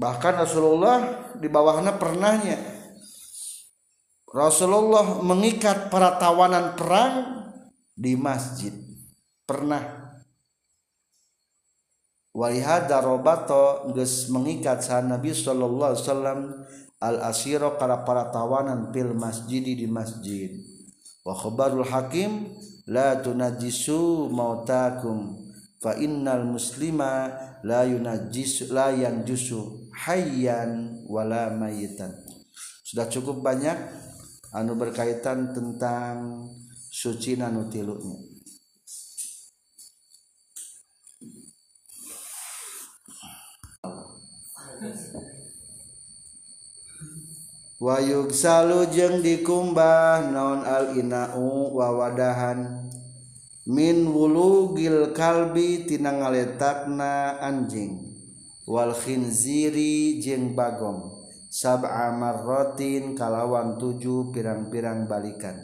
bahkan 0.00 0.40
Rasulullah 0.40 1.28
di 1.36 1.52
bawahnya 1.52 2.00
pernahnya. 2.00 2.56
Rasulullah 4.32 5.20
mengikat 5.20 5.92
para 5.92 6.16
tawanan 6.16 6.72
perang 6.72 7.44
di 7.92 8.16
masjid. 8.16 8.72
Pernah. 9.44 10.00
Walihada 12.30 13.02
robato 13.02 13.90
geus 13.92 14.30
mengikat 14.30 14.86
sah 14.86 15.02
Nabi 15.02 15.34
wasallam 15.34 16.62
al 17.02 17.16
asiro 17.26 17.74
para 17.74 18.06
para 18.06 18.30
tawanan 18.30 18.94
pil 18.94 19.12
masjid 19.12 19.60
di 19.60 19.84
masjid. 19.90 20.54
Wa 21.26 21.34
hakim 21.90 22.54
la 22.86 23.18
tunajisu 23.18 24.30
mautakum 24.30 25.49
fa 25.80 25.96
innal 25.96 26.44
muslima 26.44 27.32
la 27.64 27.88
yunajjis 27.88 28.68
la 28.68 28.92
yanjusu 28.92 29.88
hayyan 30.04 31.00
wala 31.08 31.48
mayitan 31.56 32.12
sudah 32.84 33.08
cukup 33.08 33.40
banyak 33.40 33.76
anu 34.52 34.76
berkaitan 34.76 35.56
tentang 35.56 36.52
suci 36.92 37.40
nanu 37.40 37.72
tilunya 37.72 38.30
wayug 47.80 48.28
salu 48.28 48.84
jeng 48.92 49.24
dikumbah 49.24 50.28
non 50.28 50.60
al 50.68 50.92
inau 51.00 51.72
wawadahan 51.72 52.89
minwulu 53.70 54.74
Gil 54.74 55.14
kalbi 55.14 55.86
tina 55.86 56.10
ngaletakna 56.10 57.38
anjing. 57.38 58.02
Walhinziri 58.66 60.18
jeung 60.18 60.58
Bagong 60.58 61.10
sab 61.50 61.86
Amar 61.86 62.42
rottin 62.42 63.14
kalawan 63.14 63.78
7 63.78 64.30
pirang-pirang 64.34 65.06
balikan. 65.06 65.58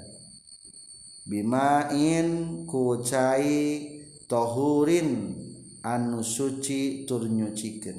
Bimain 1.27 2.63
kucai 2.71 3.99
tohurin 4.31 5.35
anu 5.87 6.23
suci 6.23 7.07
turnyuciken 7.07 7.99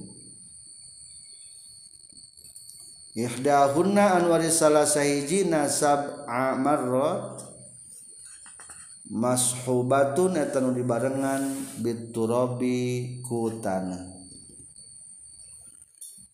Ihdahunna 3.18 4.20
anwari 4.22 4.52
salah 4.52 4.86
sahiji 4.86 5.50
nasab 5.50 6.28
amarrot 6.30 7.47
mashubatun 9.08 10.36
eta 10.36 10.60
nu 10.60 10.76
dibarengan 10.76 11.48
biturabi 11.80 13.20
ku 13.24 13.64
tanah 13.64 14.04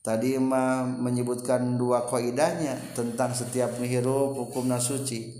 tadi 0.01 0.36
mah 0.41 0.84
menyebutkan 0.86 1.78
dua 1.78 2.09
kaidahnya 2.09 2.76
tentang 2.97 3.32
setiap 3.32 3.78
menghirup 3.78 4.36
hukum 4.36 4.65
nasuci 4.67 5.38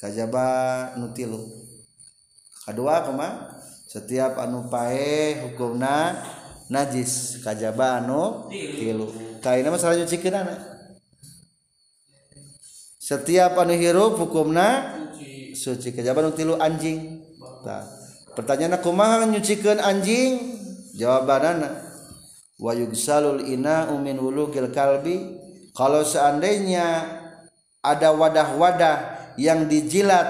kajaba 0.00 0.96
nutilu 0.96 1.44
kedua 2.64 3.04
kema 3.04 3.28
setiap 3.92 4.40
anu 4.40 4.72
pae 4.72 5.36
hukumna 5.44 6.16
najis. 6.72 7.44
Kajaba 7.44 8.00
anu 8.00 8.48
tilu. 8.48 9.12
Kaina 9.44 9.68
mah 9.68 9.76
salah 9.76 10.00
nyucikeun 10.00 10.72
setiap 13.02 13.58
anu 13.58 13.74
hirup 13.74 14.14
hukumna 14.14 15.01
suci 15.54 15.92
kajaba 15.92 16.24
anu 16.24 16.32
tilu 16.32 16.56
anjing. 16.56 17.22
Nah, 17.62 17.84
pertanyaan 18.34 18.80
kumaha 18.80 19.28
nyucikeun 19.28 19.78
anjing? 19.78 20.58
Jawabanana 20.96 21.88
wa 22.60 22.72
yugsalul 22.76 23.44
ina'u 23.44 23.96
min 24.00 24.18
wulugil 24.18 24.72
kalbi. 24.74 25.40
Kalau 25.72 26.04
seandainya 26.04 27.06
ada 27.80 28.12
wadah-wadah 28.12 28.96
yang 29.40 29.64
dijilat 29.64 30.28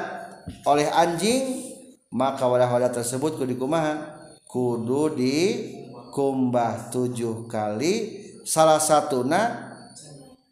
oleh 0.67 0.87
anjing 0.87 1.67
maka 2.13 2.47
wadah-wadah 2.47 2.93
tersebut 2.93 3.41
kudu 3.41 3.59
kumaha? 3.59 4.23
Kudu 4.47 5.17
dikumbah 5.17 6.93
tujuh 6.93 7.49
kali 7.49 8.23
salah 8.45 8.79
satuna 8.79 9.73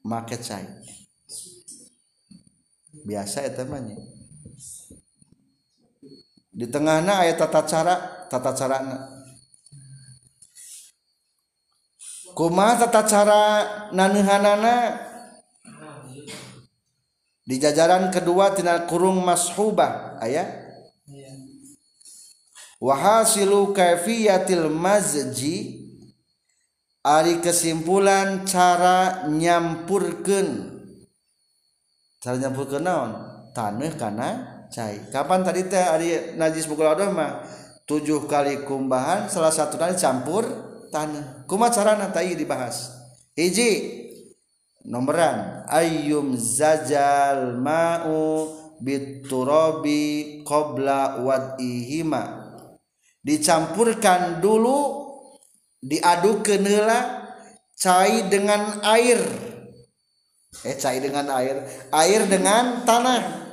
make 0.02 0.40
cai. 0.40 0.64
Biasa 3.00 3.44
ya 3.48 3.52
temannya 3.56 4.19
di 6.60 6.68
tengahnya 6.68 7.24
ayat 7.24 7.40
tata 7.40 7.64
cara 7.64 7.94
tata 8.28 8.52
cara 8.52 8.76
kuma 12.36 12.76
tata 12.76 13.00
cara 13.08 13.42
nanuhanana 13.96 15.00
di 17.48 17.56
jajaran 17.56 18.12
kedua 18.12 18.52
tina 18.52 18.84
kurung 18.84 19.24
mashubah 19.24 20.20
ayat 20.20 20.68
wahasilu 22.76 23.72
kaifiyatil 23.72 24.68
mazji 24.68 25.80
ari 27.00 27.40
kesimpulan 27.40 28.44
cara 28.44 29.24
nyampurkeun. 29.28 30.80
Cara 32.20 32.36
nyampurkeun 32.36 32.84
naon? 32.84 33.12
Taneuh 33.56 33.96
kana 33.96 34.59
cai. 34.70 35.10
Kapan 35.10 35.42
tadi 35.42 35.66
teh 35.66 35.82
ari 35.82 36.38
najis 36.38 36.70
bukul 36.70 36.86
mah? 37.10 37.42
Tujuh 37.84 38.30
kali 38.30 38.62
kumbahan 38.62 39.26
salah 39.26 39.50
satu 39.50 39.74
kali 39.74 39.98
campur 39.98 40.46
tanah. 40.94 41.42
Kuma 41.50 41.74
carana 41.74 42.14
tai 42.14 42.38
dibahas? 42.38 42.94
Hiji 43.34 44.06
nomoran. 44.86 45.66
Ayum 45.66 46.38
zajal 46.38 47.58
mau 47.58 48.46
biturabi 48.78 50.40
qabla 50.46 51.18
wadihima. 51.26 52.54
Dicampurkan 53.20 54.38
dulu 54.38 55.10
diaduk 55.82 56.46
ke 56.46 56.62
nela 56.62 57.26
cair 57.74 58.30
dengan 58.30 58.78
air. 58.86 59.18
Eh 60.62 60.78
cair 60.78 61.02
dengan 61.02 61.26
air. 61.34 61.58
Air 61.90 62.30
dengan 62.30 62.86
tanah 62.86 63.49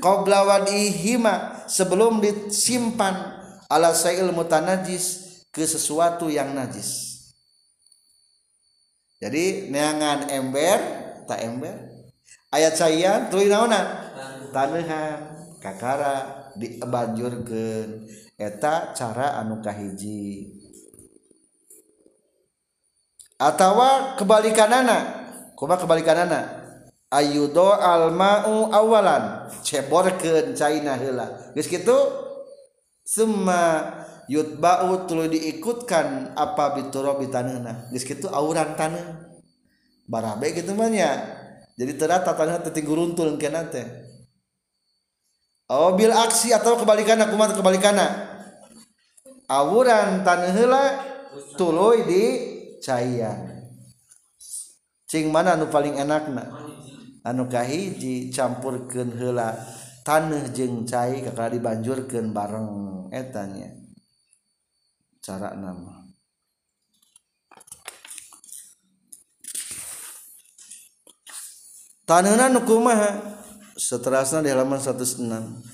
qabla 0.00 0.42
wadihima 0.48 1.64
sebelum 1.68 2.18
disimpan 2.18 3.38
ala 3.70 3.94
sail 3.94 4.26
mutanajis 4.34 5.30
ke 5.54 5.62
sesuatu 5.62 6.26
yang 6.26 6.56
najis. 6.56 7.22
Jadi 9.20 9.68
neangan 9.68 10.32
ember 10.32 10.78
tak 11.28 11.44
ember. 11.44 11.76
Ayat 12.50 12.74
saya 12.74 13.30
tuluy 13.30 13.46
naonan 13.46 13.84
tanehan 14.50 15.36
kakara 15.62 16.50
dibanjurkeun. 16.56 18.08
Eta 18.40 18.96
cara 18.96 19.36
anu 19.36 19.60
kahiji. 19.60 20.48
Atawa 23.36 24.16
kebalikanana? 24.16 25.20
Kumaha 25.56 25.84
kebalikanana 25.84 26.59
Ayudo 27.10 27.74
almau 27.74 28.70
awalan. 28.70 29.50
Ceborkeun 29.66 30.54
caina 30.54 30.94
heula. 30.94 31.52
Geus 31.58 31.66
kitu? 31.66 31.98
Summa 33.02 33.90
yutba'u 34.30 35.10
tuluy 35.10 35.26
diikutkan 35.34 36.38
apa 36.38 36.78
biturabi 36.78 37.26
taneuhna 37.26 37.90
geus 37.90 38.06
kitu 38.06 38.30
auran 38.30 38.78
taneuh. 38.78 39.34
Barabe 40.06 40.54
kitu 40.54 40.70
mah 40.78 40.86
nya. 40.86 41.10
Jadi 41.74 41.98
terata 41.98 42.30
taneuh 42.30 42.62
teu 42.62 42.70
tingguruntun 42.70 43.34
kana 43.42 43.66
teh. 43.66 43.86
Oh 45.70 45.94
bil 45.98 46.14
aksi 46.14 46.50
atau 46.50 46.74
kebalikanna 46.78 47.30
kumaha 47.30 47.54
kebalikanna 47.54 48.06
awuran 49.46 50.26
taneuh 50.26 50.50
heula 50.50 50.82
tuluy 51.54 52.02
di 52.06 52.22
caian 52.82 53.70
cing 55.06 55.30
mana 55.30 55.54
nu 55.54 55.70
paling 55.70 55.94
enakna? 55.94 56.42
Anu 57.26 57.48
kahiji 57.48 58.32
campurkeun 58.32 59.12
heula 59.16 59.56
tanah 60.06 60.48
jeung 60.56 60.88
cai 60.88 61.20
kakak 61.24 61.56
dibanjurkeun 61.56 62.32
bareng 62.32 62.68
etanya. 63.12 63.70
Cara 65.20 65.52
nama. 65.52 66.00
Tanuna 72.08 72.50
nu 72.50 72.66
kumaha? 72.66 73.38
Seterusnya 73.78 74.44
di 74.44 74.50
halaman 74.50 74.82
106 74.82 75.70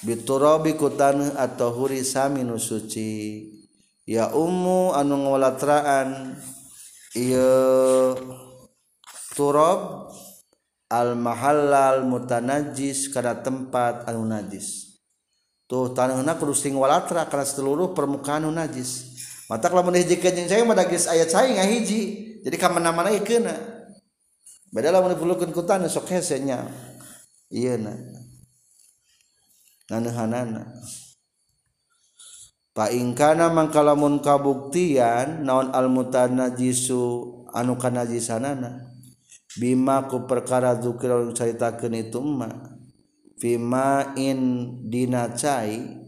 biturabi 0.00 0.80
kutanu 0.80 1.28
atau 1.36 1.68
huri 1.76 2.00
sami 2.00 2.40
nu 2.40 2.56
suci. 2.56 3.44
Ya 4.08 4.32
ummu 4.32 4.96
anu 4.96 5.22
ngawalatraan 5.22 6.40
ieu 7.14 8.16
turab 9.40 10.12
al 10.92 11.16
mahallal 11.16 12.04
mutanajis 12.04 13.08
kana 13.08 13.40
tempat 13.40 14.04
anu 14.04 14.28
najis 14.28 15.00
tuh 15.64 15.96
tanahna 15.96 16.36
kudu 16.36 16.52
sing 16.52 16.76
walatra 16.76 17.24
karena 17.24 17.48
seluruh 17.48 17.96
permukaan 17.96 18.44
najis 18.52 19.16
mata 19.48 19.72
kalau 19.72 19.88
menihjikeun 19.88 20.44
jeung 20.44 20.48
cai 20.52 20.60
mah 20.60 20.76
geus 20.84 21.08
aya 21.08 21.24
cai 21.24 21.56
ngahiji 21.56 22.00
jadi 22.44 22.56
ka 22.60 22.68
mana-mana 22.68 23.16
kena 23.24 23.56
beda 24.68 24.92
lamun 24.92 25.16
dipulukeun 25.16 25.56
ku 25.56 25.64
tanah 25.64 25.88
sok 25.88 26.12
hese 26.12 26.36
nya 26.44 26.68
ieu 27.48 27.80
na. 27.80 27.96
Nganahanana 29.90 30.70
pa 32.70 32.94
ingkana 32.94 33.50
mangkalamun 33.50 34.22
kabuktian 34.22 35.42
naon 35.42 35.74
al 35.74 35.90
mutanajisu 35.90 37.02
anu 37.50 37.74
kanajisanana 37.74 38.89
bimaku 39.58 40.30
perkara 40.30 40.78
dzukir 40.78 41.34
caritakeun 41.34 41.94
itu 41.98 42.20
ma 42.22 42.50
fima 43.40 44.14
in 44.14 44.40
dina 44.86 45.34
cai 45.34 46.06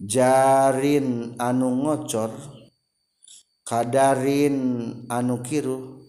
jarin 0.00 1.38
anu 1.38 1.70
ngocor 1.86 2.34
kadarin 3.62 4.56
anu 5.06 5.38
kiru 5.46 6.02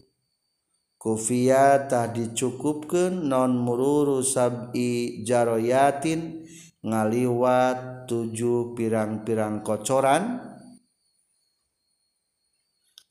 kufiyata 0.98 2.10
dicukupkeun 2.10 3.30
non 3.30 3.54
mururu 3.60 4.24
sab'i 4.24 5.22
jaroyatin 5.22 6.48
ngaliwat 6.82 8.10
tujuh 8.10 8.74
pirang-pirang 8.76 9.62
kocoran 9.62 10.54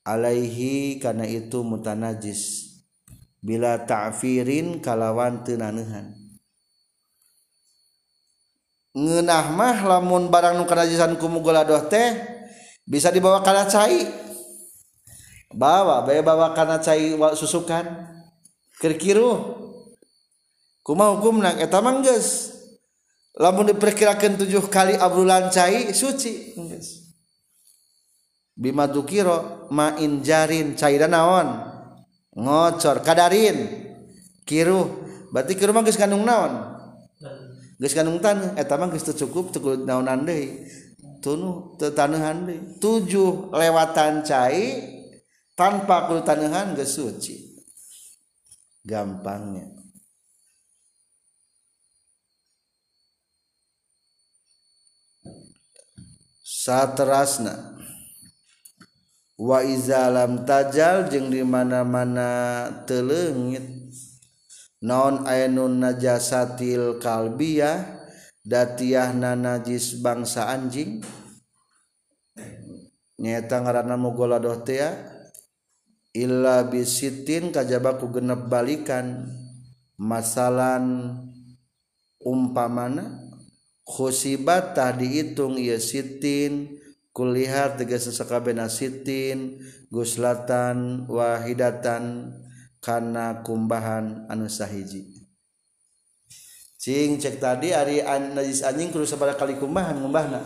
alaihi 0.04 0.98
karena 0.98 1.24
itu 1.24 1.62
mutanajis. 1.62 2.61
bila 3.42 3.82
ta'firin 3.82 4.78
kalawan 4.78 5.42
tenanahan 5.42 6.22
ngenah 8.92 9.46
mah 9.56 9.78
lamun 9.88 10.28
barang 10.28 10.60
nu 10.60 10.64
kanajisan 10.68 11.16
ku 11.16 11.26
mugoladoh 11.26 11.88
teh 11.88 12.12
bisa 12.84 13.08
dibawa 13.08 13.40
kana 13.40 13.64
cai. 13.64 14.04
Bawa 15.52 16.04
bae 16.04 16.20
bawa 16.24 16.56
kana 16.56 16.80
cai 16.80 17.16
susukan. 17.36 17.84
Keur 18.80 18.94
kiruh 19.00 19.38
kumaha 20.84 21.16
hukumna? 21.16 21.56
Eta 21.56 21.80
mah 21.80 22.04
geus 22.04 22.52
lamun 23.38 23.72
diperkirakan 23.72 24.36
tujuh 24.44 24.68
kali 24.68 24.92
abrulan 24.98 25.48
cai 25.48 25.94
suci 25.96 26.52
geus 26.52 27.16
bima 28.52 28.84
dukiro 28.84 29.70
ma 29.72 29.96
injarin 29.96 30.76
cai 30.76 31.00
naon 31.00 31.71
ngocor 32.36 33.04
kadarin. 33.04 33.88
Kiruh 34.42 34.88
berarti 35.30 35.54
kiruh 35.54 35.72
mah 35.72 35.86
geus 35.86 36.00
kandung 36.00 36.26
naon? 36.26 36.76
Geus 37.78 37.94
kandung 37.94 38.18
tanah. 38.18 38.58
Eh, 38.58 38.64
Eta 38.64 38.74
mah 38.76 38.90
geus 38.90 39.06
cukup 39.06 39.54
teu 39.54 39.78
naonan 39.78 40.26
deui. 40.26 40.66
Tunu 41.22 41.78
teu 41.78 41.94
tanehan 41.94 42.48
deui. 42.48 42.58
Tujuh 42.82 43.54
lewatan 43.54 44.26
cai 44.26 44.82
tanpa 45.54 46.10
kudu 46.10 46.26
tanehan 46.26 46.74
geus 46.74 46.98
suci. 46.98 47.62
Gampangnya. 48.82 49.70
Saterasna. 56.42 57.78
wa 59.42 59.58
waizalam 59.58 60.46
tajal 60.46 61.10
jeung 61.10 61.34
dimana-mana 61.34 62.30
telengit 62.86 63.66
naon 64.78 65.26
ayun 65.26 65.82
najasatil 65.82 67.02
kalbiyah 67.02 68.02
datiah 68.42 69.14
na 69.14 69.38
najis 69.38 70.02
bangsa 70.02 70.50
anjing? 70.50 71.02
Nyata 73.22 73.62
ngaranna 73.62 73.94
mugoladoh 73.94 74.66
tea 74.66 74.90
illa 76.10 76.66
bisitin 76.66 77.54
kajabaku 77.54 78.18
genep 78.18 78.50
balikan. 78.50 79.30
Masalan 80.02 81.14
umpamana 82.18 83.22
khusibat 83.86 84.74
khusibatah 84.74 84.90
dihitung 84.98 85.54
ia 85.54 85.78
sitin. 85.78 86.81
kulihat 87.12 87.76
tegas 87.76 88.08
sakabeh 88.08 88.56
nasitin 88.56 89.60
guslatan 89.92 91.04
wahidatan 91.06 92.32
karena 92.80 93.44
kumbahan 93.44 94.26
anu 94.32 94.48
sahiji. 94.48 95.22
Cing 96.82 97.20
cek 97.22 97.38
tadi 97.38 97.70
hari 97.70 98.02
an 98.02 98.34
najis 98.34 98.66
anjing 98.66 98.90
kudu 98.90 99.06
sabaraha 99.06 99.38
kali 99.38 99.54
kumbahan 99.54 100.02
kumbahna 100.02 100.42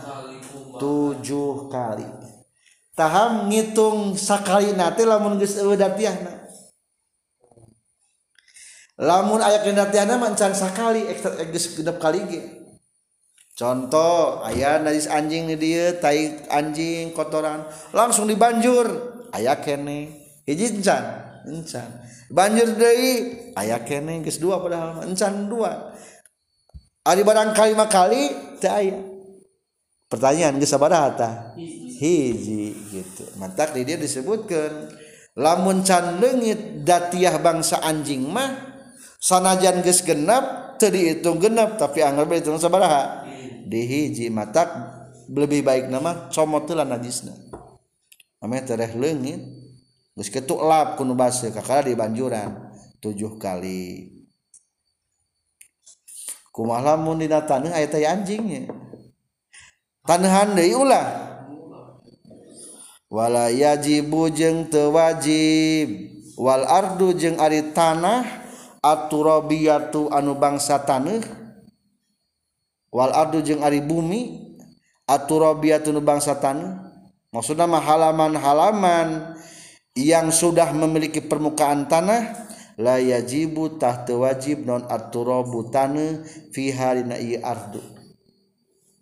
tujuh 0.77 1.65
kali. 1.71 2.05
Taham 2.93 3.49
ngitung 3.49 4.13
sakali 4.13 4.77
nate 4.77 5.01
lamun 5.01 5.41
geus 5.41 5.57
eueuh 5.57 5.73
datiahna. 5.73 6.45
Lamun 9.01 9.41
aya 9.41 9.65
kendatiahna 9.65 10.21
mancan 10.21 10.53
sakali 10.53 11.09
geus 11.49 11.73
genep 11.73 11.97
kali 11.97 12.21
ge 12.29 12.56
contoh 13.57 14.45
ayah 14.45 14.77
najis 14.77 15.09
anjing 15.09 15.49
dia 15.57 15.97
tai 15.97 16.45
anjing 16.53 17.09
kotoran 17.11 17.65
langsung 17.89 18.29
dibanjur. 18.29 19.17
Ayah 19.33 19.59
kene 19.59 20.13
hiji 20.47 20.79
encan 20.79 21.03
encan. 21.49 21.89
Banjur 22.27 22.75
dari 22.75 23.33
ayah 23.55 23.81
kene 23.83 24.21
geus 24.23 24.39
dua 24.39 24.59
padahal 24.59 25.03
encan 25.03 25.47
dua. 25.51 25.95
Ari 27.07 27.23
barang 27.23 27.51
kali 27.55 27.73
kali 27.87 28.21
teu 28.59 28.71
aya. 28.71 28.99
Pertanyaan 30.07 30.59
geus 30.59 30.71
sabaraha 30.71 31.09
tah 31.15 31.33
hiji. 31.57 32.71
Gitu. 32.93 33.23
Mantak 33.35 33.75
di 33.75 33.83
dia 33.83 33.99
disebutkan 33.99 34.91
lamun 35.35 35.83
can 35.83 36.19
leungit 36.23 36.83
datiah 36.87 37.35
bangsa 37.39 37.83
anjing 37.83 38.27
mah 38.27 38.79
sanajan 39.19 39.83
geus 39.83 40.03
genap 40.03 40.75
teu 40.79 40.91
dihitung 40.91 41.39
genap 41.39 41.75
tapi 41.75 42.03
anggar 42.03 42.27
berhitung 42.27 42.59
sabaraha. 42.59 43.26
dihiji 43.67 44.31
matak 44.31 44.71
lebih 45.27 45.59
baik 45.61 45.91
nama 45.91 46.31
comot 46.31 46.63
telah 46.65 46.87
najisna. 46.87 47.35
Namanya 48.39 48.73
tereh 48.73 48.95
lengit 48.95 49.43
terus 50.15 50.31
ketuk 50.31 50.63
lap 50.63 50.95
kuno 50.95 51.13
base 51.13 51.51
kakala 51.51 51.85
di 51.85 51.93
banjuran 51.93 52.71
tujuh 53.03 53.35
kali. 53.37 54.15
Kumah 56.49 56.81
lamun 56.81 57.21
dina 57.21 57.43
tanah 57.45 57.75
ayat 57.75 57.93
anjingnya 58.01 58.71
tanahan 60.07 60.57
deui 60.57 60.73
ulah. 60.73 61.05
Wala 63.07 63.47
yajibu 63.47 64.27
jeung 64.27 64.67
teu 64.67 64.91
wajib 64.91 65.87
wal 66.35 66.67
ardu 66.67 67.15
jeung 67.15 67.39
ari 67.39 67.71
tanah 67.71 68.25
aturabiyatu 68.83 70.11
anu 70.11 70.35
bangsa 70.35 70.75
tanah 70.83 71.23
wal 72.93 73.11
ardu 73.11 73.43
jeung 73.43 73.63
ari 73.63 73.83
bumi 73.83 74.53
aturabiyatu 75.07 75.91
anu 75.95 76.01
bangsa 76.03 76.35
tanah 76.39 76.87
maksudna 77.31 77.67
mah 77.67 77.83
halaman-halaman 77.83 79.37
yang 79.97 80.29
sudah 80.29 80.69
memiliki 80.71 81.19
permukaan 81.25 81.89
tanah 81.89 82.47
la 82.77 83.01
yajibu 83.01 83.81
tahta 83.81 84.13
wajib 84.13 84.63
non 84.63 84.85
aturabu 84.85 85.73
tanah 85.73 86.21
fi 86.53 86.69
harina 86.69 87.17
ardu. 87.41 87.81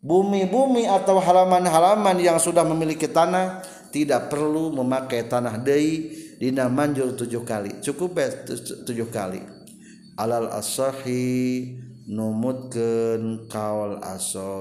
Bumi-bumi 0.05 0.85
atau 0.85 1.17
halaman-halaman 1.19 2.15
yang 2.21 2.37
sudah 2.39 2.63
memiliki 2.63 3.09
tanah 3.09 3.65
tidak 3.89 4.29
perlu 4.31 4.71
memakai 4.71 5.25
tanah 5.25 5.57
deui 5.59 6.13
dina 6.37 6.69
manjur 6.69 7.17
tujuh 7.17 7.41
kali. 7.41 7.81
Cukup 7.81 8.15
tujuh 8.85 9.09
kali. 9.09 9.41
Alal 10.15 10.47
asahi 10.53 11.73
numutkeun 12.05 13.49
kaol 13.49 13.97
aso. 14.01 14.53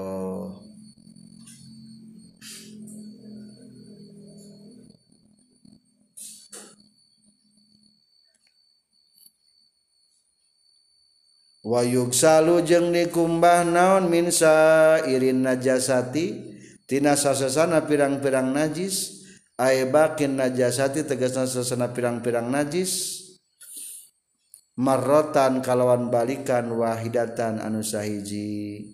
Wayug 11.65 12.13
salu 12.13 12.61
jeung 12.61 12.93
dikumbah 12.93 13.65
naon 13.65 14.05
minsa 14.05 15.01
irin 15.09 15.41
najasati 15.41 16.53
tina 16.85 17.17
sasasana 17.17 17.89
pirang-pirang 17.89 18.53
najis 18.53 19.25
ae 19.57 19.89
bakin 19.89 20.37
najasati 20.37 21.09
tegasna 21.09 21.49
sasana 21.49 21.89
pirang-pirang 21.89 22.53
najis. 22.53 23.24
marrotan 24.75 25.63
kalawan 25.63 26.11
balikan 26.11 26.67
wahidatan 26.71 27.63
anu 27.63 27.81
sahiji. 27.81 28.91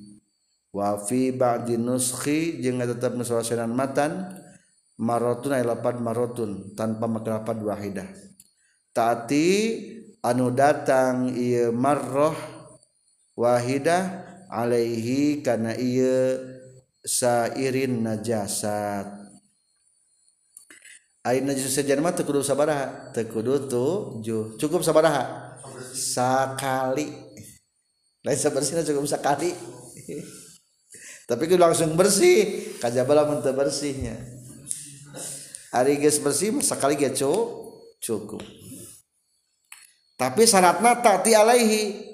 Wa 0.71 0.95
fi 1.03 1.35
ba'di 1.35 1.75
nuskhi 1.75 2.63
jeung 2.63 2.79
tetep 2.79 3.11
nusawasanan 3.19 3.75
matan 3.75 4.39
marotun 4.95 5.59
ay 5.59 5.67
lapad 5.67 5.99
marotun 5.99 6.71
tanpa 6.79 7.11
makrapad 7.11 7.59
wahidah. 7.59 8.07
Taati 8.95 9.47
anu 10.23 10.47
datang 10.55 11.35
ieu 11.35 11.75
marroh 11.75 12.37
wahidah 13.35 14.23
alaihi 14.47 15.43
kana 15.43 15.75
ieu 15.75 16.39
sairin 17.03 17.99
najasat. 18.07 19.19
Ai 21.21 21.43
najis 21.43 21.67
sajarma 21.67 22.15
teu 22.15 22.23
kudu 22.23 22.41
sabaraha? 22.41 23.11
Teu 23.11 23.27
kudu 23.27 23.67
tujuh 23.67 24.55
cukup 24.55 24.81
sabaraha? 24.87 25.50
Sakali 25.93 27.31
lain 28.21 28.37
sebersihnya 28.37 28.85
cukup 28.85 29.09
sekali. 29.09 29.49
Tapi 31.25 31.41
itu 31.49 31.57
langsung 31.57 31.97
bersih. 31.97 32.69
Kajabala 32.77 33.25
mentah 33.25 33.53
bersihnya. 33.53 34.13
Hari 35.73 35.97
guys 35.97 36.21
bersih 36.21 36.53
sekali 36.61 36.99
gak 36.99 37.17
cukup. 37.17 38.43
Tapi 40.19 40.41
syaratnya 40.45 41.01
tak 41.01 41.25
alaihi. 41.25 42.13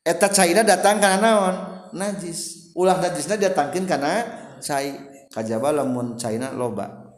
Eta 0.00 0.32
cairnya 0.32 0.64
datang 0.64 0.96
karena 0.96 1.20
naon? 1.20 1.56
Najis. 1.92 2.72
Ulah 2.72 2.96
najisnya 2.96 3.36
datangkin 3.36 3.84
karena 3.84 4.24
cai. 4.62 4.96
Kajabala 5.28 5.84
mun 5.84 6.16
cairnya 6.16 6.48
loba. 6.56 7.12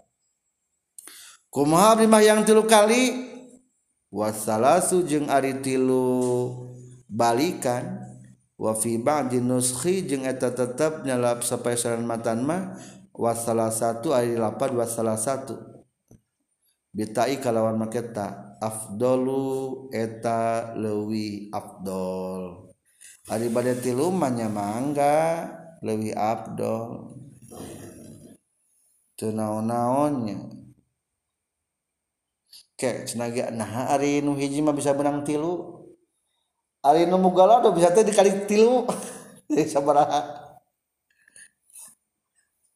Kumaha 1.52 2.00
mah 2.02 2.22
yang 2.24 2.42
tilu 2.42 2.64
kali 2.64 3.31
wasalasu 4.12 5.08
jeung 5.08 5.32
ari 5.32 5.64
tilu 5.64 6.52
balikan. 7.08 8.12
Wafi 8.62 8.94
ba'di 8.94 9.42
nuskhi 9.42 10.06
jeung 10.06 10.22
eta 10.22 10.54
tetep 10.54 11.02
nyalap 11.02 11.42
sapaesaran 11.42 12.06
matan 12.06 12.46
mah. 12.46 12.78
Wasalah 13.10 13.74
satu 13.74 14.14
ari 14.14 14.38
lapad 14.38 14.70
wasalah 14.72 15.18
satu 15.18 15.58
bitai 16.94 17.42
kalawan 17.42 17.74
maketa 17.74 18.56
afdolu 18.62 19.90
eta 19.90 20.72
lewi 20.78 21.50
afdol. 21.50 22.70
Ari 23.26 23.50
bade 23.50 23.82
tilu 23.82 24.14
manya 24.14 24.46
mangga 24.46 25.50
lewi 25.82 26.14
afdol. 26.14 27.18
Teu 29.18 29.34
naon-naonnya. 29.34 30.61
nah 33.54 33.90
hari 33.92 34.24
nu 34.24 34.34
hiji 34.34 34.62
mah 34.62 34.74
bisa 34.74 34.94
menang 34.94 35.22
tilu. 35.22 35.82
Hari 36.82 37.06
nu 37.06 37.18
mugala 37.18 37.62
udah 37.62 37.72
bisa 37.74 37.94
teh 37.94 38.02
dikali 38.02 38.46
tilu. 38.50 38.86
Sabaraha. 39.72 40.50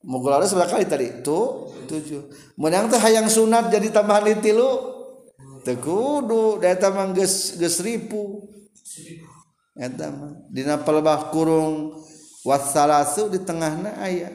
Mugala 0.06 0.38
ada 0.38 0.46
seberapa 0.46 0.78
kali 0.78 0.86
tadi. 0.86 1.08
Tuh 1.26 1.74
tujuh. 1.90 2.30
Menang 2.54 2.86
teh 2.86 2.98
hayang 2.98 3.26
sunat 3.26 3.70
jadi 3.70 3.90
tambahan 3.90 4.30
di 4.30 4.50
tilu. 4.50 4.94
Teu 5.66 5.82
kudu 5.82 6.62
da 6.62 6.70
eta 6.70 6.94
mah 6.94 7.10
geus 7.10 7.58
geus 7.58 7.82
ribu 7.82 8.46
eta 9.74 10.14
mah 10.14 10.46
dina 10.46 10.78
pelebah 10.78 11.34
kurung 11.34 11.98
wasalasu 12.46 13.26
di 13.26 13.42
tengahna 13.42 13.98
aya. 13.98 14.30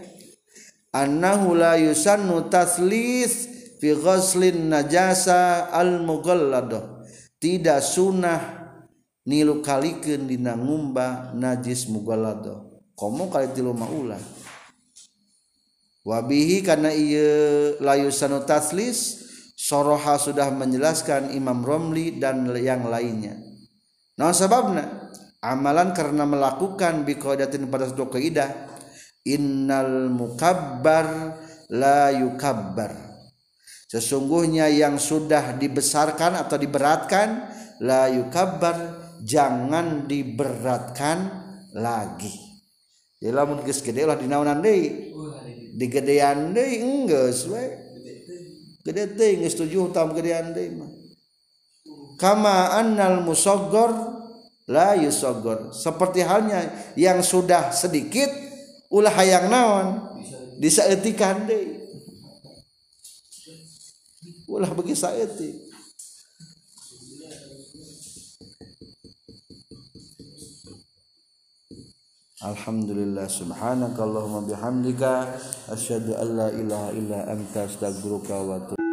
Annahu 0.91 1.55
la 1.55 1.79
yusannu 1.79 2.51
taslis. 2.51 3.50
Fi 3.81 3.97
ghuslin 3.97 4.69
najasa 4.69 5.73
al 5.73 6.05
mughalladah 6.05 7.01
tidak 7.41 7.81
sunnah 7.81 8.69
nilu 9.25 9.65
kalikeun 9.65 10.29
dina 10.29 10.53
ngumba 10.53 11.33
najis 11.33 11.89
mughalladah 11.89 12.61
komo 12.93 13.33
kali 13.33 13.49
tilu 13.57 13.73
maulah 13.73 14.21
wabihi 16.05 16.61
karena 16.61 16.93
ieu 16.93 17.81
layusanu 17.81 18.45
taslis 18.45 19.25
soroha 19.57 20.17
sudah 20.17 20.49
menjelaskan 20.49 21.37
Imam 21.37 21.61
Romli 21.61 22.17
dan 22.17 22.49
yang 22.57 22.89
lainnya. 22.89 23.37
Nah 24.17 24.33
sebabna 24.33 25.13
amalan 25.37 25.93
karena 25.93 26.25
melakukan 26.25 27.05
biqadatin 27.05 27.69
pada 27.69 27.85
suatu 27.85 28.09
kaidah 28.09 28.49
innal 29.25 30.09
mukabbar 30.09 31.37
la 31.69 32.09
yukabbar 32.09 33.10
sesungguhnya 33.91 34.71
yang 34.71 34.95
sudah 34.95 35.59
dibesarkan 35.59 36.39
atau 36.39 36.55
diberatkan 36.55 37.51
la 37.83 38.07
yukabar 38.07 39.03
jangan 39.19 40.07
diberatkan 40.07 41.27
lagi. 41.75 42.31
Ya 43.19 43.35
lamun 43.35 43.59
geus 43.67 43.83
gede 43.83 44.07
lah 44.07 44.15
dinaonan 44.15 44.63
deui. 44.63 45.11
Digedean 45.75 46.55
deui 46.55 46.79
enggeus 46.79 47.51
we. 47.51 47.63
Gede 48.87 49.11
teh 49.11 49.43
geus 49.43 49.59
tujuh 49.59 49.91
tahun 49.91 50.15
gedean 50.15 50.55
deui 50.55 50.71
mah. 50.71 50.91
Kama 52.15 52.79
annal 52.79 53.27
musaggor 53.27 53.91
la 54.71 54.95
yusaggor. 54.95 55.75
Seperti 55.75 56.23
halnya 56.23 56.63
yang 56.95 57.19
sudah 57.19 57.75
sedikit 57.75 58.31
ulah 58.87 59.11
hayang 59.19 59.51
naon? 59.51 59.87
Disaeutikan 60.63 61.43
deui 61.43 61.80
ulah 64.51 64.71
bagi 64.75 64.91
saeutik 64.91 65.71
Alhamdulillah 72.41 73.29
subhanakallahumma 73.29 74.49
bihamdika 74.49 75.29
asyhadu 75.69 76.17
an 76.17 76.27
la 76.35 76.47
ilaha 76.49 76.89
illa 76.97 77.19
anta 77.29 77.69
astaghfiruka 77.69 78.33
wa 78.33 78.57
atubu 78.57 78.90